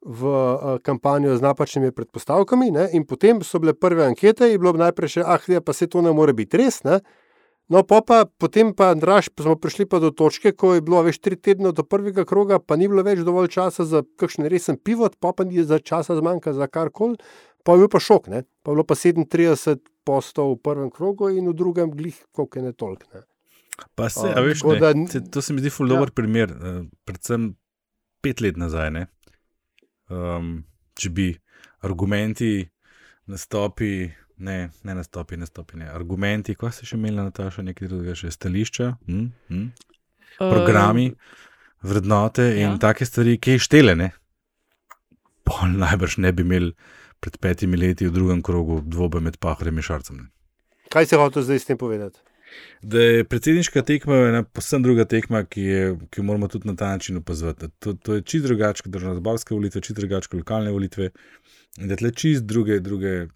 v 0.01 0.29
uh, 0.29 0.77
kampanjo 0.85 1.35
z 1.37 1.41
napačnimi 1.41 1.91
predpostavkami, 1.91 2.71
ne? 2.71 2.83
in 2.93 3.03
potem 3.05 3.41
so 3.43 3.59
bile 3.59 3.73
prve 3.73 4.05
ankete, 4.05 4.45
in 4.53 4.59
bilo 4.61 4.73
bi 4.73 4.79
najprej 4.79 5.09
še, 5.09 5.23
ah, 5.25 5.41
ja, 5.49 5.61
pa 5.61 5.73
se 5.73 5.87
to 5.89 6.01
ne 6.05 6.13
more 6.13 6.33
biti 6.37 6.57
res. 6.57 6.83
Ne? 6.85 6.99
No, 7.67 7.81
pa, 7.83 7.99
pa 8.05 8.21
potem 8.39 8.71
pa, 8.77 8.93
Andraš, 8.93 9.27
smo 9.33 9.57
prišli 9.59 9.89
pa 9.89 9.99
do 9.99 10.13
točke, 10.13 10.53
ko 10.53 10.77
je 10.77 10.85
bilo 10.85 11.01
več 11.03 11.17
tri 11.19 11.35
tedne 11.35 11.73
do 11.75 11.83
prvega 11.83 12.23
kroga, 12.29 12.61
pa 12.61 12.77
ni 12.77 12.87
bilo 12.87 13.03
več 13.03 13.25
dovolj 13.27 13.49
časa 13.57 13.83
za 13.89 14.05
kakšen 14.21 14.47
resen 14.47 14.77
pivot, 14.77 15.17
pa 15.19 15.33
pa 15.35 15.43
ni 15.43 15.65
za 15.65 15.81
časa 15.81 16.15
zmanjka 16.15 16.53
za 16.55 16.69
karkoli, 16.71 17.17
pa 17.65 17.75
je 17.75 17.83
bil 17.83 17.91
pa 17.91 17.99
šok, 17.99 18.29
ne? 18.31 18.45
pa 18.63 18.71
je 18.71 18.77
bilo 18.77 18.87
pa 18.87 18.95
37 18.95 19.81
postov 20.07 20.53
v 20.55 20.61
prvem 20.63 20.91
krogu 20.93 21.27
in 21.35 21.49
v 21.51 21.55
drugem 21.55 21.91
glih, 21.91 22.15
koliko 22.31 22.59
je 22.59 22.63
ne 22.63 22.73
toliko. 22.73 23.09
Ne? 23.13 23.25
Pa 23.93 24.07
se, 24.09 24.25
a 24.25 24.39
Um, 24.39 24.47
veš, 24.47 24.63
ne, 24.65 24.79
da- 24.79 24.93
se, 25.11 25.21
to 25.31 25.41
se 25.41 25.53
mi 25.53 25.61
zdi 25.61 25.69
ful 25.69 25.91
Ja. 25.91 25.95
dober 25.95 26.11
primer, 26.11 26.49
eh, 26.51 26.79
predvsem 27.05 27.51
pet 28.23 28.41
let 28.41 28.57
nazaj. 28.57 28.89
Ne? 28.91 29.03
Um, 30.09 30.63
če 30.95 31.09
bi 31.11 31.27
argumenti, 31.83 32.63
nastopi, 33.27 34.07
ne, 34.39 34.55
ne 34.83 34.95
nastopi, 34.95 35.37
nastopi, 35.37 35.77
ne, 35.77 35.89
argumenti, 35.91 36.55
ko 36.55 36.71
si 36.71 36.87
še 36.87 36.95
imela 36.97 37.25
Nataša, 37.27 37.61
nekaj 37.65 37.89
drugega, 37.89 38.15
še 38.15 38.31
stališča, 38.31 38.87
hm, 39.07 39.25
hm, 39.51 39.65
programi, 40.39 41.09
vrednote 41.83 42.45
in 42.55 42.71
ja. 42.71 42.77
take 42.81 43.05
stvari, 43.05 43.37
ki 43.37 43.57
je 43.57 43.59
štele, 43.59 43.95
ne. 43.99 44.11
Pol 45.47 45.75
najbrž 45.79 46.17
ne 46.23 46.31
bi 46.33 46.43
imeli 46.43 46.71
pred 47.19 47.37
petimi 47.37 47.77
leti 47.77 48.07
v 48.07 48.11
drugem 48.11 48.41
krogu 48.41 48.81
dvobe 48.85 49.19
med 49.19 49.37
Pahorjem 49.37 49.77
in 49.77 49.85
Šarcem. 49.85 50.17
Ne. 50.17 50.29
Kaj 50.89 51.05
se 51.05 51.19
hoče 51.19 51.41
zdaj 51.41 51.59
s 51.59 51.65
tem 51.65 51.77
povedati? 51.77 52.19
Da 52.81 53.01
je 53.01 53.23
predsedniška 53.23 53.81
tekma 53.81 54.15
ena 54.15 54.43
posebno 54.43 54.87
druga 54.87 55.05
tekma, 55.05 55.43
ki, 55.43 55.61
je, 55.61 55.95
ki 56.09 56.21
jo 56.21 56.23
moramo 56.23 56.47
tudi 56.47 56.67
na 56.67 56.75
ta 56.75 56.87
način 56.87 57.17
opazovati. 57.17 57.67
To, 57.79 57.93
to 57.93 58.13
je 58.13 58.21
čist 58.21 58.45
drugače 58.45 58.83
kot 58.83 58.91
državno-zborske 58.91 59.53
volitve, 59.53 59.81
čist 59.81 59.99
drugače 59.99 60.29
kot 60.31 60.39
lokalne 60.39 60.71
volitve. 60.71 61.09
In 61.77 61.91
da 61.91 61.95
tle 61.95 62.11
čist 62.11 62.43
druge, 62.43 62.79
druge 62.79 63.23
uh, 63.23 63.29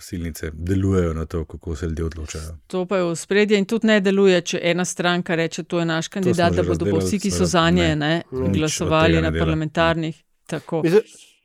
silnice 0.00 0.50
delujejo 0.52 1.14
na 1.14 1.26
to, 1.26 1.44
kako 1.44 1.76
se 1.76 1.86
ljudje 1.86 2.04
odločajo. 2.04 2.56
To 2.66 2.86
pa 2.86 2.96
je 2.96 3.04
v 3.04 3.16
spredje 3.16 3.58
in 3.58 3.64
tudi 3.64 3.86
ne 3.86 4.00
deluje, 4.00 4.40
če 4.40 4.60
ena 4.62 4.84
stranka 4.84 5.34
reče, 5.34 5.64
to 5.64 5.78
je 5.78 5.86
naš 5.86 6.08
kandidat, 6.08 6.54
da 6.54 6.62
bodo 6.62 6.98
vsi, 6.98 7.18
ki 7.18 7.30
so 7.30 7.46
za 7.46 7.70
nje, 7.70 7.96
ne. 7.96 8.22
ne, 8.30 8.50
glasovali 8.52 9.14
ne 9.14 9.30
na 9.30 9.32
parlamentarnih. 9.38 10.22
Tako. 10.46 10.82
Mislim, 10.82 11.02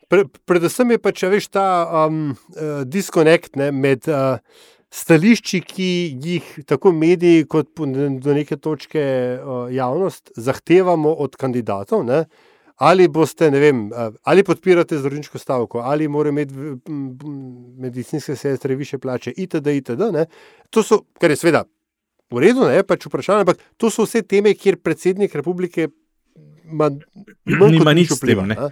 pre, 0.09 0.25
predvsem 0.49 0.95
je 0.95 0.99
pač 1.01 1.23
veš, 1.31 1.47
ta 1.53 1.67
um, 2.07 2.33
uh, 2.33 2.81
diskonekt 2.85 3.55
ne, 3.59 3.69
med 3.71 4.09
uh, 4.09 4.41
stališči, 4.89 5.61
ki 5.65 5.89
jih 6.25 6.51
tako 6.69 6.91
mediji, 6.97 7.45
kot 7.49 7.71
do 7.77 8.35
neke 8.35 8.57
točke 8.57 9.01
uh, 9.37 9.65
javnost 9.73 10.33
zahtevamo 10.35 11.13
od 11.13 11.37
kandidatov. 11.39 12.05
Ne, 12.09 12.23
ali 12.79 13.09
boste, 13.11 13.49
ne 13.51 13.59
vem, 13.59 13.79
ali 14.23 14.43
podpirate 14.47 14.97
zdravniško 14.97 15.37
stavko, 15.37 15.81
ali 15.83 16.07
morajo 16.07 16.31
imeti 16.31 16.53
medicinske 17.77 18.35
sestre 18.35 18.75
više 18.75 18.97
plače, 18.97 19.33
itd. 19.35 19.67
itd. 19.67 20.13
Ne. 20.13 20.25
To 20.69 20.83
so, 20.83 21.01
kar 21.19 21.29
je 21.29 21.35
seveda 21.41 21.65
v 22.31 22.43
redu, 22.45 22.63
ne, 22.69 22.83
pač 22.87 23.05
vprašanje, 23.09 23.43
ampak 23.43 23.59
to 23.77 23.91
so 23.91 24.05
vse 24.07 24.21
teme, 24.23 24.53
kjer 24.55 24.79
predsednik 24.79 25.35
republike 25.35 25.89
ima 26.69 26.89
manj 27.59 27.77
kot 27.81 27.95
nič 27.97 28.13
vpliva. 28.15 28.45
ne. 28.47 28.69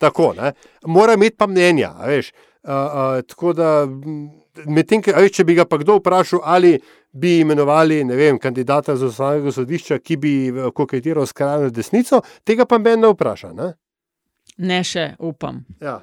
Tako, 0.00 0.32
ne. 0.38 0.52
Mora 0.88 1.14
imeti 1.18 1.36
pa 1.36 1.46
mnenja, 1.46 1.92
a 1.98 2.08
veš. 2.08 2.32
Uh, 2.62 2.70
uh, 2.72 3.20
tako 3.28 3.52
da, 3.56 3.68
medtem, 4.66 5.04
veš, 5.04 5.34
če 5.36 5.44
bi 5.48 5.56
ga 5.58 5.66
pa 5.68 5.78
kdo 5.80 5.98
vprašal, 6.00 6.40
ali 6.44 6.74
bi 7.12 7.40
imenovali 7.40 8.04
vem, 8.04 8.38
kandidata 8.38 8.96
za 8.96 9.06
ustavnega 9.06 9.52
sodišča, 9.52 9.98
ki 9.98 10.16
bi 10.16 10.34
eh, 10.48 10.70
koketiral 10.74 11.26
s 11.26 11.34
skrajno 11.34 11.70
desnico, 11.74 12.22
tega 12.44 12.66
pa 12.66 12.78
me 12.78 12.96
ne 12.96 13.10
vpraša. 13.14 13.52
Ne? 13.56 13.72
Ne 14.58 14.80
še, 14.84 15.14
upam. 15.18 15.64
Ja. 15.82 15.98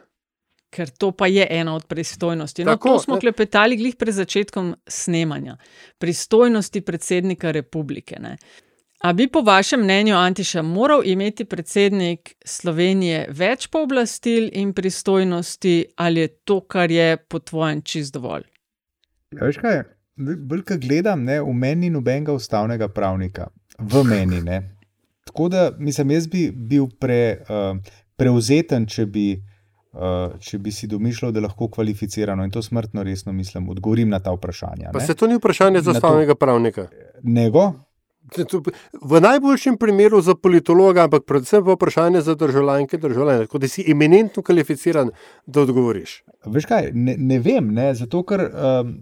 Ker 0.74 0.90
to 1.00 1.14
pa 1.16 1.30
je 1.32 1.46
ena 1.50 1.78
od 1.78 1.86
pristojnosti. 1.88 2.66
No, 2.66 2.76
Tako, 2.76 2.98
to 2.98 3.04
smo 3.06 3.16
ne. 3.16 3.24
klepetali 3.24 3.78
glih 3.80 3.96
pred 3.96 4.14
začetkom 4.14 4.74
snemanja. 4.88 5.56
Pristojnosti 5.98 6.82
predsednika 6.84 7.54
republike. 7.56 8.20
Ne. 8.20 8.36
A 9.08 9.14
bi 9.14 9.28
po 9.28 9.42
vašem 9.42 9.80
mnenju, 9.80 10.16
Antiša, 10.16 10.62
moral 10.62 11.02
imeti 11.06 11.46
predsednik 11.46 12.34
Slovenije 12.46 13.28
več 13.32 13.68
pooblastil 13.72 14.50
in 14.54 14.74
pristojnosti, 14.74 15.86
ali 15.96 16.20
je 16.20 16.28
to, 16.28 16.60
kar 16.60 16.92
je 16.92 17.18
po 17.18 17.40
tvojem, 17.40 17.82
čist 17.88 18.14
dovolj? 18.14 18.44
Ja, 19.32 19.46
veš 19.46 19.62
kaj, 19.64 19.80
bolj 20.50 20.66
ko 20.68 20.76
gledam, 20.84 21.24
ne, 21.24 21.40
v 21.42 21.56
meni 21.56 21.86
ni 21.88 21.94
nobenega 21.96 22.36
ustavnega 22.36 22.90
pravnika, 22.92 23.48
v 23.80 24.04
meni. 24.04 24.42
Ne. 24.44 24.60
Tako 25.24 25.48
da, 25.56 25.72
mislim, 25.80 26.12
jaz 26.12 26.28
bi 26.28 26.50
bil 26.52 26.92
pre, 27.00 27.22
uh, 27.48 27.80
prevzeten, 28.20 28.92
če 28.92 29.08
bi, 29.08 29.28
uh, 29.96 30.36
če 30.36 30.60
bi 30.60 30.76
si 30.76 30.92
domišljal, 30.92 31.32
da 31.32 31.48
lahko 31.48 31.72
kvalificirano 31.72 32.44
in 32.44 32.52
to 32.52 32.60
smrtno 32.62 33.08
resno 33.08 33.32
mislim, 33.32 33.72
odgovorim 33.72 34.12
na 34.12 34.20
ta 34.20 34.36
vprašanja. 34.36 34.92
Pa 34.92 35.00
ne. 35.00 35.06
se 35.08 35.16
to 35.16 35.32
ni 35.32 35.40
vprašanje 35.40 35.80
za 35.80 35.94
Na 35.96 36.00
to- 36.00 36.08
ustavnega 36.08 36.36
pravnika. 36.36 36.90
Nego, 37.24 37.72
V 39.02 39.22
najboljšem 39.22 39.78
primeru 39.78 40.22
za 40.22 40.36
politologa, 40.36 41.06
ampak 41.08 41.24
predvsem 41.26 41.64
pa 41.66 41.76
vprašanje 41.78 42.22
za 42.22 42.36
državljanke 42.36 42.98
in 42.98 43.02
državljane, 43.02 43.46
tako 43.46 43.58
da 43.58 43.68
si 43.68 43.86
eminentno 43.92 44.44
kvalificiran, 44.44 45.12
da 45.46 45.62
odgovoriš. 45.62 46.24
Veš 46.46 46.66
kaj, 46.66 46.92
ne, 46.94 47.16
ne 47.18 47.40
vem, 47.40 47.72
ne, 47.74 47.94
zato 47.96 48.24
ker, 48.28 48.48
um, 48.52 48.96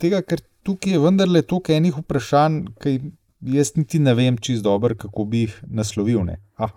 tega, 0.00 0.22
ker 0.22 0.40
tukaj 0.62 0.92
je 0.92 1.00
vendarle 1.00 1.42
toliko 1.42 1.72
enih 1.72 1.98
vprašanj, 2.02 2.60
ki 2.80 2.98
jaz 3.40 3.72
niti 3.76 3.98
ne 3.98 4.14
vem 4.14 4.36
čist 4.36 4.62
dobro, 4.64 4.96
kako 4.96 5.24
bi 5.24 5.44
jih 5.44 5.60
naslovil. 5.66 6.24
ne. 6.24 6.40
Um, 6.60 6.70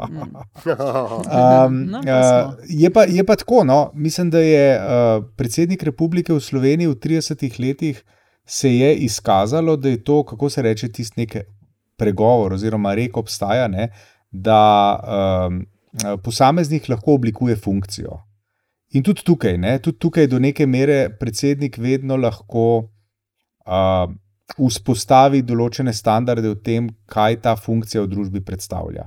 No, 1.94 2.00
uh, 2.00 2.54
je, 2.70 2.90
pa, 2.90 3.04
je 3.04 3.24
pa 3.24 3.36
tako, 3.36 3.64
no, 3.64 3.92
mislim, 3.94 4.30
da 4.30 4.40
je 4.40 4.68
uh, 4.78 5.26
predsednik 5.36 5.84
republike 5.84 6.34
v 6.34 6.40
Sloveniji 6.40 6.88
v 6.88 6.96
30 6.96 7.60
letih 7.60 8.04
se 8.46 8.76
je 8.76 8.96
izkazalo, 8.96 9.76
da 9.76 9.90
je 9.90 10.04
to, 10.04 10.24
kako 10.24 10.50
se 10.50 10.62
reče, 10.62 10.92
tisti 10.92 11.20
neki 11.20 11.40
pregovor 11.98 12.54
oziroma 12.58 12.94
rek 12.98 13.18
obstaja, 13.18 13.68
ne, 13.68 13.90
da 14.32 14.60
um, 15.48 15.62
posameznik 16.24 16.90
lahko 16.90 17.14
oblikuje 17.20 17.56
funkcijo. 17.56 18.18
In 18.94 19.04
tudi 19.04 19.24
tukaj, 19.26 19.58
ne, 19.58 19.78
tudi 19.82 19.98
tukaj 20.02 20.28
do 20.30 20.40
neke 20.40 20.66
mere 20.70 21.10
predsednik 21.20 21.78
vedno 21.82 22.18
lahko 22.18 22.66
uh, 23.66 24.06
vzpostavi 24.58 25.42
določene 25.46 25.94
standarde 25.94 26.50
o 26.50 26.56
tem, 26.56 26.90
kaj 27.10 27.40
ta 27.46 27.56
funkcija 27.58 28.04
v 28.04 28.12
družbi 28.12 28.42
predstavlja. 28.46 29.06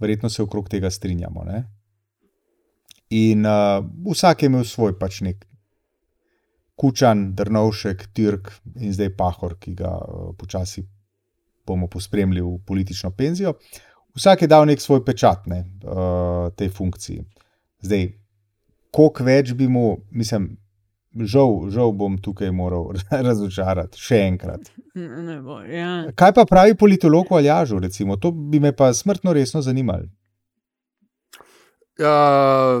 Verjetno 0.00 0.28
se 0.32 0.42
okrog 0.42 0.68
tega 0.72 0.90
strinjamo. 0.90 1.44
Ne? 1.48 1.62
In 3.16 3.46
uh, 3.48 3.80
vsak 4.12 4.44
je 4.44 4.52
imel 4.52 4.64
svoj 4.68 4.96
pač 5.00 5.20
nek 5.24 5.46
kučan, 6.80 7.30
drnovšek, 7.36 8.06
tirk 8.16 8.52
in 8.80 8.92
zdaj 8.96 9.14
pahor, 9.16 9.56
ki 9.60 9.74
ga 9.80 9.96
uh, 9.96 10.30
počasi 10.36 10.84
bomo 11.66 11.86
pospremili 11.86 12.40
v 12.40 12.58
politično 12.66 13.10
penzijo. 13.10 13.54
Vsak 14.16 14.42
je 14.42 14.48
dal 14.50 14.66
nek 14.66 14.80
svoj 14.80 15.04
pečat 15.04 15.46
ne, 15.46 15.64
uh, 15.84 16.50
tej 16.56 16.68
funkciji. 16.74 17.22
Zdaj, 17.86 18.08
koliko 18.90 19.24
več 19.24 19.52
bi 19.54 19.68
mu, 19.70 20.00
mislim, 20.10 20.50
žal, 21.14 21.70
žal 21.70 21.92
bom 21.96 22.18
tukaj 22.18 22.50
moral 22.54 22.90
razočarati, 23.28 24.00
še 24.00 24.22
enkrat. 24.28 24.72
Ne, 24.94 25.40
bo, 25.44 25.60
ja. 25.66 26.10
Kaj 26.18 26.34
pa 26.36 26.46
pravi 26.48 26.74
politolog 26.78 27.30
o 27.30 27.38
Aljažu, 27.38 27.78
recimo? 27.82 28.18
To 28.20 28.32
bi 28.32 28.60
me 28.60 28.74
pa 28.76 28.92
smrtno 28.94 29.34
resno 29.36 29.62
zanimalo. 29.62 30.08
Ja, 32.00 32.80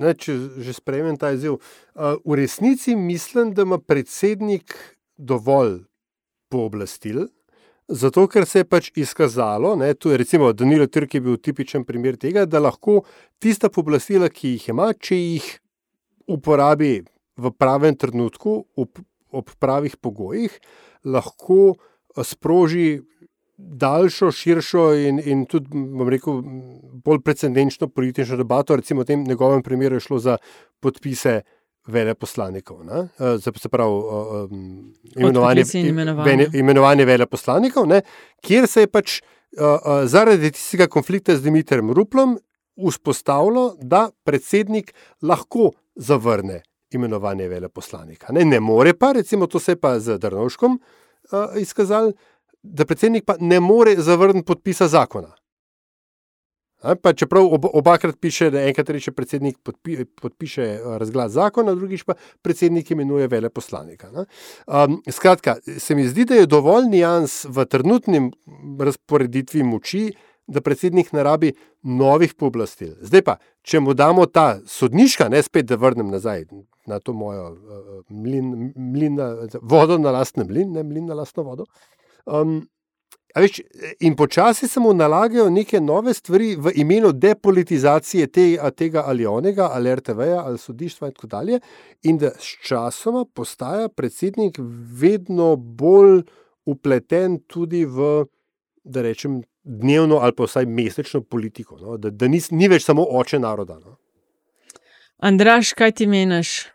ne, 0.00 0.12
če 0.16 0.34
že 0.64 0.74
sprejmem 0.76 1.18
ta 1.20 1.34
izziv. 1.36 1.58
Uh, 1.94 2.16
v 2.24 2.40
resnici 2.42 2.96
mislim, 2.96 3.52
da 3.54 3.66
ima 3.66 3.78
predsednik 3.78 4.74
dovolj 5.16 5.84
pooblastil. 6.52 7.26
Zato, 7.88 8.24
ker 8.26 8.42
se 8.50 8.64
je 8.64 8.66
pač 8.66 8.88
izkazalo, 8.98 9.76
ne, 9.78 9.92
tu 9.94 10.10
je 10.10 10.16
recimo 10.18 10.50
Danilo 10.52 10.88
Trk 10.90 11.14
je 11.14 11.20
bil 11.22 11.36
tipičen 11.38 11.84
primer 11.86 12.16
tega, 12.18 12.42
da 12.46 12.58
lahko 12.58 13.04
tista 13.38 13.70
pooblastila, 13.70 14.26
ki 14.26 14.56
jih 14.56 14.70
ima, 14.72 14.88
če 14.90 15.18
jih 15.18 15.46
uporabi 16.34 17.04
v 17.38 17.52
pravem 17.54 17.94
trenutku, 17.94 18.56
ob, 18.74 18.98
ob 19.30 19.52
pravih 19.62 19.94
pogojih, 20.02 20.56
lahko 21.06 21.76
eh, 21.76 22.24
sproži 22.26 22.88
daljšo, 23.56 24.32
širšo 24.34 24.88
in, 25.06 25.20
in 25.22 25.44
tudi, 25.48 25.70
bom 25.70 26.10
rekel, 26.10 26.42
bolj 27.06 27.22
precedenčno 27.24 27.88
politično 27.88 28.36
debato. 28.36 28.76
Recimo 28.76 29.06
v 29.06 29.12
tem 29.12 29.22
njegovem 29.24 29.62
primeru 29.62 29.96
je 29.96 30.08
šlo 30.10 30.18
za 30.18 30.36
podpise 30.80 31.40
veleposlanikov, 31.86 32.84
ne? 32.84 33.08
Eh, 33.18 33.38
se, 33.40 33.68
pravi, 33.68 33.92
um, 34.50 34.94
imenovanje, 35.16 35.64
vene- 36.24 36.48
imenovanje 36.54 37.04
veleposlanikov, 37.04 37.86
ne? 37.86 38.02
kjer 38.40 38.66
se 38.66 38.80
je 38.80 38.90
pač 38.90 39.20
uh, 39.20 39.64
uh, 39.64 40.04
zaradi 40.04 40.50
tistega 40.50 40.86
konflikta 40.86 41.36
z 41.36 41.42
Dimitrijem 41.42 41.92
Ruplom 41.92 42.38
vzpostavilo, 42.76 43.76
da 43.80 44.10
predsednik 44.24 44.92
lahko 45.22 45.70
zavrne 45.96 46.62
imenovanje 46.90 47.48
veleposlanika. 47.48 48.32
Ne, 48.32 48.44
ne 48.44 48.60
more 48.60 48.94
pa, 48.94 49.12
recimo 49.12 49.46
to 49.46 49.58
se 49.58 49.72
je 49.72 49.80
pa 49.80 49.98
z 50.00 50.18
Drnovškom 50.18 50.76
uh, 50.76 51.56
izkazalo, 51.60 52.12
da 52.62 52.84
predsednik 52.84 53.24
pa 53.24 53.36
ne 53.40 53.60
more 53.60 53.94
zavrniti 53.96 54.46
podpisa 54.46 54.88
zakona. 54.88 55.32
Pa 57.02 57.12
čeprav 57.12 57.46
ob, 57.52 57.64
obakrat 57.72 58.16
piše, 58.20 58.50
da 58.50 58.60
enkrat 58.68 58.90
reče 58.90 59.12
predsednik 59.12 59.56
podpi, 59.64 60.04
podpiše 60.04 60.62
eh, 60.62 60.82
razglas 60.98 61.32
zakona, 61.32 61.74
drugič 61.74 62.04
pa 62.04 62.14
predsednik 62.42 62.90
imenuje 62.90 63.28
veleposlanika. 63.28 64.10
ne. 64.10 64.24
Um, 64.66 65.02
skratka, 65.10 65.56
se 65.78 65.94
mi 65.94 66.08
zdi, 66.08 66.24
da 66.24 66.34
je 66.34 66.46
dovolj 66.46 66.88
nijans 66.90 67.44
v 67.48 67.64
trenutnem 67.64 68.30
razporeditvi 68.80 69.62
moči, 69.62 70.10
da 70.46 70.60
predsednik 70.60 71.12
ne 71.12 71.22
rabi 71.22 71.52
novih 71.82 72.34
pooblastil. 72.34 72.94
Zdaj 73.00 73.22
pa, 73.22 73.36
če 73.62 73.80
mu 73.80 73.94
damo 73.94 74.26
ta 74.26 74.60
sodniška, 74.66 75.28
ne 75.28 75.42
spet, 75.42 75.66
da 75.66 75.80
vrnem 75.80 76.12
nazaj 76.12 76.44
na 76.86 77.00
to 77.00 77.12
mojo 77.12 77.50
uh, 77.50 78.04
mlin, 78.10 78.72
mlin 78.76 79.16
na, 79.18 79.32
vodo 79.62 79.98
na 79.98 80.12
lastni 80.14 80.44
mlin, 80.44 80.72
ne 80.76 80.84
mlin 80.86 81.06
na 81.06 81.14
lastno 81.14 81.42
vodo. 81.42 81.66
Um, 82.26 82.68
veš, 83.40 83.60
in 84.00 84.16
počasi 84.16 84.68
se 84.68 84.80
mu 84.80 84.94
nalagajo 84.94 85.50
neke 85.50 85.80
nove 85.80 86.14
stvari 86.14 86.54
v 86.56 86.72
imenu 86.74 87.12
depolitizacije 87.12 88.26
te, 88.26 88.46
tega 88.76 89.02
ali 89.06 89.26
onega, 89.26 89.68
ali 89.72 89.94
RTV-ja, 89.94 90.44
ali 90.44 90.58
sodištva 90.58 91.08
in 91.08 91.14
tako 91.14 91.26
dalje, 91.26 91.60
in 92.02 92.18
da 92.18 92.30
sčasoma 92.38 93.24
postaja 93.34 93.88
predsednik 93.88 94.58
vedno 95.00 95.56
bolj 95.56 96.22
upleten 96.64 97.38
tudi 97.46 97.84
v, 97.84 98.24
da 98.84 99.02
rečem, 99.02 99.42
dnevno 99.66 100.16
ali 100.16 100.32
pa 100.32 100.44
vsaj 100.46 100.66
mesečno 100.66 101.20
politiko, 101.20 101.76
no? 101.80 101.96
da, 101.96 102.10
da 102.10 102.28
ni, 102.28 102.40
ni 102.50 102.68
več 102.68 102.84
samo 102.86 103.04
oče 103.10 103.38
naroda. 103.38 103.78
No? 103.78 103.96
Andraš, 105.18 105.72
kaj 105.72 105.92
ti 105.92 106.06
meniš? 106.06 106.66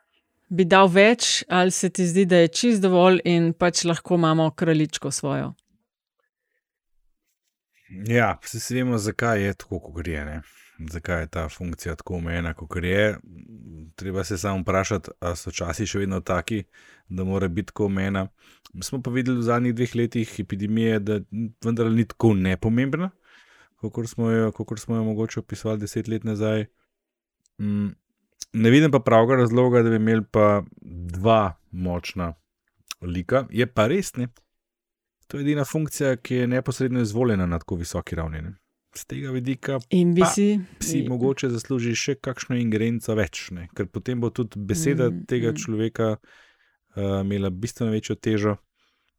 Bi 0.52 0.66
dal 0.68 0.90
več, 0.92 1.46
ali 1.48 1.72
se 1.72 1.90
ti 1.90 2.06
zdi, 2.08 2.26
da 2.26 2.42
je 2.44 2.48
čist 2.52 2.82
dovolj 2.84 3.22
in 3.26 3.54
pač 3.54 3.86
lahko 3.88 4.18
imamo 4.20 4.50
kraljičko 4.52 5.12
svojo? 5.12 5.54
Ja, 7.92 8.38
vsi 8.44 8.76
vemo, 8.76 8.98
zakaj 8.98 9.46
je 9.46 9.54
tako, 9.54 9.80
kot 9.80 9.96
gre. 9.96 10.26
Ne? 10.26 10.42
Zakaj 10.92 11.22
je 11.22 11.28
ta 11.28 11.50
funkcija 11.50 11.96
tako 11.96 12.16
omejena, 12.16 12.54
kot 12.54 12.78
je. 12.84 13.18
Treba 13.96 14.24
se 14.24 14.38
samo 14.38 14.62
vprašati, 14.62 15.12
ali 15.20 15.38
so 15.38 15.52
časi 15.52 15.86
še 15.86 16.00
vedno 16.00 16.22
taki, 16.22 16.64
da 17.10 17.24
mora 17.24 17.48
biti 17.48 17.72
tako 17.74 17.86
omejena. 17.86 18.28
Smo 18.82 19.02
pa 19.04 19.12
videli 19.12 19.42
v 19.42 19.48
zadnjih 19.50 19.76
dveh 19.76 19.96
letih 19.96 20.36
epidemije, 20.40 21.00
da 21.00 21.20
vendar 21.66 21.92
ni 21.92 22.06
tako 22.08 22.34
nepomembna, 22.34 23.12
kot 23.82 24.10
smo, 24.10 24.32
smo 24.78 24.96
jo 24.96 25.04
mogoče 25.04 25.40
opisovali 25.40 25.84
deset 25.84 26.08
let 26.08 26.24
nazaj. 26.24 26.66
Mm, 27.60 27.92
ne 28.54 28.70
vidim 28.70 28.92
pa 28.92 29.00
pravega 29.00 29.42
razloga, 29.44 29.84
da 29.84 29.90
bi 29.90 30.00
imeli 30.00 30.24
pa 30.32 30.64
dva 30.82 31.58
močna 31.72 32.34
lika. 33.02 33.46
Je 33.52 33.68
pa 33.68 33.88
res 33.92 34.16
ne. 34.16 34.30
To 35.32 35.40
je 35.40 35.46
edina 35.46 35.64
funkcija, 35.66 36.18
ki 36.20 36.36
je 36.36 36.48
neposredno 36.48 37.02
izvoljena 37.02 37.46
na 37.46 37.60
tako 37.60 37.76
visoki 37.80 38.16
ravni. 38.16 38.42
Ne? 38.42 38.54
Z 38.96 39.06
tega 39.08 39.32
vidika 39.32 39.80
bi 39.90 40.26
si, 40.36 40.60
si 40.84 41.06
mogoče 41.08 41.50
zasluži 41.50 41.94
še 41.96 42.18
kakšno 42.20 42.58
ingerenco 42.60 43.16
več, 43.16 43.46
ne? 43.56 43.70
ker 43.76 43.88
potem 43.88 44.20
bo 44.20 44.30
tudi 44.30 44.60
beseda 44.60 45.08
Mm, 45.10 45.24
tega 45.32 45.54
mm. 45.54 45.62
človeka 45.64 46.10
uh, 46.18 47.22
imela 47.24 47.50
bistveno 47.50 47.94
večjo 47.96 48.16
težo, 48.20 48.58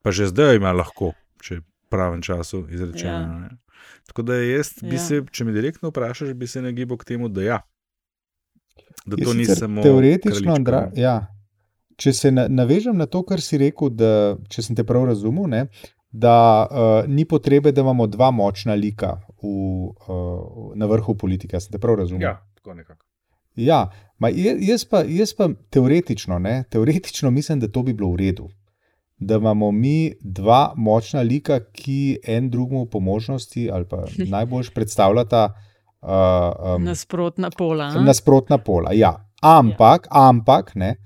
pa 0.05 0.13
že 0.13 0.29
zdaj 0.29 0.61
ima 0.61 0.75
lahko, 0.77 1.15
če 1.41 1.63
pravem 1.89 2.21
času 2.23 2.67
izrečena. 2.69 3.21
Ja. 3.21 3.49
Ja. 3.49 3.89
Tako 4.13 4.23
da 4.29 4.37
jaz 4.37 4.75
bi 4.83 4.97
Ja. 4.97 5.01
se, 5.01 5.23
če 5.33 5.45
me 5.45 5.53
direktno 5.53 5.89
vprašaš, 5.89 6.35
bi 6.37 6.47
se 6.47 6.63
nagibal 6.63 7.01
k 7.01 7.05
temu, 7.05 7.29
da 7.33 7.43
ja. 7.43 7.59
Da 9.07 9.17
Jaz 9.19 9.29
to 9.29 9.35
ni 9.35 9.45
samo. 9.49 9.83
Teoretično, 9.83 10.53
Andra, 10.55 10.91
ne. 10.93 11.03
ja. 11.03 11.17
Če 11.97 12.13
se 12.13 12.31
na, 12.33 12.47
navežem 12.49 12.97
na 12.97 13.07
to, 13.07 13.23
kar 13.25 13.41
si 13.41 13.59
rekel, 13.61 13.91
da, 13.91 14.37
če 14.53 14.63
sem 14.63 14.77
te 14.77 14.85
prav 14.85 15.05
razumel, 15.09 15.49
ne, 15.49 15.67
da 16.13 16.67
uh, 16.71 17.11
ni 17.11 17.25
potrebe, 17.25 17.73
da 17.73 17.81
imamo 17.81 18.07
dva 18.07 18.31
močna 18.31 18.75
lika 18.75 19.21
v, 19.43 19.49
uh, 19.49 20.73
na 20.75 20.87
vrhu 20.87 21.15
politike. 21.15 21.61
Sem 21.61 21.73
te 21.73 21.79
prav 21.81 21.97
razumel? 21.97 22.23
Ja, 22.23 22.37
tako 22.55 22.75
nekako. 22.75 23.07
Ja, 23.57 23.91
ma 24.19 24.29
jaz 24.61 24.85
pa, 24.85 25.03
jaz 25.09 25.35
pa 25.37 25.49
teoretično, 25.71 26.39
ne, 26.39 26.65
teoretično 26.71 27.31
mislim, 27.31 27.61
da 27.61 27.69
to 27.69 27.83
bi 27.83 27.93
bilo 27.93 28.13
v 28.13 28.17
redu. 28.17 28.49
Da 29.17 29.37
imamo 29.37 29.71
mi 29.71 30.13
dva 30.21 30.73
močna 30.77 31.23
lika, 31.23 31.61
ki 31.73 32.19
en 32.25 32.51
drugemu 32.51 32.87
po 32.87 33.01
možnosti 33.01 33.71
ali 33.73 33.89
pa 33.89 34.05
najbolj 34.37 34.71
predstavljata 34.75 35.49
uh, 36.03 36.75
um, 36.77 36.85
Nasprotna 36.85 37.51
pola. 37.51 37.85
a? 37.85 38.05
nasprotna 38.05 38.59
pola. 38.59 38.93
Ja. 38.93 39.29
Ampak, 39.43 40.07
ja. 40.07 40.29
ampak, 40.29 40.75
ne. 40.75 40.97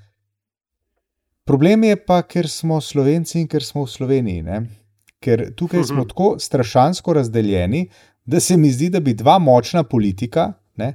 Problem 1.44 1.84
je 1.84 1.96
pa, 1.96 2.22
ker 2.22 2.48
smo 2.48 2.80
Slovenci 2.80 3.40
in 3.40 3.46
ker 3.48 3.64
smo 3.64 3.84
v 3.84 3.90
Sloveniji. 3.90 4.42
Ne. 4.42 4.85
Ker 5.18 5.54
tukaj 5.54 5.84
smo 5.84 5.96
Mhm. 5.96 6.08
tako 6.08 6.36
strašansko 6.38 7.12
razdeljeni, 7.12 7.88
da 8.24 8.40
se 8.40 8.56
mi 8.56 8.70
zdi, 8.70 8.90
da 8.90 9.00
bi 9.00 9.14
dva 9.14 9.38
močna 9.40 9.82
politika 9.84 10.52
ne, 10.76 10.94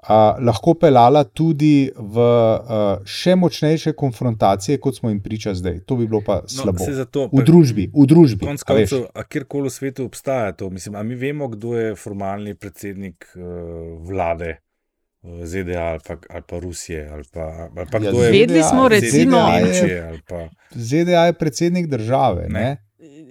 a, 0.00 0.16
lahko 0.40 0.74
pelala 0.74 1.24
tudi 1.24 1.70
v 1.94 2.18
a, 2.18 2.78
še 3.04 3.34
močnejše 3.34 3.92
konfrontacije, 3.94 4.78
kot 4.78 4.96
smo 4.96 5.08
jim 5.08 5.20
priča 5.20 5.54
zdaj. 5.54 5.78
To 5.80 5.96
bi 5.96 6.06
bilo 6.06 6.20
pa 6.20 6.42
slabo. 6.46 6.78
No, 6.80 6.92
zato, 6.94 7.28
v 7.32 7.42
družbi, 7.42 7.90
v 7.90 8.06
družbi. 8.06 8.44
Konec 8.44 8.62
koncev, 8.62 9.06
kjerkoli 9.28 9.68
v 9.68 9.72
svetu 9.72 10.04
obstaja 10.04 10.52
to. 10.52 10.70
Mislim, 10.70 10.94
a 10.94 11.02
mi 11.02 11.14
vemo, 11.16 11.48
kdo 11.48 11.74
je 11.74 11.94
formalni 11.96 12.54
predsednik 12.54 13.24
uh, 13.30 13.42
vlade 14.00 14.56
uh, 15.22 15.44
ZDA 15.44 15.82
ali 15.86 16.00
pa, 16.00 16.16
ali 16.30 16.42
pa 16.44 16.58
Rusije. 16.58 17.08
Ali 17.08 17.24
pa, 17.26 17.40
ali 17.70 17.86
pa 17.86 17.98
Ja, 17.98 18.10
kdo 18.10 18.22
je 18.22 18.30
Vedeli 18.30 18.62
smo, 18.62 18.88
recimo- 18.88 19.36
ali 19.38 19.72
Pa, 20.28 20.48
ZDA 20.70 21.24
je 21.24 21.32
predsednik 21.34 21.86
države. 21.88 22.46
Ne. 22.48 22.60
Ne. 22.60 22.76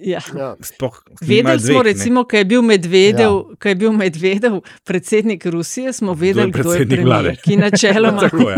Ja. 0.04 0.20
Ja. 0.38 0.56
sploh, 0.62 1.00
Vedeli 1.22 1.60
smo, 1.60 1.68
dveh, 1.68 1.78
ne. 1.78 1.84
recimo, 1.84 2.24
ko 2.24 2.38
je 2.38 2.46
bil 2.46 2.62
Medvedev, 2.62 3.32
ja. 3.32 3.56
ko 3.62 3.70
je 3.70 3.76
bil 3.76 3.92
Medvedev 3.92 4.60
predsednik 4.84 5.46
Rusije, 5.46 5.94
smo 5.94 6.14
vedeli, 6.14 6.52
kdo 6.52 6.60
je 6.60 6.64
predsednik 6.64 7.00
premijer, 7.00 7.06
vlade. 7.06 7.36
ki 7.44 7.58
načeloma, 7.58 8.22
Tako 8.28 8.50
je. 8.50 8.58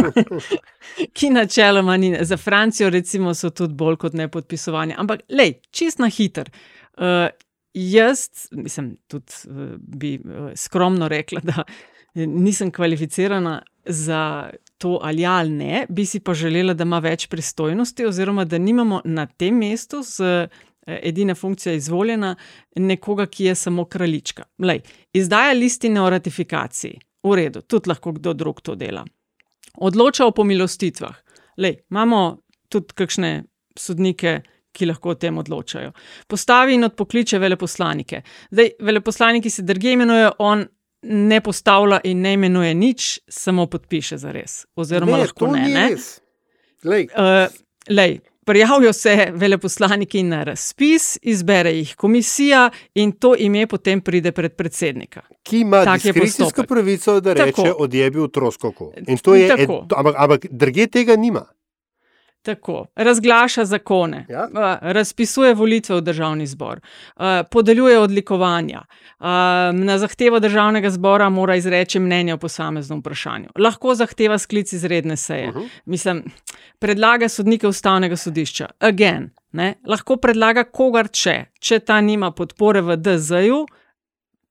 ki 1.17 1.29
načeloma 1.29 1.97
ni. 1.97 2.17
Za 2.21 2.37
Francijo, 2.37 2.89
recimo, 2.89 3.33
so 3.33 3.49
tudi 3.49 3.73
bolj 3.73 3.95
kot 3.95 4.13
ne 4.13 4.27
podpisovanje. 4.27 4.95
Ampak, 4.97 5.25
lej, 5.29 5.59
čist 5.71 5.99
na 5.99 6.09
hiter. 6.09 6.49
Uh, 6.97 7.27
jaz, 7.73 8.27
mislim, 8.51 8.95
tudi 9.07 9.31
uh, 9.49 9.75
bi 9.77 10.17
uh, 10.23 10.49
skromno 10.55 11.07
rekla, 11.07 11.41
da 11.43 11.63
nisem 12.15 12.71
kvalificirana 12.71 13.61
za 13.85 14.49
to 14.77 14.99
ali 15.03 15.21
ja 15.21 15.31
ali 15.31 15.49
ne, 15.49 15.85
bi 15.89 16.05
si 16.05 16.19
pa 16.19 16.33
želela, 16.33 16.73
da 16.73 16.83
ima 16.83 16.99
več 16.99 17.27
pristojnosti, 17.27 18.05
oziroma 18.05 18.45
da 18.45 18.57
nimamo 18.57 19.01
na 19.05 19.25
tem 19.25 19.57
mestu 19.57 20.01
z 20.03 20.47
edina 20.87 21.35
funkcija 21.35 21.73
izvoljena 21.73 22.35
nekoga, 22.75 23.25
ki 23.25 23.45
je 23.45 23.55
samo 23.55 23.85
kraljička. 23.85 24.43
Lej, 24.59 24.81
izdaja 25.13 25.53
listine 25.53 26.01
o 26.01 26.09
ratifikaciji, 26.09 26.99
v 27.23 27.35
redu, 27.35 27.61
tudi 27.61 27.89
lahko 27.89 28.11
kdo 28.11 28.33
drug 28.33 28.61
to 28.61 28.75
dela. 28.75 29.05
Odloča 29.77 30.25
o 30.25 30.31
pomilostitvah. 30.31 31.15
Lej, 31.57 31.77
imamo 31.91 32.37
tudi 32.69 32.93
kakšne 32.95 33.43
sodnike, 33.77 34.41
ki 34.75 34.85
lahko 34.85 35.09
o 35.09 35.15
tem 35.15 35.37
odločajo. 35.37 35.91
Postavi 36.27 36.73
in 36.75 36.83
odpokliče 36.83 37.39
veleposlanike. 37.39 38.21
Zdaj, 38.51 38.69
veleposlaniki 38.79 39.49
se 39.49 39.61
drugje 39.63 39.93
imenujejo, 39.93 40.31
on 40.39 40.65
ne 41.01 41.41
postavlja 41.41 41.99
in 42.03 42.21
ne 42.21 42.33
imenuje 42.33 42.73
nič, 42.73 43.19
samo 43.29 43.67
podpiše 43.67 44.17
za 44.17 44.31
res. 44.31 44.65
Oziroma, 44.75 45.11
Ne, 45.11 45.17
lahko 45.23 45.47
ne. 45.47 45.61
ni 45.61 45.73
ne? 45.73 45.89
res. 45.89 46.21
Glej, 46.83 47.07
Uh, 47.15 47.47
lej, 47.89 48.19
prijavijo 48.45 48.93
se 48.93 49.31
veleposlaniki 49.33 50.23
na 50.23 50.43
razpis, 50.43 51.17
izbere 51.21 51.71
jih 51.71 51.95
komisija 51.95 52.69
in 52.93 53.11
to 53.11 53.35
ime 53.37 53.67
potem 53.67 54.01
pride 54.01 54.31
pred 54.31 54.55
predsednika. 54.55 55.21
ki 55.43 55.59
ima 55.59 55.85
diskrecijsko 55.85 56.63
pravico, 56.63 57.19
da 57.19 57.35
Tako. 57.35 57.63
reče: 57.63 57.73
odjebi 57.77 58.19
v 58.19 58.27
troskoku. 58.27 58.91
In 59.07 59.17
to 59.17 59.35
je, 59.35 59.47
Tako. 59.47 59.87
ampak, 59.95 60.15
ampak 60.17 60.45
druge 60.49 60.87
tega 60.87 61.15
nima. 61.15 61.45
Tako, 62.45 62.85
razglaša 62.95 63.65
zakone, 63.65 64.25
Ja. 64.29 64.43
uh, 64.43 64.59
razpisuje 64.83 65.53
volitve 65.53 65.95
v 65.95 66.01
državni 66.01 66.45
zbor, 66.47 66.79
uh, 67.15 67.23
podeljuje 67.51 67.99
odlikovanja, 67.99 68.81
uh, 69.19 69.25
na 69.75 69.97
zahtevo 69.97 70.39
državnega 70.39 70.89
zbora 70.89 71.29
mora 71.29 71.55
izreči 71.55 71.99
mnenje 71.99 72.33
o 72.33 72.37
posameznem 72.37 72.99
vprašanju. 72.99 73.49
Lahko 73.57 73.95
zahteva 73.95 74.37
sklic 74.37 74.73
izredne 74.73 75.17
seje. 75.17 75.49
Uh 75.49 75.55
Mhm. 75.55 75.59
-huh. 75.59 75.69
Mislim, 75.85 76.23
predlaga 76.79 77.29
sodnike 77.29 77.67
ustavnega 77.67 78.15
sodišča. 78.17 78.67
Again, 78.79 79.29
ne, 79.51 79.73
lahko 79.85 80.17
predlaga 80.17 80.63
kogar 80.63 81.07
če, 81.09 81.45
če 81.59 81.79
ta 81.79 82.01
nima 82.01 82.31
podpore 82.31 82.81
v 82.81 82.97
DZ-ju, 82.97 83.65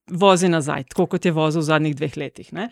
vozi 0.08 0.48
nazaj, 0.48 0.84
tako 0.84 1.06
kot 1.06 1.24
je 1.24 1.32
vozil 1.32 1.60
v 1.60 1.64
zadnjih 1.64 1.96
dveh 1.96 2.16
letih. 2.16 2.52
Ne. 2.52 2.68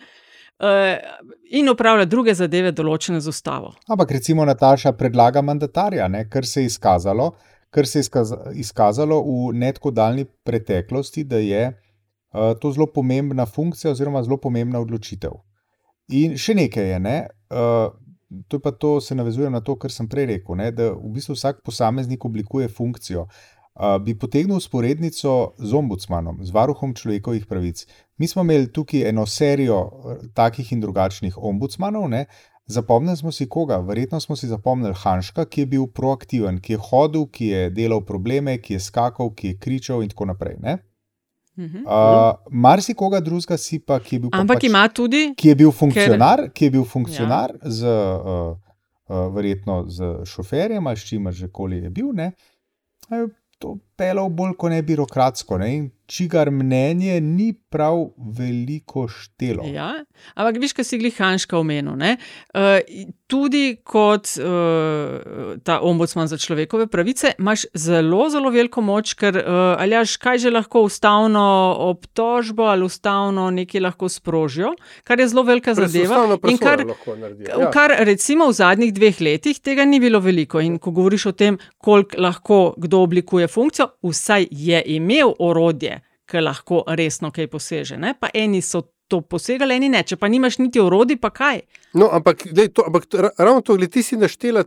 Uh, 0.63 1.27
in 1.51 1.67
upravlja 1.67 2.05
druge 2.07 2.33
zadeve, 2.39 2.71
določene 2.71 3.19
z 3.19 3.27
ustavo. 3.27 3.73
Ampak 3.91 4.13
recimo 4.15 4.45
Nataša 4.47 4.93
predlaga 4.95 5.41
mandatarja, 5.43 6.07
ne, 6.07 6.21
kar 6.31 6.47
se 6.47 6.63
je 6.63 6.69
izkazalo, 6.71 7.33
kar 7.73 7.87
se 7.89 7.99
je 7.99 8.05
izkaza- 8.05 8.53
izkazalo 8.55 9.17
v 9.25 9.49
ne 9.59 9.73
tako 9.75 9.91
daljni 9.91 10.23
preteklosti, 10.47 11.25
da 11.27 11.41
je 11.43 11.65
uh, 11.67 12.53
to 12.61 12.71
zelo 12.71 12.87
pomembna 12.87 13.45
funkcija 13.45 13.91
oziroma 13.91 14.23
zelo 14.23 14.37
pomembna 14.39 14.79
odločitev. 14.79 15.35
In 16.15 16.37
še 16.39 16.55
nekaj 16.55 16.89
je, 16.93 17.01
ne, 17.09 17.17
uh, 17.51 17.91
to 18.47 18.59
pa 18.63 18.71
to, 18.71 19.01
se 19.01 19.15
navezuje 19.15 19.49
na 19.49 19.59
to, 19.59 19.75
kar 19.75 19.91
sem 19.91 20.07
prej 20.07 20.29
rekel, 20.31 20.55
ne, 20.55 20.71
da 20.71 20.93
v 20.93 21.11
bistvu 21.17 21.35
vsak 21.35 21.59
posameznik 21.65 22.23
oblikuje 22.25 22.71
funkcijo. 22.71 23.27
Bi 24.05 24.13
potegnil 24.19 24.57
usporednico 24.57 25.53
z 25.57 25.73
ombudsmanom, 25.73 26.45
z 26.45 26.51
varuhom 26.53 26.93
človekovih 26.93 27.45
pravic. 27.45 27.85
Mi 28.17 28.27
smo 28.27 28.41
imeli 28.41 28.71
tukaj 28.71 29.09
eno 29.09 29.25
serijo 29.25 29.79
eh, 29.81 30.27
takih 30.33 30.71
in 30.71 30.81
drugačnih 30.81 31.37
ombudsmanov. 31.37 32.09
Ne? 32.09 32.25
Zapomnili 32.65 33.17
smo 33.17 33.31
si 33.31 33.49
koga? 33.49 33.77
Verjetno 33.77 34.19
smo 34.19 34.35
si 34.35 34.47
zapomnili 34.47 34.93
Hanška, 34.97 35.45
ki 35.45 35.61
je 35.61 35.65
bil 35.65 35.87
proaktiven, 35.87 36.61
ki 36.61 36.73
je 36.73 36.79
hodil, 36.79 37.25
ki 37.27 37.47
je 37.47 37.69
delal 37.69 38.05
probleme, 38.05 38.57
ki 38.57 38.73
je 38.73 38.79
skakal, 38.79 39.33
ki 39.35 39.47
je 39.47 39.57
kričal 39.57 40.03
in 40.03 40.09
tako 40.09 40.25
naprej. 40.25 40.57
Ne? 40.61 40.77
Mhm. 41.57 41.83
Uh, 41.85 42.33
Mar 42.51 42.81
si 42.81 42.93
koga 42.93 43.19
drugega 43.19 43.57
si 43.57 43.79
pa, 43.79 43.99
ki 43.99 44.15
je 44.15 44.19
bil, 44.19 44.29
pa 44.29 44.39
Ampak 44.41 44.61
pač, 44.61 44.69
ima 44.69 44.87
tudi. 44.89 45.33
ki 45.37 45.49
je 45.49 45.55
bil 45.55 45.71
funkcionar, 45.71 46.47
ker... 46.47 46.53
ki 46.53 46.65
je 46.65 46.71
bil 46.71 46.85
funkcionar 46.85 47.53
ja. 47.57 47.69
z, 47.69 47.83
uh, 47.83 48.55
uh, 49.09 49.27
verjetno 49.35 49.83
z 49.87 50.25
šoferjem 50.25 50.87
ali 50.87 50.97
s 50.97 51.05
čimer 51.05 51.33
že 51.33 51.51
koli 51.51 51.83
je 51.83 51.89
bil, 51.89 52.09
ne, 52.13 52.31
je 53.11 53.27
to 53.63 53.79
pelal 53.97 54.29
bolj 54.29 54.55
kot 54.57 54.73
ne 54.73 54.81
birokratsko. 54.81 55.57
Ne, 55.61 55.69
in 55.75 55.89
čigar 56.13 56.51
mnenje 56.51 57.21
ni 57.21 57.53
prav 57.53 58.09
veliko 58.37 59.07
štelo. 59.07 59.63
Ja, 59.65 60.03
ampak 60.35 60.59
viš, 60.61 60.75
kaj 60.77 60.85
si 60.85 60.99
glih 61.01 61.15
Hanška 61.17 61.57
omenil. 61.57 61.95
Uh, 61.95 62.77
tudi 63.27 63.79
kot 63.83 64.29
uh, 64.37 65.55
ta 65.65 65.79
ombudsman 65.81 66.29
za 66.29 66.37
človekove 66.37 66.87
pravice, 66.91 67.33
imaš 67.39 67.65
zelo, 67.73 68.27
zelo 68.29 68.51
veliko 68.53 68.83
moč, 68.85 69.15
ker 69.17 69.39
uh, 69.39 69.61
ali 69.79 69.97
jaš 69.97 70.17
kaj 70.21 70.43
že 70.43 70.51
lahko 70.53 70.83
ustavno 70.85 71.45
obtožbo 71.89 72.67
ali 72.69 72.85
ustavno 72.85 73.49
nekaj 73.51 73.81
lahko 73.81 74.09
sprožijo, 74.09 74.73
kar 75.03 75.19
je 75.19 75.27
zelo 75.31 75.43
velika 75.47 75.73
zadeva. 75.73 76.37
In 76.51 76.59
kar, 76.61 76.83
ja. 77.47 77.71
kar 77.73 77.95
recimo 78.05 78.51
v 78.51 78.57
zadnjih 78.59 78.93
dveh 78.93 79.21
letih 79.21 79.59
tega 79.63 79.85
ni 79.85 80.01
bilo 80.03 80.21
veliko. 80.21 80.61
In 80.61 80.77
ko 80.77 80.91
govoriš 80.91 81.25
o 81.31 81.33
tem, 81.33 81.57
koliko 81.77 82.21
lahko 82.21 82.61
kdo 82.77 83.01
oblikuje 83.01 83.47
funkcijo, 83.47 83.82
vsaj 84.03 84.47
je 84.51 84.81
imel 84.95 85.33
orodje, 85.39 85.99
ki 86.29 86.43
lahko 86.43 86.83
resno 86.87 87.31
kaj 87.31 87.47
poseže. 87.51 87.97
Ne? 87.97 88.13
Pa 88.19 88.31
eni 88.33 88.61
so 88.61 88.83
to 89.11 89.21
posegali, 89.21 89.75
eni 89.77 89.91
ne. 89.93 90.03
Če 90.07 90.17
pa 90.17 90.29
nimaš 90.31 90.59
niti 90.61 90.81
orodij, 90.81 91.19
pa 91.21 91.33
kaj. 91.33 91.61
No, 91.99 92.09
ampak, 92.13 92.47
dej, 92.55 92.71
to, 92.73 92.87
ampak 92.87 93.09
ravno 93.37 93.61
to, 93.61 93.77
gled, 93.77 93.91
ti 93.93 94.03
si 94.05 94.17
naštela. 94.17 94.65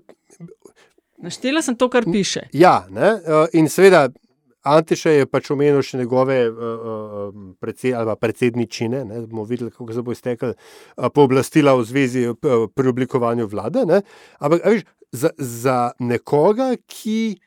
Naštela 1.25 1.63
sem 1.65 1.77
to, 1.81 1.89
kar 1.91 2.07
piše. 2.13 2.47
Ja, 2.55 2.85
ne? 2.93 3.17
in 3.57 3.73
seveda. 3.73 4.09
Antiša 4.67 5.13
je 5.15 5.27
pač 5.31 5.53
omenil 5.55 5.79
še 5.87 6.01
njegove 6.01 6.37
uh, 6.51 7.29
predsed, 7.63 7.95
predsedničine, 8.19 9.05
da 9.07 9.21
bomo 9.31 9.45
videli, 9.47 9.71
kako 9.71 9.95
se 9.95 10.03
bo 10.03 10.11
iztekel 10.11 10.57
uh, 10.57 11.07
pooblastila 11.15 11.77
v 11.79 11.85
zvezi 11.87 12.25
uh, 12.33 12.65
pri 12.75 12.91
oblikovanju 12.91 13.47
vlade. 13.47 13.85
Ne? 13.87 14.01
Ampak 14.43 14.67
viš, 14.67 14.83
za, 15.15 15.31
za 15.39 15.77
nekoga, 16.03 16.73
ki 16.91 17.39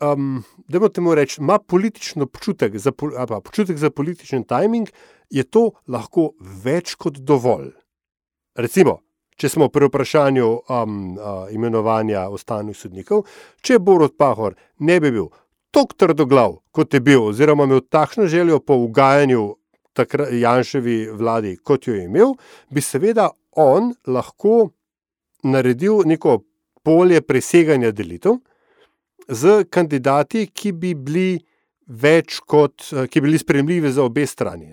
um, 0.00 0.42
da 0.68 0.78
bo 0.78 0.88
temu 0.88 1.14
reči, 1.14 1.40
ima 1.40 1.58
političen 1.58 2.22
občutek 2.22 2.76
za, 2.78 2.92
pa, 2.92 3.36
občutek 3.36 3.76
za 3.78 3.90
političen 3.90 4.44
timing, 4.44 4.88
je 5.30 5.44
to 5.44 5.70
lahko 5.88 6.32
več 6.64 6.94
kot 6.94 7.18
dovolj. 7.18 7.70
Recimo, 8.54 8.98
če 9.36 9.48
smo 9.50 9.68
pri 9.68 9.88
vprašanju 9.88 10.50
um, 10.50 10.98
uh, 11.18 11.46
imenovanja 11.50 12.28
ostalih 12.30 12.76
sodnikov, 12.78 13.24
če 13.60 13.80
Borod 13.82 14.16
Pahor 14.18 14.54
ne 14.78 15.00
bi 15.00 15.10
bil 15.10 15.30
tako 15.74 15.98
trdoglav, 15.98 16.60
kot 16.70 16.94
je 16.94 17.00
bil, 17.02 17.24
oziroma 17.32 17.66
imel 17.66 17.82
takšno 17.90 18.28
željo 18.30 18.60
po 18.62 18.76
ugajanju 18.78 19.56
takrat 19.94 20.30
Janševi 20.32 21.08
vladi, 21.10 21.56
kot 21.56 21.88
jo 21.88 21.94
je 21.94 22.04
imel, 22.06 22.34
bi 22.70 22.82
seveda 22.82 23.30
on 23.58 23.92
lahko 24.06 24.70
naredil 25.42 26.02
neko 26.06 26.40
polje 26.82 27.20
preseganja 27.22 27.90
delitev 27.90 28.38
z 29.28 29.64
kandidati, 29.70 30.46
ki 30.46 30.72
bi 30.72 30.94
bili 30.94 31.38
več 31.86 32.40
kot, 32.46 32.90
ki 33.10 33.20
bi 33.20 33.28
bili 33.28 33.38
sprejemljivi 33.38 33.92
za 33.92 34.04
obe 34.04 34.26
strani. 34.26 34.72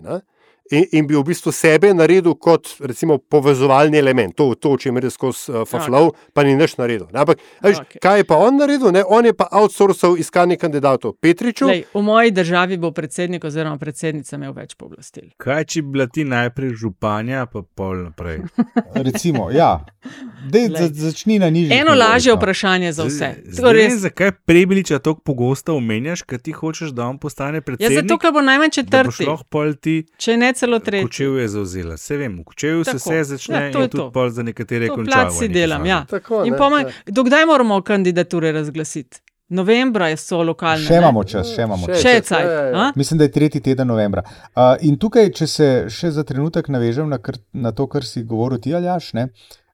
In, 0.72 0.86
in 0.92 1.08
bi 1.08 1.16
v 1.18 1.24
bistvu 1.28 1.52
sebe 1.52 1.90
naredil 1.94 2.36
kot 2.40 2.70
recimo, 2.80 3.18
povezovalni 3.20 3.98
element, 4.00 4.36
to, 4.38 4.54
to 4.56 4.72
o 4.72 4.78
čemer 4.80 5.04
je 5.04 5.12
skozi 5.12 5.52
uh, 5.52 5.66
Faflov, 5.68 6.12
okay. 6.14 6.32
pa 6.34 6.44
ni 6.48 6.56
nič 6.56 6.78
naredil. 6.80 7.10
Ne? 7.12 7.20
Ampak, 7.26 7.42
veš, 7.64 7.82
okay. 7.84 8.00
kaj 8.00 8.22
je 8.22 8.28
pa 8.30 8.38
on 8.40 8.56
naredil? 8.56 8.94
Ne? 8.96 9.04
On 9.04 9.26
je 9.26 9.34
pa 9.36 9.50
outsourcal 9.52 10.16
iskanje 10.22 10.56
kandidatov 10.62 11.18
Petriču. 11.20 11.68
Lej, 11.68 11.84
v 11.92 12.04
moji 12.06 12.32
državi 12.32 12.78
bo 12.80 12.94
predsednik 12.96 13.44
oziroma 13.44 13.76
predsednica 13.82 14.40
imel 14.40 14.56
več 14.56 14.78
pooblastil. 14.80 15.34
Kaj 15.42 15.68
če 15.68 15.84
bi 15.84 15.98
bila 15.98 16.08
ti 16.08 16.24
najprej 16.24 16.72
županja, 16.80 17.44
pa 17.52 17.66
pol 17.68 18.08
naprej? 18.08 18.40
recimo, 19.08 19.50
ja. 19.52 19.74
Dej, 20.48 20.72
za, 20.72 20.88
začni 21.12 21.36
na 21.40 21.52
nižji. 21.52 21.76
Eno 21.76 21.98
lažje 22.00 22.34
vprašanje 22.38 22.94
za 22.96 23.10
vse. 23.10 23.34
Zdaj, 23.44 23.74
res... 23.76 24.00
Zakaj 24.08 24.32
prebiliča 24.48 25.02
tako 25.04 25.20
pogosto 25.20 25.76
omenjaš, 25.76 26.24
ker 26.24 26.40
ti 26.40 26.56
hočeš, 26.56 26.96
da 26.96 27.12
on 27.12 27.20
postane 27.20 27.62
predsednik? 27.62 27.92
Ja, 27.92 28.02
zato, 28.02 28.18
ker 28.24 28.32
bo 28.32 28.42
najmanj 28.42 28.74
četrti. 28.80 29.28
Če 30.18 30.40
ne 30.40 30.54
celo 30.62 30.80
tretji. 30.80 31.10
Kočev 31.10 31.40
je 31.42 31.48
zauzela, 31.56 31.98
se 31.98 32.18
vem, 32.18 32.38
v 32.40 32.46
Kočevu 32.52 32.86
se 32.88 32.96
vse 33.00 33.24
začne 33.34 33.58
ja, 33.58 33.68
in 33.72 33.76
tudi 33.76 34.06
pol 34.14 34.30
za 34.30 34.46
nekatere 34.46 34.92
končuje. 34.94 35.12
Plac 35.12 35.36
si 35.38 35.50
delam, 35.52 35.86
ja. 35.90 36.04
Tako, 36.10 36.46
in 36.48 36.56
pomaj, 36.58 36.88
dokdaj 37.10 37.46
moramo 37.50 37.82
kandidature 37.86 38.54
razglasiti? 38.56 39.24
Novembra 39.52 40.08
je 40.08 40.16
so 40.16 40.38
lokalne. 40.48 40.86
Še 40.88 41.00
imamo 41.02 41.24
čas, 41.28 41.50
še 41.52 41.66
imamo 41.68 41.88
čas. 41.90 42.00
Še 42.00 42.14
caj, 42.24 42.46
ja, 42.72 42.86
Mislim, 42.96 43.20
da 43.20 43.28
je 43.28 43.34
tretji 43.36 43.60
teden 43.66 43.90
novembra. 43.92 44.24
Uh, 44.56 44.78
in 44.88 44.96
tukaj, 45.00 45.28
če 45.36 45.48
se 45.52 45.68
še 45.92 46.14
za 46.16 46.24
trenutek 46.28 46.70
navežem 46.72 47.10
na, 47.12 47.20
kar, 47.20 47.36
na 47.52 47.74
to, 47.76 47.90
kar 47.92 48.08
si 48.08 48.24
govoril 48.24 48.62
ti, 48.64 48.72
Aljaš, 48.78 49.12
ne, 49.18 49.28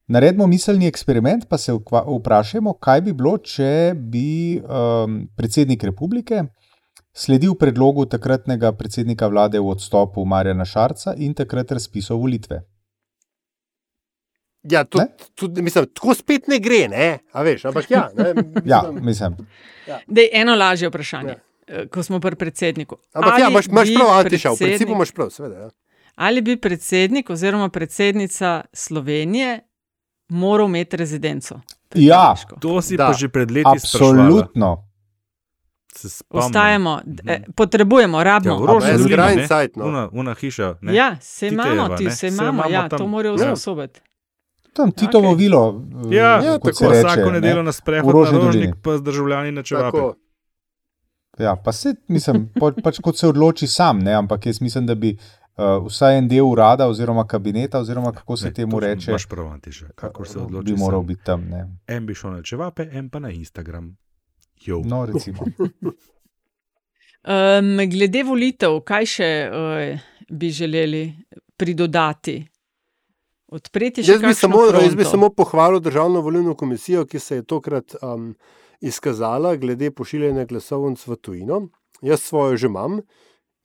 naredimo 0.10 0.48
miselni 0.50 0.90
eksperiment, 0.90 1.46
pa 1.46 1.62
se 1.62 1.76
vprašajmo, 1.78 2.74
kaj 2.82 3.06
bi 3.06 3.14
bilo, 3.20 3.36
če 3.38 3.94
bi 3.94 4.28
um, 4.64 5.20
predsednik 5.38 5.86
republike 5.86 6.48
sledil 7.18 7.56
predlogu 7.56 8.06
takratnega 8.06 8.72
predsednika 8.78 9.28
vlade 9.28 9.60
v 9.60 9.70
odstopu 9.74 10.26
Marjana 10.26 10.66
Šarca 10.66 11.16
in 11.18 11.34
takrat 11.34 11.72
razpisal 11.72 12.18
volitve. 12.22 12.62
Ja, 14.64 14.84
to, 14.84 15.02
tudi, 15.36 15.62
mislim, 15.62 15.86
tako 15.96 16.14
spet 16.16 16.48
ne 16.48 16.60
gre, 16.60 16.88
ne? 16.92 17.08
A 17.32 17.44
veš, 17.44 17.66
ampak 17.70 17.92
ja. 17.92 18.08
Ne, 18.18 18.34
mislim, 18.34 18.64
ja, 18.66 18.82
mislim. 18.92 19.38
Ja. 19.88 20.00
Da 20.08 20.22
je 20.22 20.30
eno 20.34 20.56
lažje 20.56 20.90
vprašanje, 20.90 21.36
ja. 21.68 21.86
ko 21.94 22.04
smo 22.04 22.20
pri 22.20 22.36
predsedniku. 22.36 22.98
Ampak 23.14 23.40
ja, 23.40 23.50
imaš, 23.50 23.68
imaš 23.68 23.94
prav, 23.96 24.12
Antiša, 24.20 24.52
v 24.52 24.58
principu 24.58 24.98
imaš 24.98 25.12
prav, 25.12 25.30
seveda. 25.30 25.60
Ja. 25.60 25.70
Ali 26.16 26.42
bi 26.42 26.58
predsednik 26.58 27.30
oziroma 27.30 27.70
predsednica 27.70 28.62
Slovenije 28.74 29.60
moral 30.30 30.68
imeti 30.68 30.98
rezidenco? 30.98 31.62
Ja, 31.96 32.36
to 32.60 32.82
si 32.82 32.98
da. 32.98 33.08
pa 33.08 33.14
že 33.14 33.30
pred 33.30 33.52
leti 33.52 33.80
sprašval. 33.80 34.87
Absolutno. 36.06 36.40
Ostajamo, 36.40 37.02
e, 37.26 37.42
potrebujemo, 37.56 38.24
rabimo. 38.24 38.56
Ja, 38.56 38.74
Rožje 38.74 38.98
zgrajene 38.98 39.48
sajt. 39.48 39.76
No. 39.76 39.86
Una, 39.86 40.10
una 40.12 40.34
hiša. 40.34 40.76
Ne? 40.82 40.96
Ja, 40.96 41.18
se 41.22 41.48
imamo, 41.48 41.96
ti 41.98 42.12
se 42.12 42.28
imamo, 42.28 42.64
ja, 42.70 42.90
to 42.90 43.08
morajo 43.08 43.36
usposobiti. 43.36 44.02
Tam 44.74 44.92
Titovo 44.92 45.32
okay. 45.32 45.38
vilo. 45.38 45.84
Ja, 46.10 46.44
ja 46.44 46.60
tako 46.60 46.92
reče. 46.92 47.08
Vsako 47.08 47.32
nedeljo 47.32 47.64
na 47.64 47.72
sprehod 47.72 48.16
na 48.16 48.32
rožnik, 48.32 48.76
pa 48.84 48.98
z 48.98 49.02
državljani 49.02 49.52
na 49.52 49.64
čevape. 49.64 49.98
Ja, 51.38 51.56
pa 51.56 51.72
se, 51.72 51.96
mislim, 52.08 52.50
pa, 52.60 52.72
pač 52.84 53.00
kot 53.02 53.18
se 53.18 53.28
odloči 53.28 53.68
sam, 53.68 54.00
ne, 54.00 54.14
ampak 54.14 54.46
jaz 54.46 54.62
mislim, 54.62 54.86
da 54.86 54.96
bi 54.96 55.18
uh, 55.18 55.86
vsaj 55.86 56.18
en 56.18 56.28
del 56.28 56.46
urada 56.46 56.88
oziroma 56.88 57.28
kabineta, 57.28 57.80
oziroma 57.80 58.12
kako 58.12 58.38
se 58.38 58.48
ne, 58.48 58.54
temu 58.54 58.80
reče. 58.80 59.12
Baš 59.12 59.26
provanti 59.26 59.72
že, 59.72 59.90
kako 59.96 60.26
se 60.26 60.40
odloči. 60.40 60.74
Bi 60.74 60.80
moral 60.80 61.00
sam. 61.00 61.08
biti 61.08 61.24
tam, 61.24 61.46
ne. 61.50 61.68
En 61.88 62.06
bi 62.06 62.16
šel 62.16 62.32
na 62.32 62.42
čevape, 62.42 62.90
en 62.92 63.10
pa 63.10 63.20
na 63.20 63.30
Instagram. 63.30 63.98
No, 64.86 65.06
recimo. 65.06 65.40
um, 67.34 67.90
glede 67.90 68.24
volitev, 68.24 68.82
kaj 68.86 69.06
še 69.06 69.30
uh, 69.48 70.00
bi 70.30 70.52
želeli 70.52 71.04
pridodati? 71.58 72.38
Odpreti 73.48 74.04
še 74.04 74.18
jaz 74.18 74.26
bi, 74.26 74.34
samo, 74.36 74.66
jaz 74.76 74.96
bi 74.96 75.08
samo 75.08 75.30
pohvalil 75.32 75.80
Državno 75.80 76.22
volilno 76.22 76.56
komisijo, 76.56 77.06
ki 77.08 77.20
se 77.20 77.40
je 77.40 77.46
tokrat 77.48 77.96
um, 78.02 78.34
izkazala 78.84 79.56
glede 79.56 79.92
pošiljanja 79.96 80.46
glasovnic 80.50 81.06
v 81.08 81.16
tujino. 81.16 81.62
Jaz 82.04 82.28
svojo 82.28 82.58
že 82.58 82.68
imam 82.68 83.00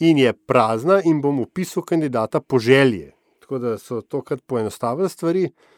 in 0.02 0.18
je 0.18 0.32
prazna, 0.32 1.00
in 1.04 1.20
bom 1.22 1.40
upisal 1.42 1.82
kandidata 1.82 2.40
po 2.40 2.58
želji. 2.58 3.10
Tako 3.42 3.58
da 3.58 3.78
so 3.78 4.00
tokrat 4.00 4.42
poenostavili 4.46 5.10
stvari. 5.10 5.44
Uh, 5.44 5.71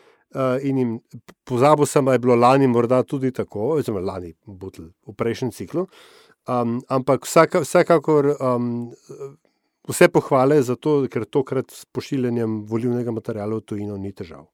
in 0.62 0.78
jim 0.78 0.92
pozabil 1.44 1.86
sem, 1.86 2.04
da 2.04 2.12
je 2.12 2.18
bilo 2.18 2.36
lani 2.36 2.66
morda 2.66 3.02
tudi 3.02 3.32
tako, 3.32 3.74
oziroma 3.78 4.02
lani 4.12 4.34
butl, 4.46 4.90
v 5.06 5.14
prejšnjem 5.16 5.52
ciklu. 5.52 5.86
Um, 6.48 6.80
ampak 6.88 7.24
vsaka, 7.24 7.62
vsekakor 7.64 8.34
um, 8.36 8.92
vse 9.88 10.08
pohvale 10.08 10.62
za 10.62 10.76
to, 10.76 11.04
ker 11.08 11.24
tokrat 11.24 11.70
s 11.70 11.84
pošiljanjem 11.92 12.64
volivnega 12.68 13.12
materiala 13.12 13.60
v 13.60 13.64
tujino 13.64 13.96
ni 13.96 14.12
težav. 14.12 14.46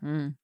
Hmm. 0.00 0.34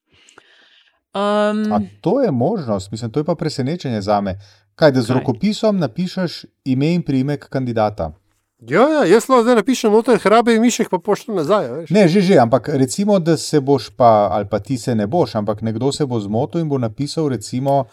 Um, 1.17 1.89
to 2.01 2.21
je 2.23 2.31
možnost, 2.31 2.91
mislim, 2.91 3.11
to 3.11 3.21
je 3.21 3.25
pa 3.25 3.35
presenečenje 3.35 4.01
za 4.03 4.21
me. 4.21 4.37
Kaj, 4.75 4.93
da 4.93 5.03
z 5.03 5.09
kaj? 5.09 5.21
rokopisom 5.21 5.79
napišeš 5.81 6.45
ime 6.65 6.93
in 6.95 7.03
priimek 7.03 7.49
kandidata. 7.49 8.13
Ja, 8.59 8.89
ja, 8.89 9.05
jaz 9.05 9.29
lahko 9.29 9.43
zdaj 9.43 9.55
napišem 9.55 9.93
noter, 9.93 10.17
hrabe 10.19 10.55
in 10.55 10.63
mišek 10.63 10.89
pa 10.89 10.99
pošljem 10.99 11.37
nazaj. 11.37 11.67
Veš. 11.71 11.91
Ne, 11.91 12.09
že, 12.09 12.21
že, 12.21 12.39
ampak 12.39 12.69
recimo, 12.71 13.19
da 13.19 13.37
se 13.37 13.61
boš 13.61 13.91
pa, 13.91 14.29
ali 14.33 14.49
pa 14.49 14.59
ti 14.59 14.79
se 14.79 14.95
ne 14.95 15.07
boš, 15.07 15.35
ampak 15.35 15.61
nekdo 15.63 15.93
se 15.93 16.07
bo 16.07 16.21
zmotil 16.21 16.61
in 16.61 16.69
bo 16.69 16.79
napisal, 16.79 17.29
recimo, 17.29 17.85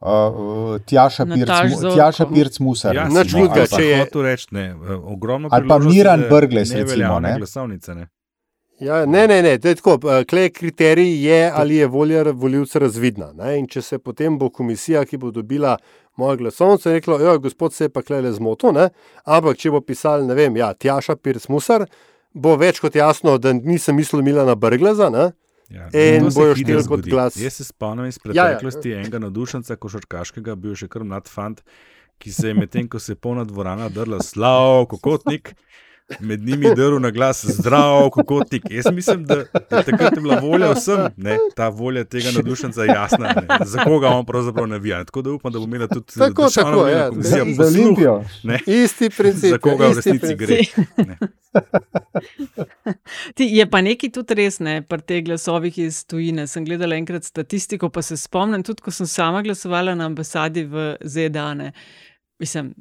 uh, 0.00 0.08
Tjaša 0.80 1.26
Pirc, 1.26 1.52
Zorko. 1.76 1.94
Tjaša 1.94 2.26
Pirc 2.26 2.58
Musar. 2.58 2.96
Ja, 2.96 3.04
nič 3.04 3.32
pa- 3.32 3.66
če 3.68 3.84
je- 3.84 3.98
hotel 3.98 4.22
reči, 4.22 4.46
ne, 4.50 4.74
ogromno 5.04 5.48
Ali 5.52 5.68
pa 5.68 5.78
Miran 5.78 6.20
za 6.20 6.28
Brglez, 6.28 6.72
recimo, 6.72 6.86
neveljavne 6.86 7.28
ne. 7.28 7.36
Glasovnice, 7.36 7.94
ne. 7.94 8.08
Ja, 8.78 9.06
ne, 9.06 9.28
ne, 9.28 9.42
ne, 9.42 9.58
to 9.58 9.68
je 9.68 9.74
tako. 9.74 9.98
Klej 10.28 10.50
kriterij 10.50 11.24
je, 11.24 11.50
ali 11.54 11.76
je 11.76 11.86
volja 11.86 12.22
voljivca 12.22 12.78
razvidna. 12.78 13.32
Ne? 13.32 13.58
In 13.58 13.66
če 13.66 13.82
se 13.82 13.98
potem 13.98 14.38
bo 14.38 14.50
komisija, 14.50 15.04
ki 15.04 15.16
bo 15.16 15.30
dobila 15.30 15.76
moje 16.16 16.36
glasovnice, 16.40 16.92
rekla, 16.92 17.18
da 17.18 17.36
gospod 17.36 17.74
se 17.74 17.84
je 17.84 17.92
pa 17.92 18.02
klej 18.02 18.22
le 18.26 18.32
zmotil, 18.32 18.72
ne? 18.76 18.90
ampak 19.24 19.58
če 19.60 19.72
bo 19.74 19.80
pisal, 19.80 20.26
ne 20.26 20.34
vem, 20.34 20.56
ja, 20.56 20.72
Tjaša 20.74 21.16
Pirc 21.16 21.48
Musar, 21.52 21.86
bo 22.34 22.56
več 22.60 22.80
kot 22.80 22.96
jasno, 22.96 23.38
da 23.38 23.52
nisem 23.52 23.96
mislil 23.96 24.22
Milana 24.24 24.54
Brgleza. 24.54 25.10
Ne? 25.12 25.30
Ja, 25.70 25.88
In 25.90 26.30
se 26.30 26.38
bojo 26.38 26.54
šteli 26.54 26.84
kot 26.86 27.06
glas. 27.10 27.36
Jaz 27.40 27.58
se 27.58 27.64
spomnim 27.66 28.06
iz 28.06 28.18
Ja, 28.24 28.32
ja. 28.32 28.44
preteklosti 28.54 28.90
ja, 28.90 28.96
ja. 28.96 29.02
enega 29.02 29.18
navdušenca, 29.18 29.76
košarkaškega, 29.82 30.54
bil 30.54 30.76
še 30.78 30.86
kar 30.88 31.02
mlad 31.02 31.26
fant, 31.28 31.62
ki 32.22 32.30
se 32.32 32.52
je 32.52 32.54
medtem, 32.54 32.86
ko 32.88 33.00
se 33.02 33.16
je 33.16 33.18
polna 33.18 33.44
dvorana 33.44 33.88
drla, 33.92 34.20
slav, 34.22 34.86
kokotnik. 34.92 35.56
Med 36.20 36.40
njimi 36.40 36.66
drl 36.76 36.98
na 36.98 37.10
glas, 37.10 37.44
zdrav, 37.46 38.10
kokotnik. 38.10 38.62
Jaz 38.70 38.84
mislim, 38.92 39.24
da 39.24 39.34
je 39.34 39.46
takrat 39.68 40.12
je 40.12 40.20
bila 40.20 40.38
volja 40.38 40.72
vsem, 40.72 40.98
ne, 41.16 41.38
ta 41.56 41.68
volja 41.68 42.04
tega 42.04 42.30
navdušenca 42.30 42.82
je 42.82 42.86
jasna, 42.88 43.26
ne, 43.28 43.66
za 43.66 43.78
koga 43.78 44.08
on 44.08 44.26
pravzaprav 44.26 44.66
navija. 44.66 45.04
Tako 45.04 45.22
da 45.22 45.30
upam, 45.30 45.52
da 45.52 45.58
bo 45.58 45.64
imela 45.64 45.86
tudi 45.86 46.12
Tako, 46.18 46.48
tako, 46.50 46.86
ja. 46.88 47.08
komisija 47.08 47.44
Za 47.44 47.44
posluh, 47.56 47.76
Olimpijo. 47.76 48.24
ne, 48.42 48.58
Isti 48.66 49.10
princip. 49.10 49.50
za 49.50 49.58
koga 49.58 49.86
v 49.86 49.92
resnici 49.94 50.36
princip. 50.36 50.38
gre. 50.38 50.62
Ne. 51.06 51.18
Ti, 53.34 53.44
je 53.46 53.66
pa 53.66 53.80
nekaj 53.80 54.10
tudi 54.10 54.34
res, 54.34 54.58
ne, 54.58 54.82
pri 54.82 55.02
teh 55.02 55.24
glasovih 55.24 55.78
iz 55.78 56.04
tujine. 56.04 56.46
Sem 56.46 56.64
gledala 56.64 56.94
enkrat 56.94 57.24
statistiko, 57.24 57.88
pa 57.88 58.02
se 58.02 58.16
spomnim, 58.16 58.62
tudi 58.62 58.82
ko 58.82 58.90
sem 58.90 59.06
sama 59.06 59.42
glasovala 59.42 59.94
na 59.94 60.06
ambasadi 60.06 60.64
v 60.64 60.96
ZDA. 61.02 61.54
Ne. 61.54 61.72
Mislim, 62.38 62.74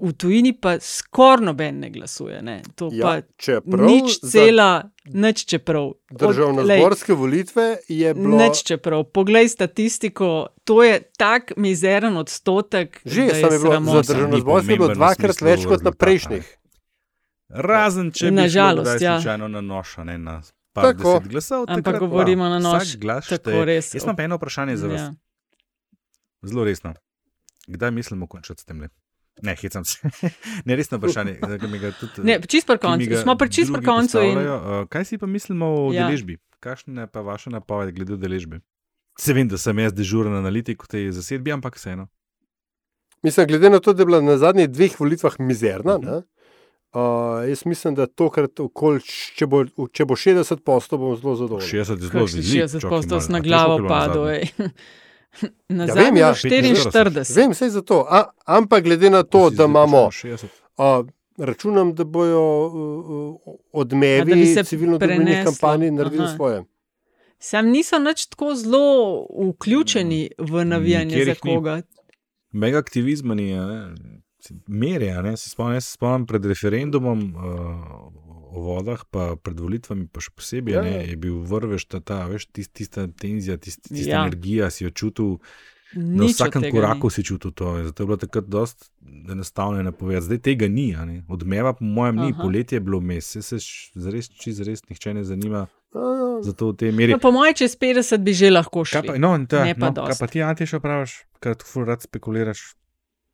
v 0.00 0.12
tujini 0.12 0.52
pa 0.52 0.76
skoraj 0.80 1.44
noben 1.44 1.80
ne 1.80 1.90
glasuje. 1.90 2.42
Ne. 2.42 2.62
To 2.74 2.88
Ja, 2.92 3.04
pa 3.04 3.12
čeprav 3.36 3.86
nič 3.86 4.20
za 4.22 4.30
cela, 4.30 4.70
nič 5.04 5.44
čeprav. 5.44 5.92
Državno-zborske 6.10 7.14
volitve 7.14 7.78
je 7.88 8.14
bilo. 8.14 8.38
Nič 8.38 8.62
čeprav. 8.62 9.04
Poglej 9.14 9.48
statistiko, 9.48 10.46
to 10.64 10.82
je 10.82 11.00
tak 11.18 11.52
mizeren 11.56 12.16
odstotek. 12.16 13.00
Že 13.04 13.26
da 13.26 13.34
sem 13.34 13.52
je 13.52 13.58
bilo, 13.58 13.72
za 13.72 13.80
sramota. 13.80 14.12
državno-zborske 14.12 14.68
bilo 14.68 14.88
dvakrat 14.94 15.40
več 15.40 15.66
kot 15.66 15.82
na 15.82 15.92
prejšnjih. 15.92 16.46
Razen 17.48 18.12
če 18.12 18.28
bi 18.28 18.36
Na 18.36 18.44
šlo 18.44 18.52
žalost, 18.52 18.84
kdaj 18.84 19.04
ja. 19.04 19.16
slučajno 19.16 19.48
na 19.48 19.60
noša, 19.60 20.04
ne 20.04 20.18
na 20.18 20.42
Tako. 20.72 21.20
glasov. 21.24 21.64
Ampak 21.68 21.98
govorimo 21.98 22.44
na 22.44 22.58
nož, 22.58 22.92
Vsak 22.92 23.00
glas 23.00 23.28
tako 23.28 23.64
res. 23.64 23.94
Jaz 23.94 24.04
imam 24.04 24.16
pa 24.16 24.22
eno 24.22 24.36
vprašanje 24.36 24.76
za 24.76 24.88
vas. 24.88 25.00
Ja. 25.00 25.14
Zelo 26.42 26.64
resno. 26.64 26.94
Kdaj 27.66 27.90
mislimo 27.90 28.26
končati 28.26 28.62
s 28.62 28.64
tem? 28.64 28.84
Ne, 29.42 29.54
hecam 29.54 29.84
se. 29.84 29.98
ne, 30.66 30.76
resno 30.76 30.98
vprašanje. 30.98 31.38
ki 31.60 31.66
mi 31.66 31.78
ga 31.78 31.92
tudi, 31.92 32.22
Ne, 32.22 32.40
čist 32.40 32.66
pri 32.66 32.78
koncu. 32.78 33.16
Smo 33.16 33.36
pri 33.36 33.50
čist 33.50 33.72
pri 33.72 33.82
koncu. 33.82 34.18
In... 34.22 34.38
Uh, 34.38 34.86
Kaj 34.86 35.04
si 35.04 35.18
pa 35.18 35.26
mislimo 35.26 35.66
o 35.66 35.92
Ja. 35.92 36.06
deležbi? 36.06 36.38
Kakšna 36.60 37.00
je 37.00 37.06
pa 37.06 37.20
vaša 37.20 37.50
napoved 37.50 37.94
glede 37.94 38.16
deležbe? 38.16 38.60
Se 39.14 39.32
vem, 39.32 39.48
da 39.48 39.58
sem 39.58 39.78
jaz 39.78 39.92
dežuren 39.92 40.32
analitik 40.32 40.82
v 40.82 40.88
tej 40.88 41.10
zasedbi, 41.10 41.50
ampak 41.50 41.74
vseeno. 41.74 42.06
Mislim, 43.22 43.46
glede 43.46 43.70
na 43.70 43.78
to, 43.78 43.92
da 43.92 44.02
je 44.02 44.06
bila 44.06 44.20
na 44.20 44.36
zadnjih 44.36 44.68
dveh 44.68 44.94
volitvah 44.94 45.40
mizerna, 45.40 45.98
Mhm. 45.98 46.06
ne, 46.06 46.16
uh, 46.92 47.42
jaz 47.44 47.64
mislim, 47.64 47.94
da 47.94 48.06
tokrat, 48.06 48.60
okol, 48.60 48.98
če, 49.34 49.46
bo, 49.46 49.64
če 49.88 50.04
bo 50.04 50.14
60 50.14 50.60
postov, 50.60 50.98
bom 50.98 51.16
zelo 51.16 51.34
zadovoljen. 51.36 51.66
60 51.68 51.98
je 51.98 52.06
zelo 52.06 52.24
Kakšni 52.24 52.42
zelo 52.42 52.68
60 52.68 52.88
postos 52.88 53.28
na 53.28 53.40
glavo 53.40 53.88
padlo. 53.88 54.26
Na 55.68 55.84
Ja, 55.84 55.86
zadnje 55.86 56.02
vem, 56.04 56.16
ja. 56.16 56.34
44. 56.34 57.36
Vem, 57.36 57.50
vse 57.50 57.70
za 57.70 57.82
to. 57.82 58.06
A, 58.10 58.24
ampak 58.44 58.84
glede 58.84 59.10
na 59.10 59.22
to, 59.22 59.50
da 59.50 59.64
imamo, 59.64 59.96
60. 59.96 60.44
uh, 60.76 61.08
računam, 61.38 61.94
da 61.94 62.04
bojo 62.04 62.66
uh, 62.66 63.36
A, 63.44 63.54
da 63.54 63.54
odmevi 63.72 64.32
preneslo. 64.98 65.44
kampanji 65.44 65.90
naredili 65.90 66.24
Aha. 66.24 66.34
svoje. 66.36 66.64
Sam 67.38 67.66
niso 67.66 67.98
nič 67.98 68.26
tako 68.26 68.54
zelo 68.54 69.26
vključeni 69.50 70.30
v 70.38 70.64
navijanje 70.64 71.24
za 71.24 71.34
koga. 71.34 71.82
Mega 72.52 72.78
aktivizma 72.78 73.34
ni, 73.34 73.58
a 73.58 73.66
ne. 73.66 73.94
merja. 74.66 75.22
Ne? 75.22 75.36
Se 75.36 75.50
spomnim, 75.50 75.74
jaz 75.74 75.84
se 75.84 75.92
spomnim 75.92 76.26
pred 76.26 76.44
referendumom 76.44 77.34
uh, 77.36 77.42
o 78.48 78.60
vodah, 78.62 79.04
pa 79.04 79.36
pred 79.36 79.56
volitvami, 79.56 80.06
pa 80.06 80.18
še 80.18 80.30
posebej, 80.30 80.72
Ja, 80.72 80.82
ja, 80.82 80.94
ja. 80.94 81.02
je 81.04 81.16
bil 81.18 81.38
vrvež 81.40 81.84
ta, 81.86 82.00
ta 82.00 82.24
veš, 82.24 82.48
tist, 82.48 82.72
tista 82.72 83.06
tenzija, 83.06 83.56
tist, 83.56 83.84
tista 83.84 84.04
Ja. 84.06 84.14
ja. 84.14 84.22
energija, 84.24 84.68
si 84.68 84.84
jo 84.84 84.90
čutil. 84.90 85.38
Na 85.90 86.20
Nič 86.20 86.36
od 86.36 86.52
vsakem 86.52 86.68
koraku 86.68 87.06
ni. 87.06 87.10
si 87.10 87.22
čutil 87.22 87.48
to. 87.50 87.80
Zato 87.82 87.96
je 87.96 88.06
bilo 88.06 88.16
takrat 88.18 88.44
dosti 88.44 88.92
enostavno 89.26 89.80
napovedati. 89.82 90.26
Zdaj 90.26 90.38
tega 90.40 90.68
ni. 90.68 90.92
a 90.92 91.02
ne. 91.02 91.24
Odmeva, 91.26 91.72
po 91.72 91.80
mojem, 91.82 92.16
ni. 92.18 92.30
Aha. 92.30 92.42
Poletje 92.42 92.76
je 92.76 92.80
bilo 92.82 92.98
vmes, 92.98 93.24
se, 93.26 93.40
se 93.42 93.56
zares, 93.94 94.28
čez 94.30 94.60
res 94.60 94.84
nihče 94.84 95.14
ne 95.14 95.24
zanima. 95.24 95.64
A, 95.90 96.00
Zato 96.40 96.68
v 96.68 96.76
tej 96.76 96.92
meri. 96.92 97.12
No, 97.12 97.18
po 97.18 97.30
mojem, 97.30 97.56
čez 97.56 97.72
50 97.74 98.20
bi 98.20 98.32
že 98.32 98.50
lahko 98.50 98.82
Kaj 98.82 99.00
šli. 99.02 99.16
no, 99.16 99.32
in 99.32 99.46
ta, 99.46 99.64
Ne 99.64 99.72
pa 99.74 99.88
no, 99.88 99.96
kaj 99.96 100.12
dosti. 100.12 100.20
pa 100.20 100.26
ti, 100.26 100.38
Antiša, 100.42 100.76
praviš, 100.78 101.12
kar 101.40 101.56
tu 101.56 101.64
rad 101.82 101.98
spekuliraš? 101.98 102.76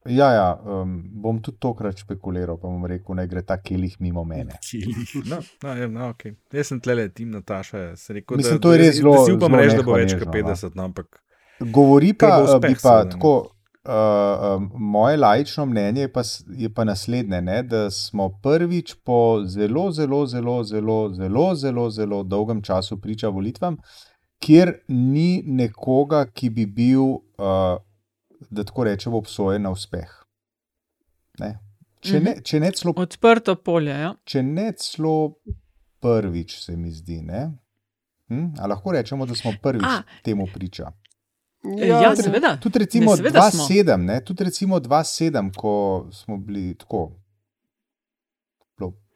Ja, 0.08 0.26
ja 0.32 0.48
um, 0.64 0.98
bom 1.22 1.38
tudi 1.42 1.56
tokrat 1.64 1.96
špekuliral, 1.98 2.58
pa 2.60 2.68
bom 2.68 2.84
rekel, 2.86 3.16
naj 3.16 3.28
gre 3.30 3.42
ta 3.42 3.56
kelih 3.56 3.94
mimo 4.00 4.24
mene. 4.24 4.58
No, 5.30 5.38
no, 5.62 5.74
je, 5.74 5.88
no, 5.88 6.10
okay. 6.12 6.34
Jaz 6.52 6.68
sem 6.72 6.80
tlele, 6.80 7.08
tim 7.08 7.30
Nataša. 7.32 7.94
Rekel, 8.12 8.36
Mislim, 8.36 8.58
da, 8.58 8.60
to 8.60 8.72
je 8.72 8.78
res 8.78 8.94
da, 8.94 9.00
zelo- 9.00 9.14
da 9.16 9.24
si 9.24 9.32
upam 9.32 9.50
zelo 9.50 9.62
reči, 9.62 9.76
da 9.76 9.82
bo 9.82 9.96
več 9.96 10.12
kot 10.12 10.28
nehvaležno, 10.28 10.54
50, 10.54 10.76
no, 10.76 10.84
ampak 10.84 11.20
Govori 11.60 12.12
pa, 12.12 12.38
uh, 12.38 12.44
uspeh, 12.44 12.70
bi 12.70 12.74
pa 12.74 12.80
seveda, 12.80 13.04
ne. 13.04 13.10
tako. 13.10 13.34
Uh, 13.84 13.92
um, 14.56 14.70
moje 14.80 15.16
laično 15.16 15.66
mnenje 15.66 16.00
je 16.00 16.12
pa, 16.12 16.22
je 16.56 16.68
pa 16.72 16.84
naslednje, 16.84 17.40
ne, 17.44 17.62
da 17.62 17.90
smo 17.90 18.30
prvič 18.42 18.94
po 19.04 19.42
zelo, 19.46 19.90
zelo, 19.92 20.26
zelo, 20.26 20.62
zelo, 20.64 20.98
zelo, 21.14 21.54
zelo, 21.54 21.90
zelo 21.90 22.22
dolgem 22.22 22.62
času 22.62 22.96
priča 23.00 23.28
volitvam, 23.28 23.76
kjer 24.40 24.72
ni 24.88 25.42
nekoga, 25.46 26.24
ki 26.32 26.48
bi 26.50 26.64
bil, 26.66 27.02
uh, 27.36 27.76
da 28.50 28.64
tako 28.64 28.84
rečemo, 28.84 29.18
obsojen 29.18 29.62
na 29.62 29.70
uspeh. 29.70 30.10
Ne. 31.38 31.58
Če, 32.04 32.20
ne, 32.20 32.34
če 32.44 32.60
ne 32.60 32.70
celo 32.76 32.92
Odprto 32.96 33.54
polje. 33.56 33.94
Ja. 33.96 34.14
če 34.24 34.42
ne 34.42 34.72
celo 34.76 35.40
prvič, 36.04 36.58
se 36.60 36.76
mi 36.76 36.92
zdi. 36.92 37.22
ne? 37.22 37.46
Hm? 38.28 38.54
A 38.60 38.66
lahko 38.66 38.92
rečemo, 38.92 39.26
da 39.26 39.34
smo 39.34 39.52
prvič 39.62 39.84
A. 39.88 40.02
temu 40.24 40.46
priča. 40.54 40.92
Ja, 41.64 42.00
ja 42.00 42.16
seveda. 42.16 42.56
Tudi 42.60 42.78
recimo 42.78 43.10
Ne, 43.10 43.16
seveda 43.16 43.50
smo. 43.50 43.64
2-7, 43.64 43.96
ne, 43.96 44.20
tudi 44.20 44.44
recimo 44.44 44.80
2-7, 44.80 45.52
ko 45.56 46.08
smo 46.12 46.36
bili 46.36 46.74
tako. 46.74 47.12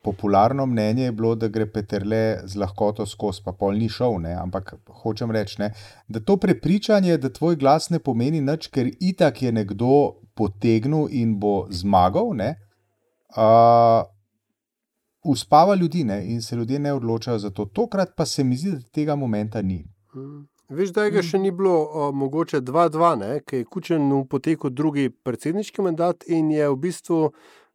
Popularno 0.02 0.66
mnenje 0.66 1.04
je 1.04 1.12
bilo, 1.12 1.34
da 1.34 1.48
gre 1.48 1.66
Peterle 1.66 2.40
z 2.44 2.56
lahkoto 2.56 3.06
skozi, 3.06 3.42
pa 3.44 3.52
pol 3.52 3.74
ni 3.74 3.88
šel, 3.90 4.20
ne? 4.22 4.34
ampak 4.38 4.74
hočem 5.02 5.30
reči, 5.34 5.58
ne, 5.58 5.72
da 6.08 6.20
to 6.20 6.36
prepričanje, 6.36 7.16
da 7.18 7.32
tvoj 7.34 7.56
glas 7.56 7.90
ne 7.90 7.98
pomeni 7.98 8.40
nič, 8.40 8.68
ker 8.70 8.90
itak 9.00 9.42
je 9.42 9.52
nekdo 9.52 10.20
potegnil 10.38 11.08
in 11.10 11.34
bo 11.42 11.66
zmagal, 11.70 12.30
ne, 12.38 12.54
uh, 13.34 14.06
uspava 15.26 15.74
ljudi 15.74 16.04
ne, 16.04 16.22
in 16.30 16.42
se 16.42 16.56
ljudje 16.56 16.78
ne 16.78 16.92
odločajo 16.92 17.38
za 17.38 17.50
to. 17.50 17.64
Tokrat 17.66 18.14
pa 18.16 18.26
se 18.26 18.44
mi 18.44 18.56
zdi, 18.56 18.76
da 18.78 18.94
tega 18.94 19.16
momenta 19.16 19.62
ni. 19.62 19.82
Mm. 20.14 20.46
Veš, 20.68 20.90
da 20.92 21.06
ga 21.08 21.22
še 21.24 21.38
ni 21.40 21.48
bilo 21.48 21.72
o, 21.80 22.06
mogoče 22.12 22.60
2-2, 22.60 23.38
ki 23.48 23.62
je 23.62 23.64
Kučen 23.64 24.10
v 24.12 24.18
poteku 24.28 24.68
drugi 24.68 25.08
predsedniški 25.08 25.80
mandat 25.80 26.26
in 26.28 26.50
je 26.52 26.66
v 26.68 26.76
bistvu 26.82 27.20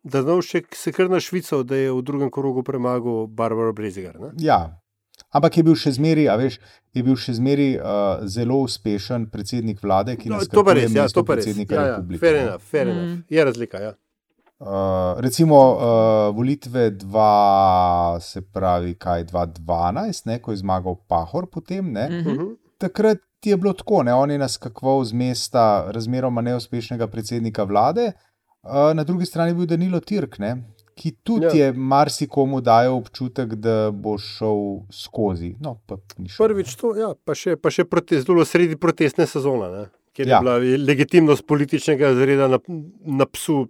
Drnovšek 0.04 0.76
se 0.76 0.92
kar 0.92 1.10
na 1.10 1.20
Švico, 1.20 1.64
da 1.64 1.76
je 1.76 1.92
v 1.92 2.02
drugem 2.02 2.32
krogu 2.32 2.64
premagal 2.64 3.28
Barbaro 3.28 3.74
Brezigar. 3.74 4.20
Ne? 4.20 4.32
Ja. 4.38 4.80
Ampak 5.32 5.58
je 5.58 5.64
bil 5.64 5.76
še 5.76 5.92
zmeraj, 5.92 6.28
a 6.28 6.36
veš, 6.36 6.58
je 6.92 7.04
bil 7.04 7.16
še 7.16 7.34
zmeraj 7.34 7.70
uh, 7.74 7.86
zelo 8.26 8.58
uspešen 8.60 9.30
predsednik 9.30 9.80
vlade, 9.80 10.16
ki 10.16 10.30
No, 10.30 10.38
nas 10.38 10.48
to 10.48 10.62
pa 10.62 10.74
res, 10.74 10.92
ja, 10.92 11.08
to 11.08 11.22
res. 11.22 11.28
predsednika 11.28 11.74
Ja, 11.74 11.82
ja, 11.82 11.92
republike. 11.94 12.20
fair 12.20 12.36
enough, 12.38 12.62
fair 12.64 12.86
Mm. 12.86 12.92
enough. 12.92 13.20
Je 13.30 13.46
razlika. 13.46 13.80
Ja. 13.80 13.94
Uh, 14.60 14.68
recimo 15.18 15.56
uh, 15.72 15.82
volitve 16.32 16.92
2, 16.94 17.30
se 18.22 18.42
pravi, 18.44 18.94
kaj 18.96 19.26
2012, 19.26 20.26
ne, 20.26 20.40
ko 20.40 20.52
je 20.52 20.58
zmagal 20.58 20.96
Pahor, 21.08 21.48
potem, 21.48 21.92
ne, 21.92 22.10
Mhm. 22.10 22.30
Mhm. 22.30 22.52
takrat 22.78 23.18
je 23.44 23.58
bilo 23.58 23.74
tako, 23.74 24.04
ne, 24.04 24.14
on 24.14 24.32
je 24.32 24.38
naskakoval 24.38 25.04
z 25.04 25.14
mesta 25.14 25.64
razmeroma 25.90 26.42
neuspešnega 26.44 27.08
predsednika 27.08 27.64
vlade, 27.64 28.08
uh, 28.08 28.33
na 28.64 29.04
drugi 29.04 29.26
strani 29.26 29.52
je 29.52 29.56
bil 29.56 29.66
Danilo 29.68 30.00
Tirk, 30.00 30.38
ne, 30.40 30.54
ki 30.96 31.12
tudi 31.24 31.46
Ja. 31.46 31.66
je 31.66 31.74
marsikomu 31.74 32.62
dajal 32.62 32.96
občutek, 32.98 33.56
da 33.56 33.92
bo 33.92 34.18
šel 34.18 34.86
skozi. 34.94 35.56
No, 35.60 35.80
pa 35.88 35.98
šel. 36.28 36.38
Prvič 36.48 36.76
to, 36.76 36.94
ja, 36.96 37.12
pa 37.26 37.34
še, 37.36 37.56
pa 37.58 37.72
še 37.74 37.84
protest, 37.84 38.28
zelo 38.28 38.46
sredi 38.46 38.76
protestne 38.78 39.28
sezone, 39.28 39.70
ne? 39.74 39.86
kjer 40.14 40.28
Ja. 40.30 40.38
je 40.38 40.42
bila 40.46 40.58
legitimnost 40.86 41.48
političnega 41.50 42.14
zreda 42.14 42.48
na, 42.48 42.60
na 43.02 43.26
psu 43.26 43.68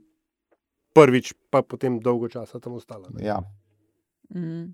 prvič, 0.94 1.34
pa 1.50 1.62
potem 1.64 2.00
dolgo 2.04 2.28
časa 2.28 2.60
tam 2.60 2.74
ostala. 2.76 3.08
ne. 3.16 3.24
Ja. 3.26 3.40
Mm. 4.36 4.74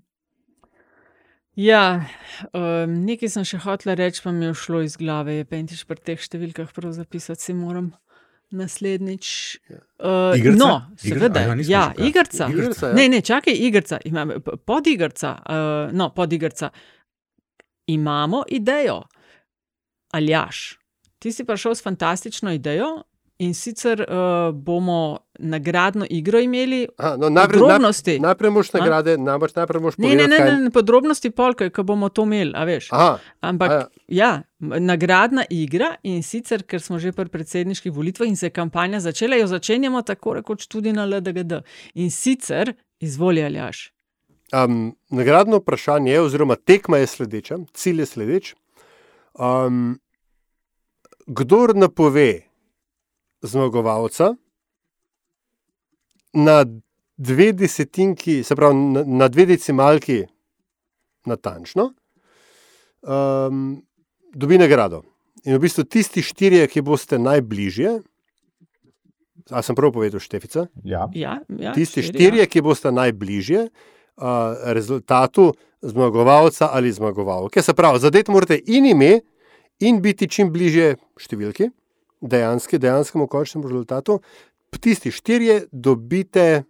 Ja, 1.56 2.06
um, 2.54 2.92
nekaj 3.04 3.28
sem 3.28 3.44
še 3.44 3.58
hotela 3.62 3.94
reči, 3.98 4.22
pa 4.24 4.32
mi 4.32 4.46
je 4.46 4.54
šlo 4.54 4.80
iz 4.82 4.96
glave. 4.96 5.34
Je 5.34 5.44
pentiš 5.44 5.82
pri 5.86 5.98
teh 6.02 6.18
številkah 6.18 6.70
prav 6.72 6.92
zapisati, 6.96 7.42
si 7.42 7.54
moram 7.54 7.90
naslednjič. 8.50 9.58
Uh, 9.98 10.38
Igrca? 10.38 10.64
no, 10.64 10.96
seveda. 10.96 11.54
Nismo 11.54 11.72
ja, 11.72 11.92
kaj. 11.96 12.08
igrca. 12.08 12.48
Igrca, 12.52 12.86
ja. 12.88 12.94
Ne, 12.94 13.08
ne, 13.08 13.20
čakaj, 13.20 13.54
igrca. 13.54 13.98
Imam, 14.04 14.30
podigrca. 14.64 15.38
Uh, 15.48 15.96
no, 15.96 16.10
podigrca. 16.14 16.70
Imamo 17.86 18.42
idejo. 18.48 19.02
Aljaš, 20.10 20.78
ti 21.18 21.32
si 21.32 21.44
prišel 21.44 21.74
s 21.74 21.82
fantastično 21.82 22.52
idejo. 22.52 23.02
In 23.38 23.54
sicer 23.54 24.00
uh, 24.00 24.54
bomo 24.54 25.18
nagradno 25.40 26.06
igro 26.10 26.38
imeli, 26.40 26.86
Aha, 26.96 27.16
no, 27.16 27.28
najprej, 27.28 27.60
podrobnosti. 27.60 28.10
Najprej, 28.10 28.28
najprej 28.28 28.50
moš 28.50 28.74
A? 28.74 28.78
nagrade, 28.78 29.18
najprej, 29.18 29.52
najprej 29.56 29.82
moš 29.82 29.98
Ne, 29.98 30.14
ne, 30.14 30.28
ne, 30.28 30.38
ne, 30.38 30.58
ne 30.58 30.70
podrobnosti 30.70 31.30
polka, 31.30 31.70
ko 31.70 31.82
bomo 31.82 32.08
to 32.08 32.22
imeli, 32.22 32.52
a 32.54 32.64
veš. 32.64 32.88
Aha, 32.92 33.18
Ampak, 33.40 33.70
a 33.70 33.86
ja, 34.08 34.42
m- 34.60 34.76
nagradna 34.86 35.44
igra 35.50 35.94
in 36.02 36.22
sicer, 36.22 36.62
ker 36.62 36.82
smo 36.82 36.98
že 36.98 37.12
pri 37.12 37.28
predsedniških 37.28 37.92
volitvah 37.92 38.28
in 38.28 38.36
se 38.36 38.46
je 38.46 38.50
kampanja 38.50 39.00
začela, 39.00 39.36
jo 39.36 39.46
začenjamo 39.46 40.02
tako 40.02 40.34
rekoč 40.40 40.66
tudi 40.66 40.92
na 40.92 41.06
LDGD. 41.06 41.62
In 41.94 42.10
sicer, 42.10 42.74
izvoli 43.00 43.44
aljaš. 43.44 43.92
Um, 44.52 44.96
nagradno 45.10 45.56
vprašanje, 45.56 46.12
je, 46.12 46.20
oziroma 46.20 46.56
tekma 46.56 46.98
je 46.98 47.06
sledeča, 47.06 47.58
cilj 47.74 48.00
je 48.00 48.06
sledeč. 48.06 48.54
Um, 49.38 50.00
kdor 51.26 51.76
napove 51.76 52.42
zmagovalca 53.42 54.34
na 56.32 56.64
dve 57.20 57.52
desetinki, 57.52 58.42
se 58.44 58.56
pravi 58.56 58.74
na, 58.74 59.04
na 59.06 59.28
dve 59.28 59.46
decimalki, 59.46 60.22
natančno, 61.26 61.90
um, 63.02 63.82
dobi 64.34 64.58
nagrado. 64.58 65.02
In 65.44 65.56
v 65.56 65.62
bistvu 65.64 65.84
tisti 65.88 66.22
štirje, 66.24 66.66
ki 66.68 66.82
boste 66.84 67.18
najbližje, 67.20 67.98
a 69.50 69.62
sem 69.64 69.76
prav 69.76 69.92
povedal, 69.92 70.20
Štefica? 70.22 70.66
Ja. 70.84 71.08
Ja, 71.16 71.40
ja, 71.48 71.72
Tisti 71.74 72.04
štiri, 72.04 72.16
štirje, 72.16 72.46
ki 72.46 72.62
boste 72.64 72.92
najbližje 72.92 73.66
uh, 73.66 74.60
rezultatu 74.76 75.50
zmagovalca 75.82 76.70
ali 76.72 76.92
zmagovalke. 76.92 77.62
Se 77.62 77.74
pravi, 77.74 78.00
zadeti 78.00 78.32
morate 78.32 78.60
in 78.66 78.86
ime, 78.86 79.20
in 79.80 80.00
biti 80.04 80.28
čim 80.28 80.52
bližje 80.52 80.94
številki, 81.20 81.70
dejanski, 82.20 82.78
dejanskemu 82.78 83.26
končnemu 83.32 83.68
rezultatu. 83.68 84.20
Tisti 84.80 85.10
štirje 85.10 85.62
dobite 85.72 86.62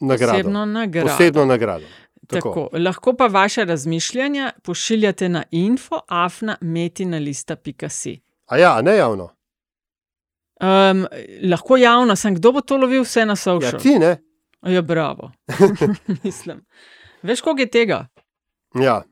nagrado. 0.00 0.32
Posebno 0.32 0.64
nagrado. 0.66 1.08
Posebno 1.08 1.44
nagrado. 1.44 1.84
Tako. 2.26 2.48
Tako. 2.48 2.68
Lahko 2.78 3.12
pa 3.12 3.26
vaše 3.26 3.64
razmišljanja 3.64 4.52
pošiljate 4.62 5.28
na 5.28 5.42
info, 5.50 6.00
afna, 6.08 6.56
metina.si. 6.60 8.20
A 8.46 8.56
ja, 8.56 8.82
ne 8.82 8.96
javno. 8.96 9.24
Um, 10.60 11.06
lahko 11.50 11.76
javno, 11.76 12.16
sem 12.16 12.34
kdo 12.34 12.52
bo 12.52 12.60
to 12.60 12.76
lovil 12.76 13.02
vse 13.02 13.26
na 13.26 13.32
Ja, 13.32 13.36
social. 13.36 13.80
ti 13.80 13.98
ne. 13.98 14.16
Ja, 14.62 14.82
bravo. 14.82 15.32
Mislim. 16.24 16.64
Veš, 17.22 17.40
koliko 17.40 17.60
je 17.60 17.70
tega? 17.70 18.06
Ja, 18.74 19.02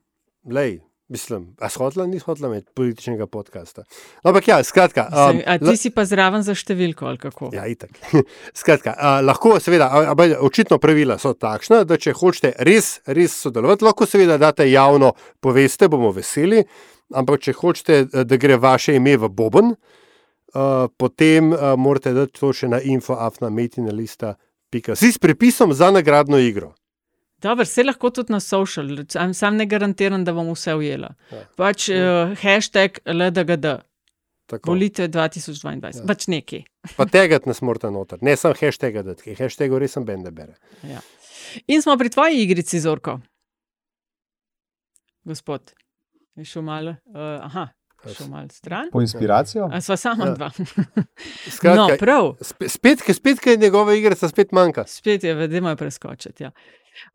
lej. 0.53 0.81
Mislim, 1.09 1.57
a 1.61 1.69
shotla 1.69 2.07
ni 2.07 2.19
hotla 2.19 2.49
imeti 2.49 2.67
političnega 2.75 3.27
podcasta. 3.27 3.83
No, 4.25 4.31
ampak 4.31 4.49
ja, 4.49 4.65
skratka. 4.65 5.09
Um, 5.13 5.37
um, 5.37 5.43
a 5.47 5.59
ti 5.59 5.77
si 5.77 5.91
pa 5.91 6.05
zraven 6.09 6.43
za 6.47 6.55
številko 6.57 7.07
ali 7.11 7.19
kako? 7.21 7.51
Ja, 7.53 7.67
itak. 7.69 7.91
Skratka, 8.61 8.95
a, 8.97 9.21
lahko, 9.21 9.61
seveda, 9.61 9.91
a, 9.93 10.15
a, 10.15 10.17
očitno 10.47 10.79
pravila 10.81 11.19
so 11.21 11.35
takšna, 11.35 11.85
da 11.85 11.97
če 12.01 12.13
hočete 12.17 12.55
res, 12.65 13.01
res 13.05 13.33
sodelovati, 13.45 13.85
lahko 13.85 14.07
seveda 14.09 14.39
date 14.41 14.65
javno, 14.71 15.13
poveste, 15.43 15.89
bomo 15.93 16.13
veseli. 16.17 16.65
Ampak, 17.13 17.45
če 17.45 17.53
hočete, 17.59 18.07
eh, 18.07 18.25
da 18.25 18.37
gre 18.41 18.57
vaše 18.57 18.97
ime 18.97 19.17
v 19.21 19.29
Boben, 19.29 19.75
uh, 19.75 20.89
potem 20.97 21.53
uh, 21.53 21.77
morate 21.77 22.17
dati 22.17 22.33
to 22.39 22.53
še 22.57 22.69
na 22.73 22.81
infoafnametina.pika. 22.81 24.97
Si 24.97 25.13
s 25.13 25.21
prepisom 25.21 25.77
za 25.77 25.93
nagradno 25.93 26.41
igro. 26.41 26.73
Dobro, 27.43 27.65
vse 27.67 27.83
lahko 27.83 28.11
tudi 28.15 28.33
na 28.33 28.41
social, 28.41 28.89
sam, 29.09 29.35
sam 29.35 29.57
ne 29.57 29.67
garantiram, 29.67 30.25
da 30.25 30.33
bom 30.33 30.53
vse 30.53 30.75
ujela. 30.79 31.11
Ja. 31.33 31.41
Pač 31.59 31.89
uh, 31.91 32.37
hashtag 32.39 33.01
LDGD, 33.07 33.73
Tako. 34.47 34.71
volitve 34.71 35.09
2022, 35.09 35.91
ja. 35.97 36.07
pač 36.07 36.29
neki. 36.31 36.63
Pa 36.99 37.07
tegat 37.11 37.47
nas 37.51 37.63
morate 37.63 37.91
noter, 37.91 38.23
ne 38.23 38.37
samo 38.39 38.55
hashtag, 38.61 39.03
da 39.03 39.17
je 39.27 39.37
hashtag 39.39 39.75
res 39.83 39.99
sem 39.99 40.07
bende 40.07 40.31
bere. 40.31 40.55
Ja. 40.87 41.03
In 41.67 41.83
smo 41.83 41.97
pri 41.99 42.11
tvoji 42.15 42.43
igrici, 42.45 42.81
Zorko. 42.81 43.19
Gospod, 45.27 45.75
je 46.39 46.47
šel 46.47 46.63
malo, 46.67 46.95
uh, 47.11 47.39
aha, 47.47 47.69
šel 48.07 48.31
malo 48.31 48.49
stran. 48.55 48.91
Po 48.93 49.03
inspiracijo? 49.03 49.67
A 49.73 49.81
sva 49.81 49.97
sama 49.97 50.25
Ja. 50.25 50.31
ja. 50.31 50.35
dva. 50.35 50.51
Skratka, 51.57 51.75
no, 51.81 51.89
prav. 51.99 52.31
Spet, 52.41 52.71
spet, 52.71 53.03
spet, 53.17 53.47
je 53.47 53.57
njegova 53.57 53.95
igra, 53.95 54.15
spet 54.15 54.53
manjka. 54.53 54.87
Spet 54.87 55.25
je, 55.25 55.35
vedemo 55.35 55.75
je 55.75 55.77
preskočiti. 55.77 56.43
Ja. 56.43 56.51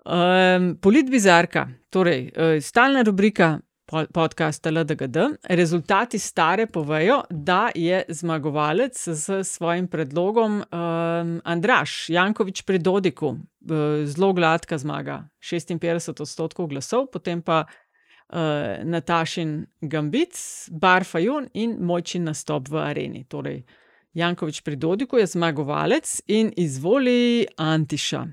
Um, 0.06 0.76
Politbizarka, 0.82 1.68
torej 1.90 2.32
uh, 2.34 2.58
stalna 2.62 3.04
rubrika 3.04 3.60
po- 3.88 4.06
podcasta 4.14 4.70
LDGD. 4.72 5.18
Rezultati 5.50 6.20
stare 6.20 6.68
povejo, 6.68 7.22
da 7.30 7.70
je 7.76 8.04
zmagovalec 8.10 9.08
s 9.08 9.30
svojim 9.44 9.88
predlogom 9.88 10.62
um, 10.62 11.42
Andraš 11.44 12.10
Jankovič 12.10 12.62
pri 12.62 12.80
Dodiku. 12.80 13.28
Uh, 13.28 14.06
zelo 14.06 14.34
gladka 14.34 14.78
zmaga, 14.78 15.28
56 15.42 16.22
odstotkov 16.22 16.68
glasov, 16.68 17.08
potem 17.12 17.42
pa 17.42 17.66
uh, 17.66 18.40
Natašin 18.84 19.66
Gambit, 19.82 20.36
Barfajun 20.72 21.50
in 21.54 21.78
Mojčin 21.80 22.24
nastop 22.24 22.70
v 22.70 22.82
areni. 22.84 23.24
Torej, 23.24 23.64
Jankovič 24.14 24.62
pri 24.62 24.76
Dodiku 24.76 25.18
je 25.18 25.28
zmagovalec 25.28 26.22
in 26.28 26.52
izvoli 26.58 27.46
Antiša. 27.58 28.26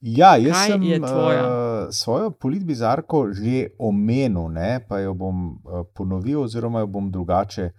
Ja, 0.00 0.36
jaz 0.40 0.56
Kaj 0.56 0.70
sem 0.70 0.84
uh, 1.04 1.90
svojo 1.92 2.30
politbizarko 2.30 3.26
že 3.36 3.66
omenil, 3.78 4.48
ne, 4.48 4.80
pa 4.88 5.02
jo 5.04 5.12
bom 5.14 5.60
uh, 5.60 5.84
ponovil, 5.94 6.40
oziroma 6.40 6.80
jo 6.80 6.86
bom 6.86 7.10
drugače 7.12 7.70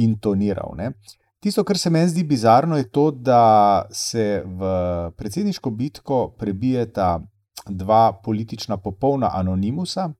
intoniral. 0.00 0.72
Ne. 0.76 0.94
Tisto, 1.40 1.64
kar 1.64 1.78
se 1.78 1.90
meni 1.90 2.08
zdi 2.08 2.24
bizarno, 2.24 2.76
je 2.80 2.88
to, 2.88 3.10
da 3.10 3.84
se 3.92 4.42
v 4.46 4.72
predsedniško 5.16 5.70
bitko 5.70 6.34
prebijeta 6.38 7.20
dva 7.68 8.12
politična 8.24 8.76
popolna 8.76 9.30
anonimusa, 9.34 10.10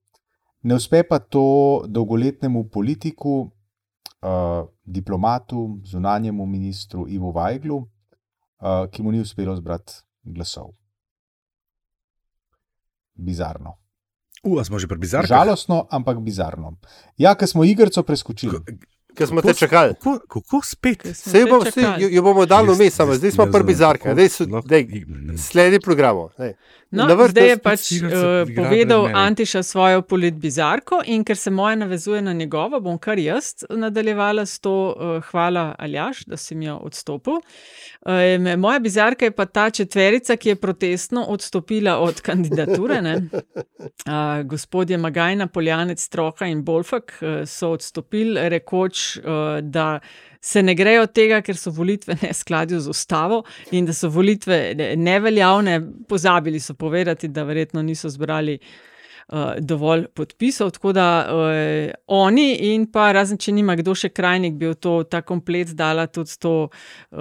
ne 0.63 0.75
uspe 0.75 1.03
pa 1.09 1.19
to 1.19 1.85
dolgoletnemu 1.89 2.69
politiku, 2.69 3.49
uh, 4.23 4.69
diplomatu, 4.85 5.81
zunanjemu 5.85 6.47
ministru 6.47 7.09
Ivo 7.09 7.33
Vajglu, 7.33 7.77
uh, 7.77 8.91
ki 8.93 9.03
mu 9.03 9.13
ni 9.13 9.21
uspelo 9.21 9.57
zbrati 9.57 10.03
glasov. 10.23 10.75
Bizarno. 13.17 13.77
Uh, 14.43 14.61
a 14.61 14.65
smo 14.65 14.79
že 14.79 14.87
pri 14.87 14.99
bizarkah? 14.99 15.29
Žalostno, 15.29 15.87
ampak 15.91 16.21
bizarno. 16.23 16.77
Ja, 17.17 17.35
ker 17.35 17.49
smo 17.49 17.65
igrico 17.65 18.03
preskočili. 18.03 18.61
Ker 19.17 19.27
smo 19.27 19.41
te 19.43 19.55
čakali. 19.55 19.95
Kako, 19.97 20.21
kako 20.29 20.61
spet? 20.65 21.07
Sej 21.17 21.47
bom, 21.49 21.65
sej, 21.65 22.05
jo, 22.05 22.09
jo 22.13 22.23
bomo 22.23 22.45
dali 22.47 22.69
vmes, 22.75 22.95
zdaj 22.95 23.33
smo 23.33 23.47
pri 23.49 23.65
bizarkah. 23.65 24.13
kako 24.13 24.29
Zdaj 24.67 24.85
Sledi 25.41 25.81
programu. 25.81 26.29
daj. 26.39 26.53
No, 26.97 27.07
Na 27.07 27.15
vrsti 27.15 27.31
zdaj 27.31 27.49
je 27.49 27.57
pač 27.59 27.81
uh, 27.93 28.11
povedal. 28.57 29.09
Antiša 29.15 29.63
svojo 29.63 30.03
politbizarko, 30.03 31.03
in 31.07 31.25
ker 31.25 31.37
se 31.37 31.51
moja 31.51 31.77
navezuje 31.77 32.23
na 32.23 32.33
njegovo, 32.33 32.81
bom 32.81 32.99
kar 32.99 33.19
jaz 33.19 33.67
nadaljevala 33.71 34.47
s 34.47 34.61
to, 34.61 34.73
uh, 34.97 35.25
hvala 35.31 35.75
Aljaš, 35.79 36.25
da 36.25 36.37
si 36.37 36.55
mi 36.55 36.67
jo 36.67 36.77
odstopil. 36.83 37.41
Um, 38.07 38.49
moja 38.61 38.79
bizarka 38.79 39.25
je 39.25 39.35
pa 39.35 39.45
ta 39.45 39.71
četverica, 39.71 40.37
ki 40.37 40.49
je 40.49 40.57
protestno 40.57 41.25
odstopila 41.29 41.99
od 41.99 42.21
kandidature. 42.21 43.03
ne. 43.03 43.17
Uh, 43.17 44.43
gospodje 44.53 44.99
Magajna, 44.99 45.47
Poljanec, 45.47 46.09
Troha 46.09 46.47
in 46.47 46.65
Bolfak 46.65 47.19
uh, 47.21 47.45
so 47.47 47.75
odstopili, 47.77 48.49
rekoč, 48.49 49.17
uh, 49.17 49.61
da 49.61 49.99
se 50.41 50.63
ne 50.63 50.75
grejo 50.75 51.07
tega, 51.09 51.43
ker 51.43 51.57
so 51.57 51.71
volitve 51.71 52.17
ne 52.23 52.33
skladju 52.33 52.81
z 52.81 52.89
ustavo 52.89 53.43
in 53.71 53.87
da 53.87 53.93
so 53.93 54.09
volitve 54.09 54.75
ne- 54.75 54.97
neveljavne. 54.97 55.79
Pozabili 56.09 56.61
so 56.61 56.75
povedati, 56.75 57.29
da 57.29 57.43
verjetno 57.43 57.83
niso 57.83 58.09
zbrali. 58.09 58.59
Uh, 59.27 59.39
dovolj 59.59 60.05
podpisov, 60.07 60.71
tako 60.71 60.93
da 60.93 61.07
uh, 61.27 61.91
oni 62.07 62.45
in 62.65 62.85
pa 62.87 63.09
razen, 63.13 63.35
če 63.37 63.53
nima 63.53 63.75
kdo 63.75 63.91
še 63.93 64.09
krajnik, 64.09 64.55
bi 64.55 64.69
v 64.69 64.75
to 64.77 65.03
ta 65.03 65.19
komplet 65.21 65.73
dala 65.75 66.07
tudi 66.07 66.31
to 66.39 66.53
uh, 66.63 67.19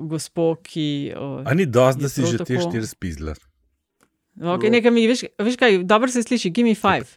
gospo, 0.00 0.54
ki. 0.62 0.84
Uh, 1.10 1.42
A 1.42 1.54
ni 1.54 1.66
dosti, 1.66 2.02
da 2.02 2.08
si 2.08 2.22
že 2.22 2.38
te 2.38 2.44
tako- 2.46 2.68
štiri 2.68 2.86
spizla? 2.86 3.34
Okay, 4.38 4.70
nekaj 4.70 4.90
mi, 4.90 5.02
veš, 5.06 5.24
veš 5.36 5.56
kaj, 5.56 5.80
dobro 5.82 6.08
se 6.08 6.22
sliši, 6.22 6.50
give 6.50 6.64
me 6.64 6.74
five. 6.74 7.10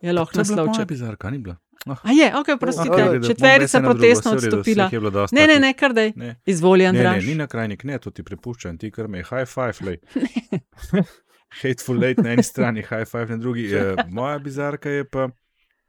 Je 0.00 0.12
lahko 0.12 0.32
To 0.32 0.40
je 0.40 0.44
bila 0.44 0.56
moja 0.56 0.66
naslovček. 0.68 0.88
bizarka, 0.88 1.30
ni 1.30 1.38
bila. 1.38 1.56
Ah. 1.86 1.96
A 2.02 2.12
je, 2.12 2.32
ok, 2.36 2.46
prostite, 2.60 2.88
bom 2.88 3.22
četverica 3.22 3.80
protestno 3.80 4.32
redu, 4.32 4.46
odstopila. 4.56 4.88
je 4.92 5.10
dosti 5.10 5.36
Ne, 5.36 5.46
ne, 5.46 5.58
ne, 5.58 5.72
kar 5.74 5.92
daj. 5.92 6.12
Ne. 6.16 6.36
Izvoli, 6.46 6.84
Ne, 6.84 6.92
ne, 6.92 6.98
Andraš. 7.00 7.26
ni 7.26 7.34
na 7.34 7.46
krajnik, 7.46 7.84
ne, 7.84 7.98
to 7.98 8.10
ti 8.10 8.22
prepuščam, 8.22 8.78
ti 8.78 8.90
kar 8.90 9.08
me 9.08 9.18
high 9.20 9.46
five, 9.46 9.74
lej. 9.82 9.98
Hateful 11.62 11.96
Late 11.96 12.22
na 12.22 12.30
eni 12.30 12.42
strani, 12.42 12.82
High 12.82 13.04
Five 13.04 13.26
na 13.28 13.36
drugi. 13.36 13.66
Eh, 13.66 13.94
Moja 14.08 14.38
bizarka 14.38 14.90
je 14.90 15.04
pa 15.04 15.28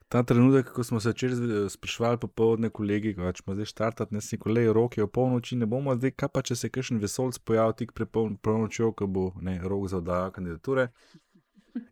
ta 0.08 0.24
trenutek, 0.24 0.68
ko 0.68 0.84
smo 0.84 1.00
se 1.00 1.10
včeraj 1.10 1.36
sprašvali 1.70 2.18
popovdne, 2.18 2.70
kolegi, 2.70 3.16
ko 3.16 3.32
smo 3.36 3.56
zdaj 3.56 3.66
štartati, 3.66 4.14
ne 4.14 4.22
si 4.22 4.38
kolej, 4.38 4.74
rok 4.74 4.98
je 4.98 5.04
o 5.04 5.08
polnoči, 5.08 5.56
ne 5.56 5.66
bomo 5.66 5.96
zdaj, 5.96 6.12
kaj 6.12 6.30
pa 6.30 6.42
če 6.42 6.56
se 6.56 6.70
kakšen 6.70 7.00
vesolc 7.00 7.40
pojavi 7.40 7.74
tik 7.76 7.94
pred 7.94 8.08
pol- 8.10 8.36
polnočjo, 8.38 8.92
ko 8.92 9.08
bo 9.08 9.32
ne, 9.42 9.60
rok 9.64 9.88
za 9.88 9.98
oddajo 9.98 10.32
kandidature. 10.32 10.88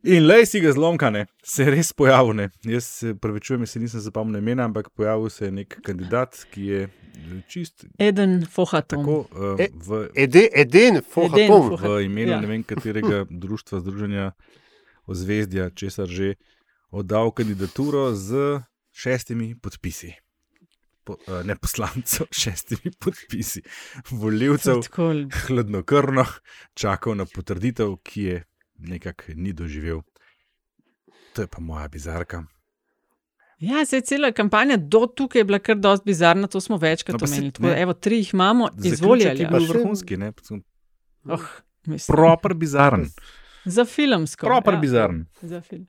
In 0.04 0.28
lej 0.28 0.46
si 0.46 0.60
ga 0.62 0.72
zlomkane, 0.72 1.26
se 1.44 1.64
je 1.64 1.72
res 1.74 1.90
pojavil. 1.94 2.36
Ne. 2.38 2.50
Jaz 2.64 2.86
se 2.86 3.16
pravičujem, 3.18 3.66
se 3.68 3.80
nisem 3.80 4.00
zapomnil 4.00 4.38
imena, 4.42 4.66
ampak 4.70 4.90
pojavil 4.90 5.30
se 5.30 5.46
je 5.46 5.52
nek 5.52 5.78
kandidat, 5.82 6.38
ki 6.54 6.66
je 6.66 6.82
eh, 6.84 7.42
čist 7.50 7.86
Eden 7.98 8.46
Fohatom. 8.46 9.00
tako 9.02 9.16
uh, 9.32 9.60
E- 9.60 9.72
v, 9.74 10.04
Ede, 10.16 10.48
eden, 10.54 11.02
fohatom. 11.02 11.70
Fohat- 11.72 11.88
v 11.88 12.04
imenu 12.06 12.32
ja. 12.32 12.42
ne 12.42 12.48
vem 12.48 12.64
katerega 12.64 13.26
društva, 13.30 13.80
združenja, 13.80 14.32
ozvezdja, 15.10 15.70
česar 15.74 16.08
že, 16.08 16.36
oddal 16.92 17.32
kandidaturo 17.32 18.12
z 18.14 18.62
šestimi 18.94 19.56
podpisi. 19.56 20.14
Po, 21.04 21.18
uh, 21.26 21.42
ne 21.46 21.56
poslancev, 21.58 22.28
šestimi 22.44 22.94
podpisi, 23.00 23.62
voljivcev, 24.12 24.82
Tako, 24.86 25.14
hladnokrvno 25.48 26.26
čakal 26.78 27.16
na 27.18 27.26
potrditev, 27.26 27.98
ki 28.06 28.22
je 28.22 28.44
nekako 28.82 29.24
ni 29.36 29.54
doživel. 29.54 30.02
To 31.34 31.42
je 31.42 31.48
pa 31.48 31.60
moja 31.60 31.88
bizarka. 31.88 32.44
Ja, 33.60 33.86
se 33.86 33.96
je 33.96 34.02
cela 34.02 34.32
kampanja 34.32 34.78
do 34.78 35.08
tukaj 35.08 35.40
je 35.40 35.44
bila 35.44 35.60
kar 35.60 35.76
dosti 35.76 36.06
bizarna, 36.06 36.48
to 36.48 36.62
smo 36.62 36.78
večkrat 36.78 37.14
No, 37.14 37.20
pa 37.20 37.26
omenili. 37.26 37.52
Tako 37.52 37.68
ne. 37.68 37.82
Evo, 37.82 37.94
tri 37.94 38.16
jih 38.18 38.34
imamo, 38.34 38.70
je 39.38 39.48
bil 39.50 39.60
še- 39.60 39.68
vrhunski, 39.70 40.18
ne? 40.18 40.34
Oh, 41.26 41.40
mislim, 41.86 42.16
proper 42.16 42.54
bizaren. 42.54 43.06
za 43.66 43.86
filmsko. 43.86 44.46
Proper 44.46 44.74
ja, 44.74 44.80
bizaren. 44.80 45.26
Za 45.42 45.62
film. 45.62 45.88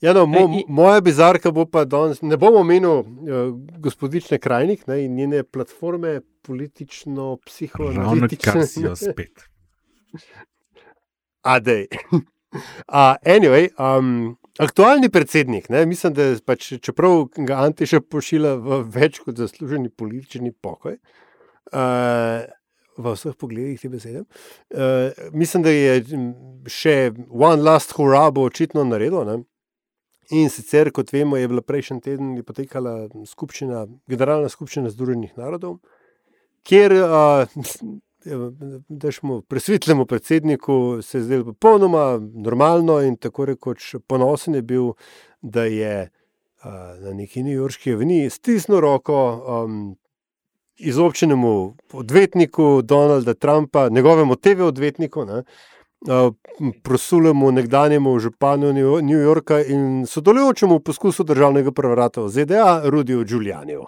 Ja, 0.00 0.12
no, 0.12 0.26
mo, 0.26 0.38
Ej, 0.38 0.64
moja 0.68 1.00
bizarka 1.00 1.50
bo 1.50 1.66
pa 1.66 1.84
danes, 1.84 2.22
ne 2.22 2.36
bom 2.36 2.54
omenil 2.54 2.90
uh, 2.90 3.04
gospodične 3.78 4.38
Krajnik 4.38 4.86
ne, 4.86 5.04
in 5.04 5.14
njene 5.14 5.42
platforme 5.42 6.08
Ravno 6.08 6.22
politično-psihoanalitične. 6.42 8.52
kar 8.52 8.66
si 8.66 8.80
jo 8.82 8.96
spet. 8.96 9.48
Adej. 11.48 11.86
Uh, 12.88 13.16
anyway, 13.36 13.68
um, 13.78 14.36
aktualni 14.58 15.08
predsednik, 15.08 15.68
ne, 15.68 15.86
mislim, 15.86 16.14
da 16.14 16.22
je 16.22 16.38
pač, 16.44 16.72
čeprav 16.82 17.24
ga 17.36 17.62
Antiša 17.64 18.02
pošilja 18.10 18.54
v 18.60 18.82
več 18.94 19.20
kot 19.24 19.40
zasluženi 19.40 19.88
politični 19.90 20.52
pokoj, 20.52 20.98
uh, 21.72 22.46
v 22.98 23.12
vseh 23.14 23.36
pogledih 23.38 23.80
te 23.80 23.90
besede, 23.92 24.24
uh, 24.74 25.28
mislim, 25.32 25.64
da 25.64 25.72
je 25.72 26.00
še 26.68 26.96
One 27.28 27.62
Last 27.62 27.94
Hurrah 27.96 28.32
bo 28.34 28.48
očitno 28.48 28.84
naredil. 28.84 29.22
Ne. 29.28 29.38
In 30.36 30.50
sicer, 30.52 30.90
kot 30.92 31.14
vemo, 31.14 31.38
je 31.40 31.48
bila 31.48 31.62
prejšnji 31.64 32.02
teden 32.04 32.34
potekala 32.44 33.06
skupščina, 33.24 33.86
generalna 34.12 34.50
skupščina 34.52 34.92
Združenih 34.92 35.38
narodov, 35.40 35.78
kjer 36.68 36.92
uh, 36.98 37.62
da 38.88 39.12
smo 39.12 39.40
presvetlemu 39.40 40.06
predsedniku 40.06 41.02
se 41.02 41.20
zdelo 41.20 41.44
popolnoma 41.44 42.20
normalno 42.34 43.00
in 43.00 43.16
tako 43.16 43.44
rekoč 43.44 43.94
ponosen 44.06 44.54
je 44.54 44.62
bil, 44.62 44.92
da 45.42 45.64
je 45.64 46.10
uh, 46.64 46.70
na 47.04 47.12
neki 47.12 47.42
newyorški 47.42 47.94
aveniji 47.94 48.30
stisnil 48.30 48.80
roko 48.80 49.44
um, 49.64 49.96
izobčenemu 50.78 51.76
odvetniku 51.92 52.82
Donalda 52.82 53.34
Trumpa, 53.34 53.88
njegovemu 53.88 54.36
TV 54.36 54.62
odvetniku, 54.62 55.24
ne, 55.24 55.42
prosulemu 56.82 57.52
nekdanjemu 57.52 58.18
županu 58.18 58.72
New 59.02 59.18
Yorka 59.18 59.60
in 59.64 60.06
sodelujočemu 60.06 60.78
v 60.78 60.82
poskusu 60.82 61.24
državnega 61.24 61.72
prevrata 61.72 62.22
v 62.22 62.28
ZDA, 62.28 62.82
Rudiju 62.84 63.24
Giulianiju. 63.24 63.86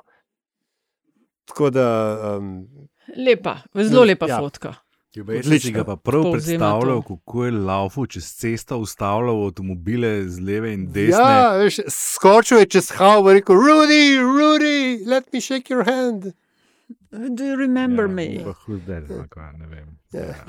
Tako 1.45 1.70
da 1.70 2.18
um, 2.38 2.66
Lepa, 3.16 3.58
zelo 3.74 4.04
lepa 4.04 4.26
Ja. 4.28 4.38
fotka. 4.38 4.74
Odlično. 5.18 5.72
ga 5.72 5.84
pa 5.84 5.96
prav 5.96 6.22
Povzema 6.22 6.36
predstavljal, 6.36 7.02
to. 7.02 7.16
kako 7.16 7.44
je 7.44 7.52
laufal 7.52 8.06
čez 8.06 8.24
cesto, 8.32 8.78
ustavljal 8.78 9.46
avtomobile 9.46 10.28
z 10.28 10.40
leve 10.40 10.74
in 10.74 10.86
desne. 10.86 11.18
Ja, 11.20 11.52
veš, 11.52 11.80
skočil 11.88 12.58
je 12.58 12.66
čez 12.66 12.90
havo 12.90 13.30
in 13.30 13.36
rekel: 13.36 13.56
Rudy, 13.56 14.02
Rudy, 14.18 14.76
let 15.06 15.32
me 15.32 15.40
shake 15.40 15.74
your 15.74 15.84
hand. 15.84 16.32
Do 17.11 17.44
you 17.44 17.56
remember 17.56 18.04
ja, 18.04 18.08
me? 18.08 18.26
pa 18.44 18.54
ali 18.66 19.28
kaj, 19.28 19.52
ne 19.52 19.66
vem. 19.66 19.98
Ja. 20.12 20.20
Ja. 20.20 20.44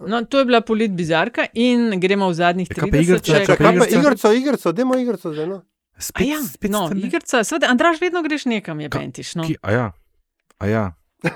No, 0.00 0.24
to 0.24 0.38
je 0.38 0.44
bila 0.44 0.60
polit 0.60 0.90
bizarka 0.90 1.46
in 1.54 2.00
gremo 2.00 2.28
v 2.28 2.34
zadnjih 2.34 2.68
Ja, 2.70 2.74
kaj 2.74 2.90
pa 2.90 2.96
30 2.96 3.02
igrica, 3.02 3.32
še- 3.34 3.46
kaj 3.46 3.78
pa 3.78 3.86
igrico, 3.88 4.32
igrico, 4.32 4.72
demo 4.72 4.94
igrico 4.94 5.32
zdaj. 5.32 5.46
No? 5.46 5.62
A 5.96 6.00
Spet, 6.00 6.26
ja, 6.26 6.38
spet 6.44 6.70
no, 6.70 6.90
igrica, 6.96 7.44
seveda, 7.44 7.66
Andraž, 7.66 7.98
vedno 8.00 8.22
greš 8.22 8.44
nekam, 8.44 8.80
je 8.80 8.90
pentiš. 8.90 9.34
No. 9.34 9.42
Ki, 9.42 9.56
a 9.62 9.72
ja, 9.72 9.92
a 10.58 10.66
ja, 10.66 10.84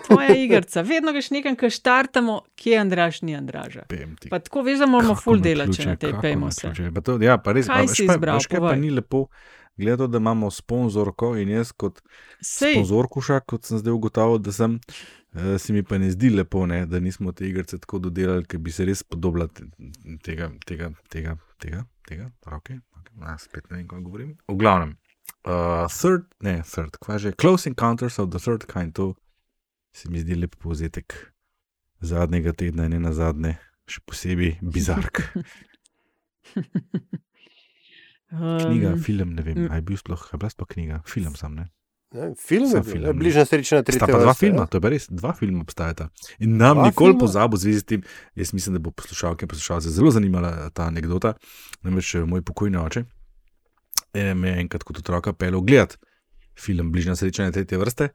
Tvoja 0.06 0.36
igrica, 0.36 0.82
vedno 0.82 1.12
greš 1.12 1.30
nekam, 1.30 1.56
ki 1.56 1.70
štartamo, 1.70 2.40
kje 2.54 2.72
je 2.72 2.78
Andraž, 2.78 3.22
ni 3.22 3.34
Andraža. 3.34 3.82
Pa 4.30 4.38
tako 4.38 4.62
veš, 4.62 4.78
da 4.78 4.86
moramo 4.86 5.14
Kako 5.14 5.22
ful 5.22 5.40
delati, 5.40 5.74
če 5.74 5.86
na 5.86 5.96
tej 5.96 6.12
pejmo 6.20 6.50
se. 6.50 6.70
Pa 6.94 7.00
To, 7.00 7.16
ja, 7.18 7.38
pa 7.38 7.52
res, 7.52 7.66
Kaj 7.66 7.74
a 7.74 7.82
veš 7.82 7.96
si 7.96 8.06
pa- 8.06 8.14
izbral, 8.14 8.36
veš, 8.36 8.46
kaj 8.46 8.56
pa 8.56 8.66
povej. 8.66 8.80
ni 8.80 8.90
lepo. 8.92 9.26
Gledati, 9.74 10.12
da 10.12 10.18
imamo 10.18 10.50
sponzorko 10.50 11.32
in 11.36 11.48
jaz 11.50 11.72
kot 11.72 12.02
Sej, 12.38 12.74
sponzorkuša, 12.74 13.40
kot 13.40 13.64
sem 13.64 13.78
zdaj 13.78 13.92
ugotovil, 13.92 14.38
da 14.38 14.52
sem, 14.52 14.78
eh, 15.32 15.58
se 15.58 15.72
mi 15.72 15.82
pa 15.82 15.98
ne 15.98 16.10
zdi 16.10 16.30
lepo, 16.30 16.66
ne, 16.66 16.84
da 16.86 17.00
nismo 17.00 17.32
te 17.32 17.48
igrice 17.48 17.78
tako 17.78 17.98
dodelali, 18.00 18.44
ker 18.44 18.60
bi 18.60 18.70
se 18.70 18.84
res 18.84 19.02
podobila 19.02 19.48
te- 19.48 19.64
tega, 20.22 20.52
tega, 20.62 20.92
tega, 21.08 21.32
tega, 21.58 21.82
tega, 22.06 22.30
roke, 22.46 22.74
okay. 22.74 22.80
A, 23.22 23.38
spet 23.38 23.70
ne 23.70 23.76
vem, 23.76 23.88
kaj 23.88 24.00
govorim. 24.00 24.36
V 24.46 24.56
glavnem, 24.56 24.94
uh, 25.44 25.88
third, 25.90 26.28
ne, 26.40 26.62
third, 26.64 26.96
kva 26.98 27.18
že, 27.18 27.32
Close 27.32 27.66
Encounters 27.66 28.18
of 28.18 28.30
the 28.30 28.38
Third 28.38 28.66
Kind, 28.66 28.94
to 28.94 29.14
se 29.92 30.10
mi 30.10 30.20
zdi 30.20 30.34
lep 30.34 30.56
povzetek 30.60 31.14
zadnjega 32.00 32.52
tedna 32.52 32.88
in 32.88 32.96
ne 32.96 33.02
na 33.02 33.12
zadnje, 33.12 33.56
še 33.86 34.00
posebej 34.06 34.56
bizark. 34.62 35.22
Knjiga, 38.32 38.94
um, 38.94 39.00
film, 39.04 39.34
ne 39.36 39.42
vem, 39.44 39.58
mm. 39.58 39.68
ali 39.68 39.82
je 39.82 39.86
bil 39.90 39.98
sploh, 40.00 40.22
je 40.32 40.38
bila 40.40 40.48
sploh 40.48 40.68
knjiga, 40.70 41.02
film 41.04 41.34
sem, 41.36 41.52
ne. 41.52 41.66
Ne, 42.16 42.30
film 42.40 42.64
je 42.64 42.70
Sam 42.70 42.84
bil, 42.84 42.92
film, 42.92 43.04
ne, 43.04 43.12
bližnja 43.16 43.44
srečna 43.48 43.80
Sta 43.82 43.88
tretja 43.88 44.06
pa 44.08 44.20
dva 44.20 44.32
vrsta, 44.32 44.40
filma, 44.40 44.64
ja. 44.64 44.70
to 44.72 44.80
je 44.80 44.92
res, 44.92 45.06
dva 45.12 45.32
filma 45.36 45.60
obstajata. 45.64 46.06
In 46.44 46.56
nam 46.60 46.80
Dva 46.80 46.86
nikoli 46.88 47.16
v 47.20 47.60
zvezi 47.60 47.80
s 47.80 47.88
tem, 47.88 48.06
jaz 48.36 48.54
mislim, 48.56 48.78
da 48.78 48.80
bo 48.84 48.92
poslušalke 48.96 49.44
in 49.44 49.52
poslušalce 49.52 49.92
zelo 49.92 50.12
zanimala 50.12 50.70
ta 50.72 50.88
anekdota. 50.88 51.34
Namreč 51.84 52.14
eh, 52.16 52.24
moj 52.24 52.44
pokojni 52.44 52.80
oče 52.80 53.04
eh, 53.04 54.32
me 54.34 54.48
je 54.48 54.64
enkrat 54.64 54.84
kot 54.84 55.04
otroka 55.04 55.32
pelil 55.32 55.60
gledati 55.60 56.00
film 56.56 56.92
Bližnja 56.92 57.16
srečanja 57.16 57.52
tretje 57.52 57.78
vrste. 57.78 58.08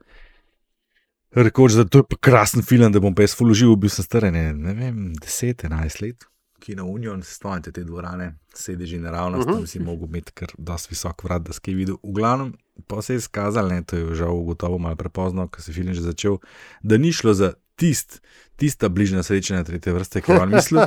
Rekoč, 1.32 1.72
da 1.76 1.84
to 1.84 1.98
je 1.98 2.16
krasen 2.20 2.62
film, 2.62 2.92
da 2.92 3.00
bom 3.00 3.14
pa 3.14 3.22
jaz 3.22 3.34
fuložil, 3.36 3.76
bil 3.76 3.90
sem 3.92 4.04
star, 4.04 4.24
ne, 4.32 4.52
ne 4.54 4.72
vem, 4.74 5.12
10-11 5.14 6.02
let. 6.02 6.24
Kino 6.58 6.86
Union, 6.86 7.22
se 7.22 7.34
spomnite 7.34 7.70
te 7.72 7.84
dvorane, 7.84 8.32
sedeži 8.54 8.98
naravnost, 8.98 9.46
Mhm. 9.48 9.56
tam 9.56 9.66
si 9.66 9.78
mogel 9.78 10.08
imeti 10.08 10.32
kar 10.32 10.48
dosti 10.58 10.88
visok 10.90 11.24
vrat, 11.24 11.42
da 11.42 11.52
si 11.52 11.60
kaj 11.60 11.74
videl. 11.74 11.96
V 12.02 12.12
glavnem, 12.12 12.54
pa 12.86 13.02
se 13.02 13.12
je 13.12 13.16
izkazalo, 13.18 13.68
ne, 13.68 13.82
to 13.82 13.96
je 13.96 14.14
žal 14.14 14.32
ugotovo 14.32 14.78
malo 14.78 14.96
prepozno, 14.96 15.48
ker 15.48 15.62
se 15.62 15.70
je 15.70 15.74
film 15.74 15.94
že 15.94 16.00
začel, 16.02 16.38
da 16.82 16.96
ni 16.96 17.12
šlo 17.12 17.34
za 17.34 17.52
tist, 17.76 18.20
tista 18.56 18.88
bližnja 18.88 19.22
srečanja 19.22 19.64
tretje 19.64 19.92
vrste, 19.92 20.20
ki 20.20 20.32
je 20.32 20.40
on 20.40 20.50
mislil, 20.50 20.80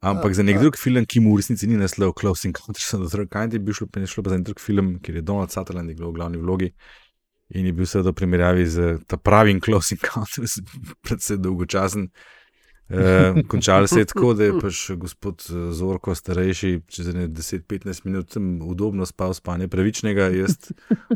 ampak 0.00 0.34
za 0.34 0.42
nek 0.42 0.58
drug 0.58 0.76
film, 0.76 1.04
ki 1.04 1.20
mu 1.20 1.34
v 1.34 1.36
resnici 1.36 1.66
ni 1.66 1.74
naslov 1.76 2.14
Close 2.14 2.46
Encounters 2.46 2.94
of 2.94 3.00
the 3.00 3.10
Third 3.10 3.32
Kind, 3.32 3.52
je 3.52 3.58
bil 3.58 3.74
šlo, 3.74 3.86
pa 3.86 4.00
je 4.00 4.06
šlo 4.06 4.22
pa 4.22 4.30
za 4.30 4.36
nek 4.36 4.46
drug 4.46 4.60
film, 4.60 4.98
kjer 5.02 5.16
je 5.16 5.22
Donald 5.22 5.50
Sutherland 5.50 5.90
igral 5.90 6.10
v 6.10 6.14
glavni 6.14 6.38
vlogi. 6.38 6.70
In 7.56 7.66
je 7.66 7.72
bil 7.72 7.86
seveda 7.88 8.12
v 8.12 8.18
primerjavi 8.20 8.66
z 8.68 8.98
pravim 9.24 9.60
Close 9.60 9.96
Encounters, 9.96 10.58
predvsem 11.04 11.40
dolgočasen. 11.42 12.10
E, 12.88 13.42
končalo 13.48 13.86
se 13.86 13.98
je 14.00 14.04
tako, 14.04 14.34
da 14.34 14.44
je 14.44 14.52
pač 14.60 14.90
gospod 14.96 15.44
eh, 15.50 15.72
Zorko, 15.72 16.14
starejši, 16.14 16.70
čez 16.88 17.10
ne 17.12 17.26
10-15 17.28 18.06
minut, 18.06 18.32
sem 18.32 18.62
udobno 18.64 19.06
spal 19.06 19.34
spanje 19.36 19.68
pravičnega, 19.68 20.30
jaz, 20.32 20.56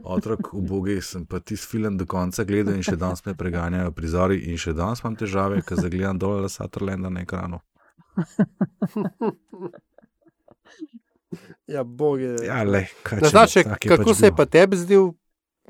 otrok, 0.05 0.53
ubogi, 0.53 0.99
sem 1.01 1.25
pa 1.25 1.41
tisti 1.41 1.71
film 1.71 1.97
do 1.97 2.05
konca 2.07 2.45
gledal 2.45 2.77
in 2.77 2.85
še 2.85 2.97
danes 3.01 3.25
me 3.25 3.33
preganjajo 3.35 3.95
prizori, 3.97 4.43
in 4.53 4.61
še 4.61 4.77
danes 4.77 5.01
imam 5.01 5.17
težave, 5.17 5.63
ker 5.65 5.81
zagledam 5.81 6.21
dol 6.21 6.49
Sutherlanda 6.53 7.09
na 7.09 7.25
ekranu. 7.25 7.63
Ja, 11.67 11.85
bog 11.85 12.21
je. 12.21 12.37
Ja, 12.45 12.61
le, 12.69 12.85
kaj 13.07 13.23
če 13.49 13.63
je 13.63 13.65
kako 13.89 14.05
pač 14.05 14.19
se 14.19 14.29
je 14.29 14.37
pa 14.37 14.45
tebi 14.45 14.77
zdel 14.77 15.15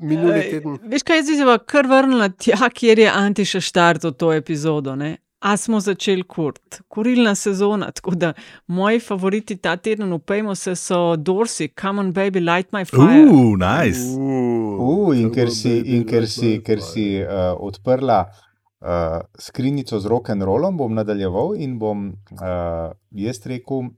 minuli 0.01 0.41
teden? 0.41 0.77
Veš 0.83 1.03
kaj, 1.03 1.23
zdaj 1.23 1.37
se 1.37 1.45
pa 1.45 1.57
kar 1.57 1.87
vrnila 1.87 2.29
tja, 2.29 2.69
kjer 2.73 2.99
je 2.99 3.09
Antiša 3.09 3.61
štartil 3.61 4.11
to 4.11 4.33
epizodo. 4.33 4.95
Ne? 4.95 5.17
A 5.43 5.57
smo 5.57 5.79
začeli 5.79 6.23
kurt, 6.23 6.81
kurilna 6.87 7.35
sezona, 7.35 7.91
tako 7.91 8.15
da 8.15 8.33
moji 8.67 8.99
favoriti 8.99 9.57
ta 9.57 9.75
teden, 9.77 10.13
upejmo 10.13 10.55
se, 10.55 10.75
so 10.75 11.15
Dorsi, 11.15 11.67
Come 11.81 11.99
on, 11.99 12.13
baby, 12.13 12.39
light 12.39 12.71
my 12.71 12.85
fire. 12.85 13.25
Uf, 13.27 13.59
nice. 13.59 13.99
Uh, 14.79 15.11
in 15.19 15.33
ker 15.35 15.51
si, 15.51 15.81
in 15.97 16.07
ker 16.07 16.27
si, 16.27 16.61
ker 16.63 16.79
si 16.81 17.19
uh, 17.19 17.51
odprla 17.59 18.21
uh, 18.23 19.19
skrinjico 19.39 19.99
z 19.99 20.07
rock 20.07 20.29
and 20.29 20.47
rollom, 20.47 20.77
bom 20.77 20.95
nadaljeval 20.95 21.57
in 21.59 21.75
bom 21.79 22.07
uh, 22.39 22.95
jaz 23.11 23.43
rekel. 23.45 23.91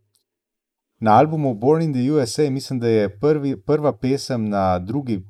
Na 0.99 1.19
albumu 1.19 1.53
Born 1.53 1.81
in 1.81 1.93
the 1.93 2.09
USA, 2.09 2.49
mislim, 2.49 2.79
da 2.79 2.87
je 2.87 3.19
prvi, 3.19 3.53
prva 3.61 3.93
pesem 3.93 4.49
na 4.49 4.79
drugi, 4.79 5.21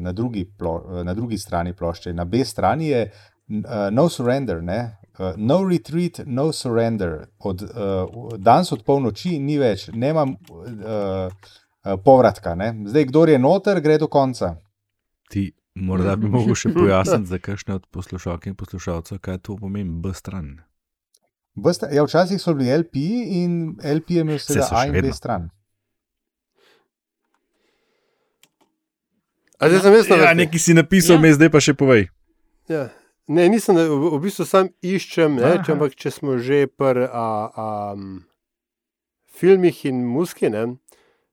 na, 0.00 0.12
drugi 0.12 0.44
plo, 0.58 1.02
na 1.04 1.14
drugi 1.14 1.38
strani 1.38 1.72
plošče. 1.72 2.12
Na 2.12 2.24
B 2.24 2.44
strani 2.44 2.88
je 2.88 3.02
uh, 3.48 3.90
No 3.92 4.08
Surrender, 4.08 4.62
ne? 4.62 4.98
Uh, 5.18 5.32
no 5.36 5.62
Retreat, 5.68 6.20
No 6.26 6.52
Surrender. 6.52 7.26
Od, 7.38 7.62
uh, 7.62 8.34
danes 8.38 8.72
od 8.72 8.84
polnoči 8.84 9.38
ni 9.38 9.58
več, 9.58 9.88
nemam 9.92 10.36
uh, 10.50 10.64
uh, 10.64 11.94
povratka. 12.04 12.54
Ne? 12.54 12.74
Zdaj, 12.86 13.08
kdo 13.10 13.26
je 13.26 13.38
noter, 13.38 13.80
gre 13.80 13.98
do 13.98 14.06
konca. 14.06 14.54
Ti 15.30 15.50
morda 15.74 16.16
bi 16.16 16.30
mogel 16.30 16.56
še 16.58 16.72
pojasniti 16.74 17.30
za 17.30 17.38
kakšne 17.42 17.78
od 17.78 17.86
poslušalk 17.94 18.48
in 18.50 18.56
poslušalcev, 18.58 19.20
kaj 19.22 19.42
to 19.46 19.58
pomeni 19.60 20.00
B 20.02 20.14
stran. 20.14 20.56
Ja, 21.90 22.04
včasih 22.06 22.38
so 22.38 22.54
bili 22.54 22.70
LP 22.70 23.02
in 23.42 23.54
LP 23.82 24.20
je 24.20 24.22
imel 24.22 24.38
seveda 24.38 24.68
A 24.78 24.86
in 24.86 24.94
B 25.02 25.12
stran. 25.12 25.48
A 29.60 29.68
zdaj 29.68 29.80
sem 29.80 29.94
jaz 29.94 30.06
Ja, 30.08 30.16
vrsti? 30.16 30.36
nekaj 30.36 30.60
si 30.60 30.74
napisal, 30.74 31.16
Ja. 31.18 31.26
ja. 31.26 31.34
zdaj 31.34 31.50
pa 31.50 31.60
še 31.60 31.74
povej. 31.74 32.08
Ja. 32.68 32.88
Ne, 33.28 33.48
nisem, 33.48 33.76
v, 33.76 34.16
v 34.16 34.20
bistvu 34.22 34.44
sam 34.48 34.68
iščem, 34.80 35.34
ne, 35.36 35.58
če, 35.60 35.72
ampak 35.74 35.92
če 35.94 36.10
smo 36.10 36.38
že 36.40 36.64
pri 36.66 37.04
a, 37.04 37.26
a, 37.52 37.66
m, 37.92 38.24
filmih 39.28 39.84
in 39.84 40.00
muski, 40.06 40.48
ne, 40.48 40.78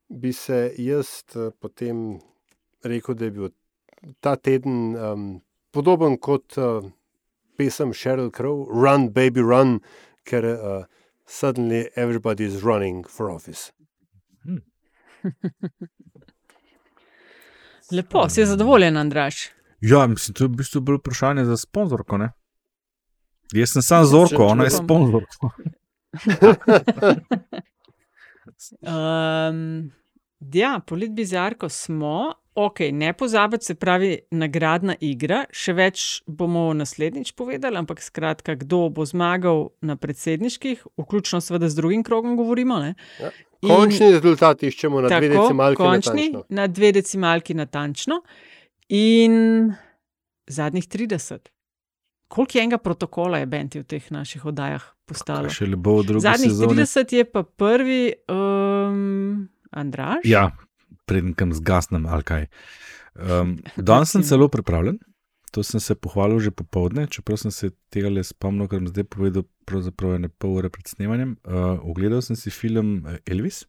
bi 0.10 0.34
se 0.36 0.74
jaz 0.76 1.24
eh, 1.36 1.52
potem 1.56 2.20
rekel, 2.84 3.16
da 3.16 3.26
je 3.26 3.32
bil 3.32 3.48
ta 4.20 4.36
teden 4.36 4.94
um, 4.94 5.24
podoben 5.72 6.18
kot 6.20 6.58
uh, 6.60 6.84
pesem 7.58 7.94
Sheryl 7.96 8.30
Crow, 8.30 8.68
Run, 8.70 9.08
Baby 9.10 9.42
Run, 9.42 9.80
ker 10.28 10.44
uh, 10.46 10.84
suddenly 11.26 11.88
everybody 11.96 12.44
is 12.44 12.62
running 12.62 13.04
for 13.08 13.32
office. 13.32 13.72
Lepo, 17.92 18.30
si 18.30 18.46
zadovoljen, 18.46 18.98
Andraš. 18.98 19.50
Ja, 19.82 20.08
mislim, 20.08 20.34
to 20.34 20.44
je 20.44 20.48
v 20.48 20.58
bistvu 20.62 20.82
bolj 20.82 20.98
vprašanje 20.98 21.46
za 21.46 21.58
sponzorko. 21.58 22.18
Ne? 22.18 22.32
Jaz 23.54 23.76
sem 23.76 23.82
sam 23.82 24.06
zorko, 24.06 24.46
ona 24.46 24.64
je 24.64 24.70
čutim. 24.70 24.86
sponzorko. 24.86 25.52
Um, 28.82 29.92
ja, 30.62 30.80
polit 30.88 31.12
bizarko 31.12 31.70
smo. 31.70 32.34
Ok, 32.56 32.80
ne 32.92 33.14
pozabiti, 33.14 33.66
se 33.66 33.76
pravi, 33.76 34.18
nagradna 34.32 34.96
igra. 35.04 35.44
Še 35.52 35.74
več 35.76 36.06
bomo 36.26 36.70
naslednjič 36.74 37.34
povedali, 37.36 37.76
ampak 37.78 38.00
skratka, 38.02 38.56
kdo 38.56 38.88
bo 38.90 39.06
zmagal 39.06 39.68
na 39.84 39.98
predsedniških, 40.00 40.86
vključno 40.98 41.42
seveda 41.44 41.70
z 41.70 41.82
drugim 41.82 42.04
krogom, 42.08 42.38
govorimo. 42.40 42.80
Ne? 42.80 42.96
Ja. 43.20 43.34
In- 43.66 43.72
Končni 43.72 44.12
rezultat 44.12 44.64
iščemo 44.64 45.02
na 45.02 45.10
dve 45.10 45.30
decimalki. 45.30 45.78
končni, 45.78 46.30
natančno. 46.30 46.44
na 46.50 46.68
dve 46.68 46.92
decimalki 46.92 47.54
natančno. 47.54 48.22
In 48.90 49.74
zadnjih 50.48 50.88
30. 50.88 51.50
Koliko 52.28 52.58
je 52.58 52.64
enega 52.64 52.78
protokola 52.78 53.38
je 53.38 53.46
Benti 53.46 53.80
v 53.80 53.84
teh 53.84 54.12
naših 54.12 54.46
oddajah 54.46 54.84
postalo? 55.06 55.50
Še 55.50 55.66
le 55.66 55.78
bo 55.78 56.00
v 56.02 56.06
drugi 56.06 56.22
Zadnjih 56.22 56.52
sezoni. 56.52 56.82
30 56.82 57.14
je 57.14 57.26
pa 57.26 57.44
prvi 57.44 58.14
um, 58.30 59.48
Andraš. 59.72 60.26
Ja, 60.26 60.52
preden 61.06 61.34
kam 61.34 61.54
zgasnem 61.54 62.06
ali 62.06 62.24
kaj. 62.24 62.48
Um, 63.16 63.58
danes 63.78 64.12
sem 64.12 64.24
celo 64.24 64.50
pripravljen, 64.52 64.98
to 65.52 65.64
sem 65.64 65.80
se 65.80 65.96
pohvalil 65.96 66.40
že 66.40 66.52
popovdne, 66.52 67.08
čeprav 67.08 67.38
sem 67.38 67.52
se 67.52 67.72
tega 67.94 68.10
le 68.10 68.24
spomnil, 68.24 68.68
ker 68.68 68.82
sem 68.82 68.92
zdaj 68.92 69.08
povedal, 69.12 69.46
pravzaprav 69.66 70.16
je 70.16 70.24
ne 70.26 70.30
pol 70.30 70.58
ure 70.60 70.70
pred 70.70 70.88
snemanjem. 70.88 71.38
Uh, 71.44 71.80
ogledal 71.84 72.22
sem 72.22 72.36
si 72.36 72.54
film 72.54 73.06
eh, 73.08 73.20
Elvis. 73.26 73.64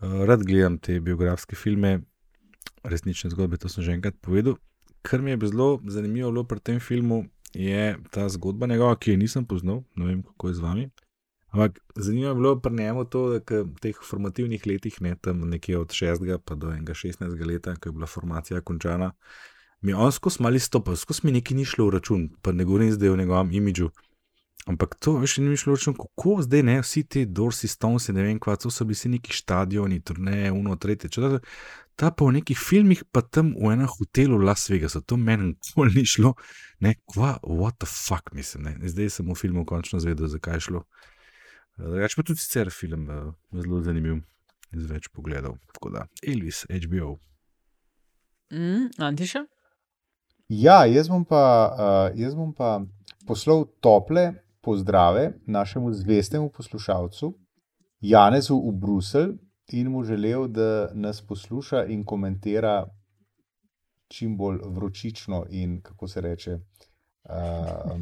Uh, 0.00 0.24
rad 0.28 0.44
gledam 0.46 0.78
te 0.78 1.00
biografske 1.00 1.56
filme, 1.58 2.00
resnične 2.84 3.30
zgodbe, 3.34 3.58
to 3.58 3.68
sem 3.68 3.84
že 3.84 3.98
enkrat 3.98 4.16
povedal. 4.22 4.56
Kar 5.02 5.22
mi 5.22 5.30
je 5.30 5.50
zelo 5.50 5.80
zanimivo 5.86 6.44
pri 6.44 6.60
tem 6.60 6.80
filmu, 6.80 7.26
je 7.54 7.96
ta 8.10 8.28
zgodba 8.28 8.66
njegova, 8.66 8.96
ki 8.96 9.12
jo 9.12 9.16
nisem 9.16 9.44
poznal, 9.46 9.82
ne 9.96 10.06
vem 10.06 10.22
kako 10.22 10.48
je 10.48 10.54
z 10.54 10.60
vami. 10.60 10.90
Ampak 11.48 11.78
zanimivo 11.96 12.28
je 12.28 12.34
bilo 12.34 12.60
pri 12.60 12.74
njemu 12.74 13.04
to, 13.04 13.28
da 13.30 13.40
ke 13.40 13.62
v 13.62 13.80
teh 13.80 13.96
formativnih 14.10 14.66
letih, 14.66 15.00
ne 15.00 15.14
tam 15.16 15.48
nekje 15.48 15.78
od 15.78 15.88
6. 15.88 16.38
pa 16.44 16.54
do 16.54 16.68
16. 16.68 17.46
leta, 17.46 17.76
ko 17.76 17.88
je 17.88 17.92
bila 17.92 18.06
formacija 18.06 18.60
končana, 18.60 19.12
mi 19.80 19.92
je 19.92 19.96
on 19.96 20.12
skozi 20.12 20.42
mali 20.42 20.60
stopil, 20.60 20.96
skozi 20.96 21.20
mi 21.24 21.32
nekaj 21.32 21.56
ni 21.56 21.64
šlo 21.64 21.88
v 21.88 21.98
račun, 21.98 22.28
pa 22.42 22.52
ne 22.52 22.64
govorim 22.64 22.92
zdaj 22.92 23.08
o 23.08 23.16
njegovem 23.16 23.52
imidžu. 23.52 23.90
Ampak 24.68 24.98
to 25.00 25.14
več 25.22 25.38
ni 25.40 25.56
šlo 25.56 25.72
v 25.72 25.78
račun, 25.78 25.96
kako 25.96 26.38
zdaj 26.44 26.62
ne, 26.66 26.78
vsi 26.82 27.02
ti 27.08 27.24
Dorsi, 27.26 27.68
Stonesi, 27.68 28.12
ne 28.12 28.24
vem, 28.26 28.40
kva, 28.42 28.56
to 28.60 28.72
so 28.74 28.84
bili 28.84 28.98
vsi 28.98 29.12
neki 29.14 29.36
stadioni, 29.36 30.00
turneje, 30.00 30.52
uno, 30.52 30.76
tretje. 30.76 31.10
četrto. 31.10 31.40
Ta 31.98 32.10
pa 32.14 32.28
v 32.28 32.36
nekih 32.38 32.58
filmih, 32.58 33.02
pa 33.10 33.22
tam 33.22 33.54
v 33.58 33.72
enem 33.74 33.88
hotelu 33.90 34.38
v 34.38 34.46
Las 34.46 34.68
Vegasu, 34.70 35.00
to 35.02 35.16
meni 35.16 35.52
nikoli 35.52 35.94
ni 35.96 36.04
šlo, 36.06 36.34
ne, 36.80 36.94
kva, 37.10 37.38
what 37.42 37.78
the 37.82 37.88
fuck, 37.90 38.30
mislim, 38.32 38.68
ne. 38.68 38.88
Zdaj 38.88 39.10
sem 39.16 39.26
v 39.26 39.34
filmu 39.34 39.64
končno 39.66 39.98
zvedel, 39.98 40.30
zakaj 40.30 40.60
je 40.60 40.66
šlo. 40.68 40.84
Drugač 41.78 42.14
pa 42.18 42.22
tudi 42.26 42.42
sicer 42.42 42.70
film 42.74 43.06
uh, 43.10 43.34
zelo 43.54 43.82
zanimiv 43.82 44.20
iz 44.74 44.86
več 44.90 45.08
pogledov. 45.14 45.58
Tako 45.74 45.94
da, 45.94 46.06
Elvis, 46.22 46.64
HBO. 46.70 47.16
Mm, 48.54 48.90
Antiša? 48.98 49.46
Ja, 50.48 50.86
jaz 50.86 51.10
bom 51.12 51.26
pa, 51.28 51.44
uh, 51.76 52.20
jaz 52.20 52.32
bom 52.34 52.54
pa 52.56 52.80
poslal 53.28 53.66
tople 53.84 54.32
pozdrave 54.64 55.32
našemu 55.46 55.92
zvestemu 55.92 56.48
poslušalcu 56.48 57.34
Janezu 58.00 58.56
v 58.56 58.72
Bruselj 58.72 59.34
in 59.68 59.90
mu 59.92 60.04
želel, 60.04 60.46
da 60.48 60.88
nas 60.94 61.20
posluša 61.20 61.84
in 61.84 62.04
komentira 62.04 62.86
čim 64.08 64.36
bolj 64.36 64.58
vročično 64.64 65.44
in 65.50 65.82
kako 65.82 66.08
se 66.08 66.20
reče. 66.20 66.58
Uh, 67.28 67.92
uh, 67.92 67.98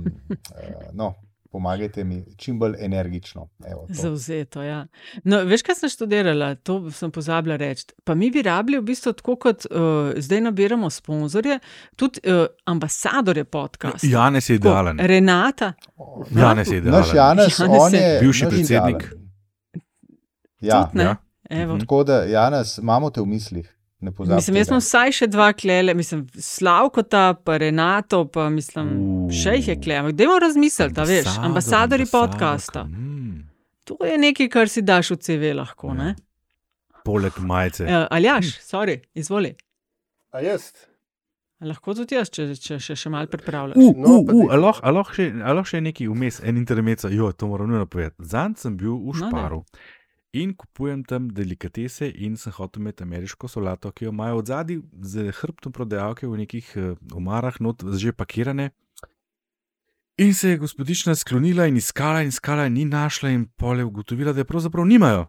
no, 0.92 1.14
pomagajte 1.46 2.04
mi 2.04 2.24
čim 2.36 2.58
bolj 2.58 2.74
energično. 2.78 3.48
Evo, 3.64 3.86
to. 3.86 3.94
Zauzeto, 3.94 4.62
ja. 4.62 4.86
No, 5.24 5.38
veš, 5.40 5.62
kaj 5.62 5.74
sem 5.74 5.88
študirala, 5.88 6.54
to 6.56 6.90
sem 6.90 7.10
pozabila 7.10 7.56
reči. 7.56 7.84
Pa 8.04 8.14
mi 8.14 8.30
bi 8.30 8.42
rabili 8.42 8.78
v 8.78 8.84
bistvu 8.84 9.12
tako, 9.12 9.36
kot 9.36 9.66
uh, 9.66 9.80
zdaj 10.16 10.40
nabiramo 10.40 10.90
sponzorje, 10.90 11.58
tudi 11.96 12.20
uh, 12.24 12.32
ambasadorje 12.66 13.44
podcasta. 13.46 14.06
Janez 14.08 14.50
je 14.50 14.54
idealen. 14.54 14.98
Renata. 15.00 15.72
Janez 16.32 16.68
je 16.68 16.78
idealen. 16.78 17.00
Naš 17.00 17.14
Janez, 17.14 17.58
Janez 17.58 17.78
on 17.78 17.94
je- 17.94 18.18
Bivši 18.20 18.44
predsednik. 18.46 18.96
idealen. 18.96 19.26
Ja, 20.60 20.84
Tudi 20.84 21.04
ja. 21.04 21.16
Evo. 21.52 21.78
tako 21.78 22.04
da, 22.04 22.22
Janez, 22.24 22.78
imamo 22.78 23.10
te 23.10 23.20
v 23.20 23.26
mislih. 23.26 23.75
Ne 24.00 24.12
pozabi. 24.12 24.36
Mislim, 24.36 24.56
jaz 24.56 24.68
imam 24.68 24.80
vsaj 24.80 25.12
še 25.12 25.26
dva 25.26 25.52
klele, 25.52 25.94
mislim, 25.94 26.26
Slavko 26.36 27.02
pa 27.36 27.56
Renato, 27.56 28.24
pa 28.26 28.48
mislim, 28.50 28.86
Uh. 28.88 29.30
še 29.32 29.50
jih 29.52 29.68
je 29.68 29.76
klele. 29.78 30.12
Dajmo 30.12 30.38
razmisliti, 30.38 31.00
veš, 31.02 31.26
Ambasador, 31.26 31.44
ambasadori 31.44 32.06
podcasta. 32.06 32.84
Mm. 32.84 33.46
To 33.84 33.96
je 34.02 34.18
nekaj, 34.18 34.48
kar 34.48 34.68
si 34.68 34.82
daš 34.82 35.10
v 35.10 35.16
CV 35.18 35.54
lahko, 35.54 35.94
ne? 35.94 36.14
Poleg 37.04 37.32
majice. 37.38 37.84
Uh, 37.84 38.06
Aljaš, 38.10 38.58
sorry, 38.60 39.00
izvoli. 39.14 39.54
A 40.32 40.40
jaz? 40.40 40.72
A 41.56 41.64
Lahko 41.64 41.94
tudi 41.94 42.14
jaz, 42.14 42.28
če, 42.28 42.50
če 42.54 42.76
še, 42.78 42.94
še 42.94 43.08
malo 43.08 43.26
pripravljaš. 43.26 43.78
Uh, 43.78 43.94
No, 43.96 44.18
uh, 44.18 44.26
uh, 44.26 44.26
daj. 44.26 44.48
a 44.50 44.56
lahko- 44.58 44.82
a 44.82 44.90
lahko 44.90 45.14
še, 45.14 45.26
a 45.40 45.52
lahko 45.54 45.70
še 45.70 45.80
nekaj 45.80 46.08
vmes, 46.08 46.40
en 46.42 46.56
intermezzo, 46.56 47.08
jo, 47.08 47.32
to 47.32 47.46
moram 47.46 47.70
nujno 47.70 47.86
povedati. 47.86 48.20
Zanj 48.20 48.58
sem 48.58 48.76
bil 48.76 48.92
v 48.92 49.06
No. 49.06 49.14
Šparu 49.14 49.62
in 50.42 50.54
kupujem 50.54 51.04
tam 51.04 51.28
delikatese 51.34 52.08
in 52.10 52.36
sem 52.36 52.52
hotel 52.52 52.82
imeti 52.82 53.04
ameriško 53.04 53.48
solato, 53.48 53.92
ki 53.92 54.08
jo 54.08 54.14
imajo 54.14 54.40
od 54.42 54.50
zadaj 54.52 54.80
z 55.02 55.30
hrbtom 55.40 55.72
prodajalke 55.72 56.26
v 56.26 56.42
nekih 56.42 56.72
uh, 56.76 56.90
omarah, 57.16 57.60
not 57.60 57.84
že 57.96 58.12
pakirane. 58.12 58.70
In 60.18 60.34
se 60.34 60.50
je 60.50 60.58
gospodična 60.58 61.14
sklonila 61.14 61.66
in 61.66 61.76
iskala 61.76 62.22
in 62.22 62.28
iskala 62.28 62.66
in 62.66 62.72
ni 62.72 62.84
našla 62.84 63.30
in 63.30 63.46
pole 63.56 63.84
ugotovila, 63.84 64.32
da 64.32 64.40
je 64.40 64.48
pravzaprav 64.48 64.86
nimajo. 64.86 65.26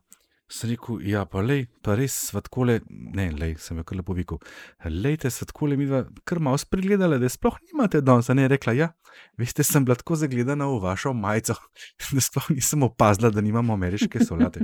Sem 0.48 0.70
rekel, 0.72 1.02
ja, 1.04 1.26
pa 1.28 1.42
lej, 1.44 1.66
pa 1.84 1.98
res 2.00 2.14
svatkole, 2.30 2.78
ne, 2.88 3.26
lej, 3.36 3.58
sem 3.60 3.76
jo 3.76 3.84
kar 3.84 3.98
lepo 4.00 4.16
rekel. 4.16 4.40
Lejte, 4.88 5.28
svatkole 5.34 5.76
mi 5.76 5.90
dva, 5.90 6.06
kar 6.24 6.40
malo 6.40 6.60
spregledala, 6.62 7.18
da 7.20 7.28
sploh 7.28 7.58
nimate 7.68 8.00
danes. 8.00 8.32
Ne, 8.32 8.48
rekla, 8.48 8.78
ja, 8.78 8.88
veste, 9.36 9.66
sem 9.68 9.84
bila 9.84 9.98
tako 10.00 10.16
zagledana 10.16 10.70
v 10.72 10.80
vašo 10.86 11.12
majico, 11.12 11.58
da 12.14 12.24
sploh 12.24 12.48
nisem 12.56 12.88
opazila, 12.88 13.34
da 13.34 13.44
nimamo 13.44 13.76
ameriške 13.76 14.24
solate. 14.24 14.64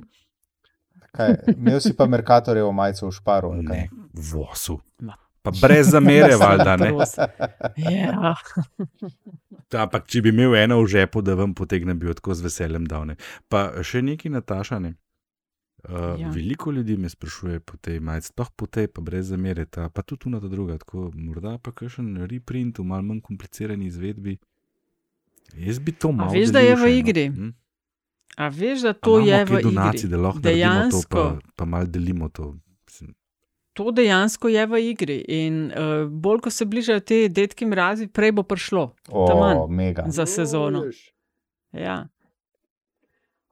Kaj, 1.14 1.36
imel 1.54 1.78
si 1.80 1.94
pa 1.94 2.08
Merkatorjevo 2.10 2.72
majico 2.72 3.08
v 3.08 3.12
šparu. 3.14 3.52
Ne, 3.62 3.86
vosu. 4.14 4.80
Ma. 5.00 5.14
Pa 5.44 5.52
brez 5.62 5.90
zamere, 5.92 6.38
valjda, 6.40 6.78
ne. 6.80 6.90
Ja. 7.94 8.32
Ta, 9.68 9.84
Ampak, 9.84 10.06
če 10.08 10.22
bi 10.22 10.32
imel 10.32 10.56
eno 10.56 10.78
v 10.80 10.88
žepu, 10.88 11.22
da 11.22 11.36
vam 11.36 11.52
potegnem, 11.54 12.00
bi 12.00 12.08
jo 12.08 12.14
tako 12.16 12.34
z 12.34 12.46
veseljem 12.46 12.86
dal. 12.88 13.04
Ne. 13.06 13.16
Pa 13.52 13.84
še 13.84 14.02
nekaj 14.02 14.32
natašane. 14.32 14.94
Uh, 14.94 15.00
Ja. 15.84 16.16
ja. 16.18 16.30
Veliko 16.32 16.72
ljudi 16.72 16.96
me 16.98 17.10
sprašuje 17.12 17.60
po 17.60 17.76
tej 17.78 17.98
majici, 18.00 18.30
sploh 18.32 18.48
po 18.56 18.70
tej, 18.72 18.88
pa 18.88 19.02
brez 19.04 19.28
zamere, 19.28 19.66
ta, 19.66 19.90
pa 19.92 20.00
tudi 20.02 20.32
na 20.32 20.40
ta 20.40 20.48
druga. 20.48 20.78
Tako, 20.80 21.10
morda 21.12 21.58
pa 21.60 21.74
kakšen 21.74 22.24
reprint 22.24 22.80
v 22.80 22.86
malo 22.88 23.04
manj 23.04 23.20
komplicirani 23.22 23.90
izvedbi. 23.92 24.38
Jaz 25.60 25.80
bi 25.80 25.92
to 25.92 26.10
A 26.10 26.16
malo. 26.16 26.32
veš, 26.32 26.54
da 26.56 26.64
je 26.64 26.72
delil 26.72 26.80
v 26.80 26.88
še, 26.88 26.88
no. 26.88 27.00
igri? 27.04 27.26
Hm? 27.28 27.52
A 28.38 28.48
veš, 28.50 28.82
da 28.82 28.94
to 28.94 29.20
je 29.20 29.46
v 29.46 29.60
igri? 29.60 30.08
da 30.10 30.18
lahko 30.18 30.40
naredimo 30.40 30.40
to, 30.40 30.42
dejansko, 30.42 31.10
pa, 31.10 31.40
pa 31.56 31.66
malo 31.66 31.86
delimo 31.86 32.30
to. 32.30 32.56
Mislim, 32.86 33.14
to 33.74 33.92
dejansko 33.92 34.48
je 34.48 34.66
v 34.66 34.82
igri. 34.90 35.18
In 35.28 35.66
uh, 35.66 36.10
bolj, 36.10 36.40
ko 36.40 36.50
se 36.50 36.66
bližajo 36.66 37.00
te 37.00 37.28
detki 37.30 37.66
mrazi, 37.66 38.08
prej 38.08 38.32
bo 38.32 38.44
prišlo. 38.44 38.94
taman 39.10 39.58
O, 39.58 39.68
mega. 39.68 40.06
za 40.08 40.26
sezono. 40.26 40.82
Veš. 40.82 41.14
Ja. 41.74 42.08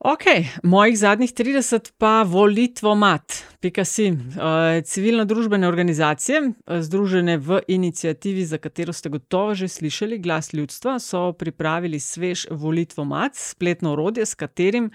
Ok, 0.02 0.24
mojih 0.64 0.98
zadnjih 0.98 1.30
30 1.34 1.92
pa 1.98 2.24
volitvo 2.26 2.96
mat, 2.96 3.36
pika 3.62 3.84
si. 3.86 4.08
Uh, 4.10 4.80
civilno-družbene 4.82 5.68
organizacije, 5.68 6.40
eh, 6.42 6.82
združene 6.82 7.38
v 7.38 7.60
inicijativi, 7.68 8.46
za 8.46 8.58
katero 8.58 8.94
ste 8.94 9.10
gotovo 9.10 9.54
že 9.54 9.68
slišali, 9.68 10.18
glas 10.18 10.54
ljudstva, 10.54 11.00
so 11.00 11.34
pripravili 11.34 12.00
svež 12.00 12.48
volitvo 12.50 13.06
mat, 13.06 13.36
spletno 13.36 13.92
orodje, 13.92 14.26
s 14.26 14.36
katerim 14.36 14.90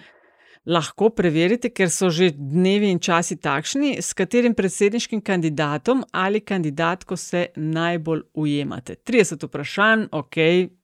lahko 0.67 1.11
preverite, 1.11 1.71
ker 1.71 1.91
so 1.91 2.11
že 2.11 2.33
dnevi 2.35 2.91
in 2.91 2.99
časi 2.99 3.37
takšni, 3.37 4.03
s 4.03 4.11
katerim 4.13 4.55
predsedniškim 4.55 5.21
kandidatom 5.21 6.03
ali 6.13 6.41
kandidatko 6.41 7.17
se 7.17 7.47
najbolj 7.57 8.23
ujemate. 8.35 8.97
30 9.07 9.47
vprašanj, 9.47 10.09
ok, 10.11 10.37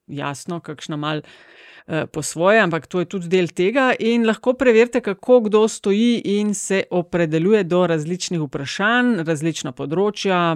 jasno, 0.06 0.60
kakšna 0.60 0.96
mal 0.96 1.18
eh, 1.18 1.51
po 1.86 2.22
svoje, 2.22 2.60
ampak 2.60 2.86
to 2.86 3.00
je 3.02 3.08
tudi 3.10 3.28
del 3.28 3.48
tega 3.48 3.90
in 3.98 4.26
lahko 4.26 4.54
preverite, 4.54 5.00
kako 5.00 5.40
kdo 5.48 5.64
stoji 5.68 6.20
in 6.38 6.54
se 6.54 6.84
opredeljuje 6.90 7.64
do 7.64 7.86
različnih 7.86 8.40
vprašanj, 8.40 9.16
različna 9.26 9.72
področja, 9.72 10.52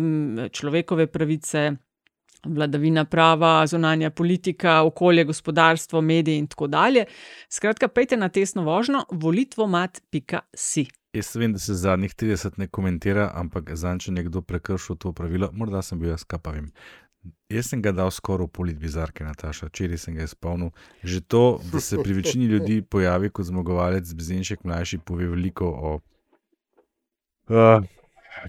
človekove 0.52 1.06
pravice, 1.10 1.72
vladavina 2.46 3.04
prava, 3.04 3.66
zunanja 3.66 4.10
politika, 4.10 4.82
okolje, 4.82 5.24
gospodarstvo, 5.24 6.00
mediji 6.00 6.38
in 6.38 6.46
tako 6.46 6.66
dalje. 6.66 7.04
Skratka, 7.50 7.88
pejte 7.88 8.16
na 8.16 8.28
tesno 8.28 8.62
vožnjo 8.62 9.04
volitvomat.si. 9.10 10.86
Jaz 11.16 11.36
vem, 11.36 11.52
da 11.52 11.58
se 11.58 11.74
zadnjih 11.74 12.14
30 12.14 12.58
ne 12.60 12.68
komentira, 12.68 13.30
ampak 13.34 13.70
zanj, 13.74 14.04
če 14.04 14.12
nekdo 14.12 14.42
prekršil 14.44 14.98
to 15.00 15.12
pravilo, 15.16 15.48
morda 15.52 15.80
sem 15.82 15.98
bil 15.98 16.12
jaz 16.12 16.26
kapavim. 16.28 16.68
Jaz 17.48 17.70
sem 17.70 17.82
ga 17.82 17.92
dal 17.94 18.10
skoraj 18.10 18.48
v 18.48 18.52
polit 18.58 18.78
bizarke, 18.78 19.24
Nataša, 19.24 19.68
včeraj 19.70 19.98
sem 20.02 20.16
ga 20.18 20.26
izpolnil. 20.26 20.72
Že 21.06 21.20
to, 21.30 21.44
da 21.72 21.80
se 21.80 21.98
pri 22.02 22.12
večini 22.18 22.48
ljudi 22.50 22.82
pojavi 22.82 23.30
kot 23.30 23.46
zmagovalec 23.46 24.12
Bezenšek 24.14 24.64
mlajši, 24.64 24.98
pove 24.98 25.28
veliko 25.30 25.70
o 25.70 25.92
uh, 27.48 27.84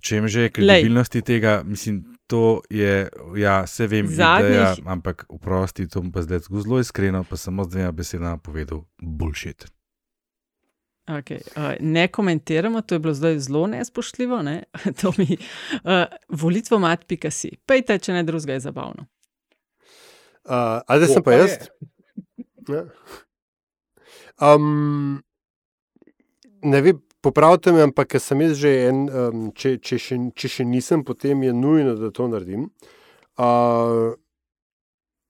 čem 0.01 0.27
že, 0.27 0.49
kredibilnosti 0.49 1.21
tega. 1.21 1.61
Mislim, 1.65 2.03
to 2.27 2.61
je, 2.69 3.07
ja, 3.35 3.61
vse 3.63 3.87
vem, 3.87 4.07
Zadnjih- 4.07 4.49
ideja, 4.49 4.75
ampak 4.85 5.25
vprosti, 5.29 5.87
to 5.87 6.01
bom 6.01 6.11
pa 6.11 6.21
zdaj 6.21 6.49
zelo 6.49 6.79
iskreno, 6.79 7.23
pa 7.23 7.37
samo 7.37 7.63
z 7.63 7.69
dvema 7.69 7.91
besedama 7.91 8.37
povedal, 8.37 8.83
bullshit. 9.01 9.69
Okay. 11.07 11.39
Uh, 11.55 11.73
ne 11.79 12.07
komentiramo, 12.07 12.81
to 12.81 12.95
je 12.95 12.99
bilo 12.99 13.13
zdaj 13.13 13.39
zelo 13.39 13.67
nespoštljivo. 13.67 14.41
Ne? 14.43 14.63
to 15.01 15.13
mi 15.17 15.37
uh, 15.37 16.03
volitvomat.si. 16.29 17.51
Pejte, 17.65 17.99
če 17.99 18.13
ne 18.13 18.23
drugega 18.27 18.57
je 18.57 18.65
zabavno. 18.67 19.07
Uh, 20.47 20.83
a 20.83 20.99
zdaj 20.99 21.13
sem 21.13 21.23
pa 21.23 21.37
jaz. 21.37 21.55
Ja. 22.67 22.83
Um, 24.43 25.23
ne 26.61 26.81
vem, 26.81 26.99
popravite 27.23 27.71
me, 27.71 27.85
ampak 27.87 28.11
ker 28.11 28.21
sem 28.23 28.43
jaz 28.43 28.59
že 28.59 28.73
en, 28.89 29.01
um, 29.07 29.47
če, 29.55 29.77
če, 29.79 29.99
še, 30.03 30.19
če 30.35 30.51
še 30.51 30.67
nisem, 30.67 31.07
potem 31.07 31.43
je 31.47 31.55
nujno, 31.55 31.95
da 31.99 32.11
to 32.11 32.27
naredim. 32.27 32.67
Uh, 33.39 34.11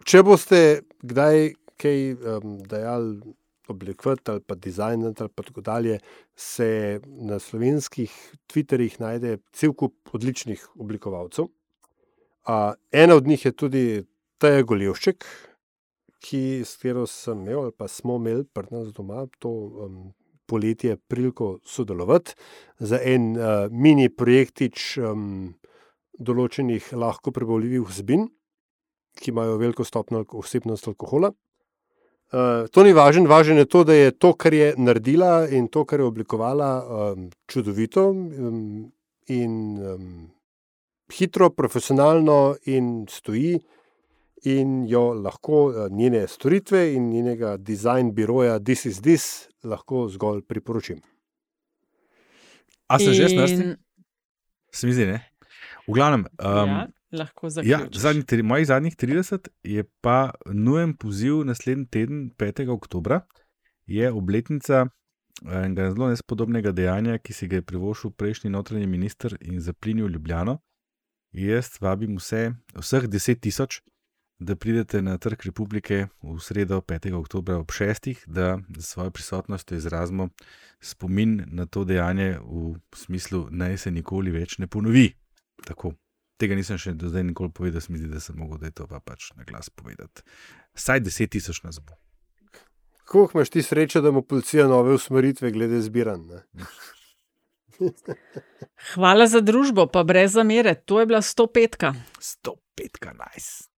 če 0.08 0.26
boste 0.26 0.62
kdaj 1.06 1.52
kaj 1.78 2.00
um, 2.18 2.58
dajali 2.66 3.36
oblikovati 3.70 4.32
ali 4.32 4.42
pa 4.42 4.56
dizajnati 4.56 5.24
ali 5.24 5.32
pa 5.36 5.44
tako 5.44 5.62
dalje, 5.62 6.00
se 6.36 7.00
na 7.06 7.40
slovenskih 7.40 8.14
Twitterjih 8.48 9.00
najde 9.02 9.38
cel 9.52 9.74
kup 9.74 10.14
odličnih 10.14 10.68
oblikovalcev. 10.76 11.46
Uh, 11.46 12.74
ena 12.92 13.16
od 13.16 13.28
njih 13.28 13.46
je 13.46 13.52
tudi 13.52 13.84
Teja 14.38 14.62
Goljevšček, 14.64 15.26
ki, 16.24 16.62
s 16.66 16.78
katero 16.78 17.06
sem 17.10 17.42
imel 17.42 17.68
ali 17.68 17.74
pa 17.76 17.88
smo 17.88 18.16
imeli 18.16 18.46
pri 18.46 18.68
nas 18.72 18.94
doma 18.94 19.26
to 19.40 19.50
um, 19.50 20.14
poletje 20.48 20.96
priliko 20.98 21.60
sodelovati 21.66 22.36
za 22.80 23.00
en 23.04 23.32
uh, 23.36 23.68
mini 23.72 24.10
projektič 24.10 24.98
um, 24.98 25.54
določenih 26.18 26.94
lahko 26.94 27.34
prebavljivih 27.36 27.86
vsebin, 27.90 28.28
ki 29.18 29.32
imajo 29.34 29.58
veliko 29.62 29.86
stopnjo 29.86 30.24
vsebnost 30.32 30.88
alkohola. 30.88 31.34
Uh, 32.28 32.68
to 32.72 32.84
ni 32.84 32.92
važno, 32.94 33.24
važno 33.30 33.56
je 33.62 33.66
to, 33.72 33.84
da 33.88 33.94
je 33.94 34.12
to, 34.12 34.34
kar 34.34 34.54
je 34.54 34.74
naredila 34.78 35.48
in 35.48 35.68
to, 35.72 35.86
kar 35.88 36.00
je 36.00 36.06
oblikovala, 36.06 36.72
um, 37.14 37.30
čudovito 37.48 38.10
um, 38.12 38.92
in 39.32 39.54
um, 39.80 40.10
hitro, 41.14 41.50
profesionalno 41.50 42.56
in 42.66 43.06
stoji. 43.10 43.60
In 44.46 44.84
jo 44.88 45.14
lahko 45.18 45.72
eh, 45.72 45.88
njene 45.92 46.28
storitve 46.28 46.94
in 46.94 47.08
njenega 47.10 47.56
dizajn 47.58 48.12
biroja 48.14 48.60
This 48.60 48.86
is 48.86 49.00
This 49.02 49.48
lahko 49.64 50.06
zgolj 50.10 50.44
priporočim. 50.46 51.02
A 52.88 53.00
se 53.00 53.14
že 53.14 53.30
snasti? 53.30 53.56
In- 53.56 53.76
Se 54.72 54.88
mi 54.88 54.94
zdi, 54.94 55.06
ne? 55.06 55.18
V 55.88 55.94
glavnem, 55.94 56.28
um, 56.38 56.70
ja, 56.70 56.88
lahko 57.12 57.48
Ja, 57.48 57.50
zaključiš. 57.50 58.02
zadnjih, 58.02 58.26
tri- 58.26 58.44
mojih 58.44 58.68
zadnjih 58.68 58.96
30 58.96 59.48
je 59.64 59.84
pa 60.02 60.32
nujen 60.46 60.94
poziv 60.98 61.46
naslednji 61.46 61.88
teden, 61.88 62.32
5. 62.38 62.70
oktober, 62.70 63.20
je 63.86 64.12
obletnica 64.12 64.86
eh, 65.46 65.66
enega 65.66 65.92
zelo 65.92 66.10
nespodobnega 66.10 66.72
dejanja, 66.72 67.18
ki 67.18 67.34
si 67.34 67.48
ga 67.48 67.56
je 67.56 67.62
privoščil 67.62 68.12
prejšnji 68.12 68.50
notranji 68.50 68.88
minister 68.88 69.38
in 69.42 69.60
zaplinil 69.60 70.08
Ljubljano. 70.10 70.60
Jaz 71.32 71.70
vabim 71.82 72.18
vse, 72.18 72.54
vseh 72.76 73.04
10 73.04 73.40
tisoč, 73.40 73.82
da 74.40 74.56
pridete 74.56 75.02
na 75.02 75.18
Trg 75.18 75.46
republike 75.46 76.08
v 76.24 76.40
sredo 76.40 76.82
5. 76.82 77.14
oktober 77.14 77.56
ob 77.56 77.72
6. 77.72 78.16
da 78.28 78.60
z 78.78 78.86
svojo 78.86 79.12
prisotnostjo 79.12 79.78
izrazimo 79.78 80.30
spomin 80.82 81.44
na 81.48 81.66
to 81.66 81.84
dejanje 81.84 82.38
v 82.40 82.76
smislu, 82.96 83.48
naj 83.52 83.78
se 83.78 83.92
nikoli 83.92 84.32
več 84.32 84.58
ne 84.58 84.68
ponovi. 84.68 85.14
Tako. 85.66 85.94
Tega 86.38 86.56
nisem 86.58 86.78
še 86.78 86.94
do 86.94 87.10
zdaj 87.10 87.24
nikoli 87.32 87.50
povedal, 87.54 87.82
se 87.82 87.92
mi 87.94 88.02
zdi, 88.02 88.10
da 88.12 88.22
sem 88.22 88.38
mogel, 88.38 88.60
da 88.62 88.70
je 88.70 88.76
to 88.78 88.88
pa 88.90 89.00
pač 89.02 89.32
na 89.38 89.46
glas 89.48 89.70
povedati. 89.74 90.22
Saj 90.78 91.02
10 91.08 91.34
tisoč 91.34 91.64
nas 91.66 91.80
bo. 91.82 91.98
Kako 93.08 93.32
imaš 93.34 93.50
ti 93.50 93.64
srečo, 93.64 94.02
da 94.02 94.12
ima 94.14 94.22
policija 94.22 94.68
nove 94.68 94.94
usmeritve 94.94 95.52
glede 95.52 95.82
zbiranja? 95.82 96.44
Hvala 98.94 99.28
za 99.28 99.42
družbo, 99.42 99.88
pa 99.88 100.04
brez 100.04 100.34
zamere. 100.36 100.76
To 100.86 101.00
je 101.00 101.06
bila 101.06 101.22
105. 101.22 101.94
105, 102.20 103.14
nice. 103.14 103.70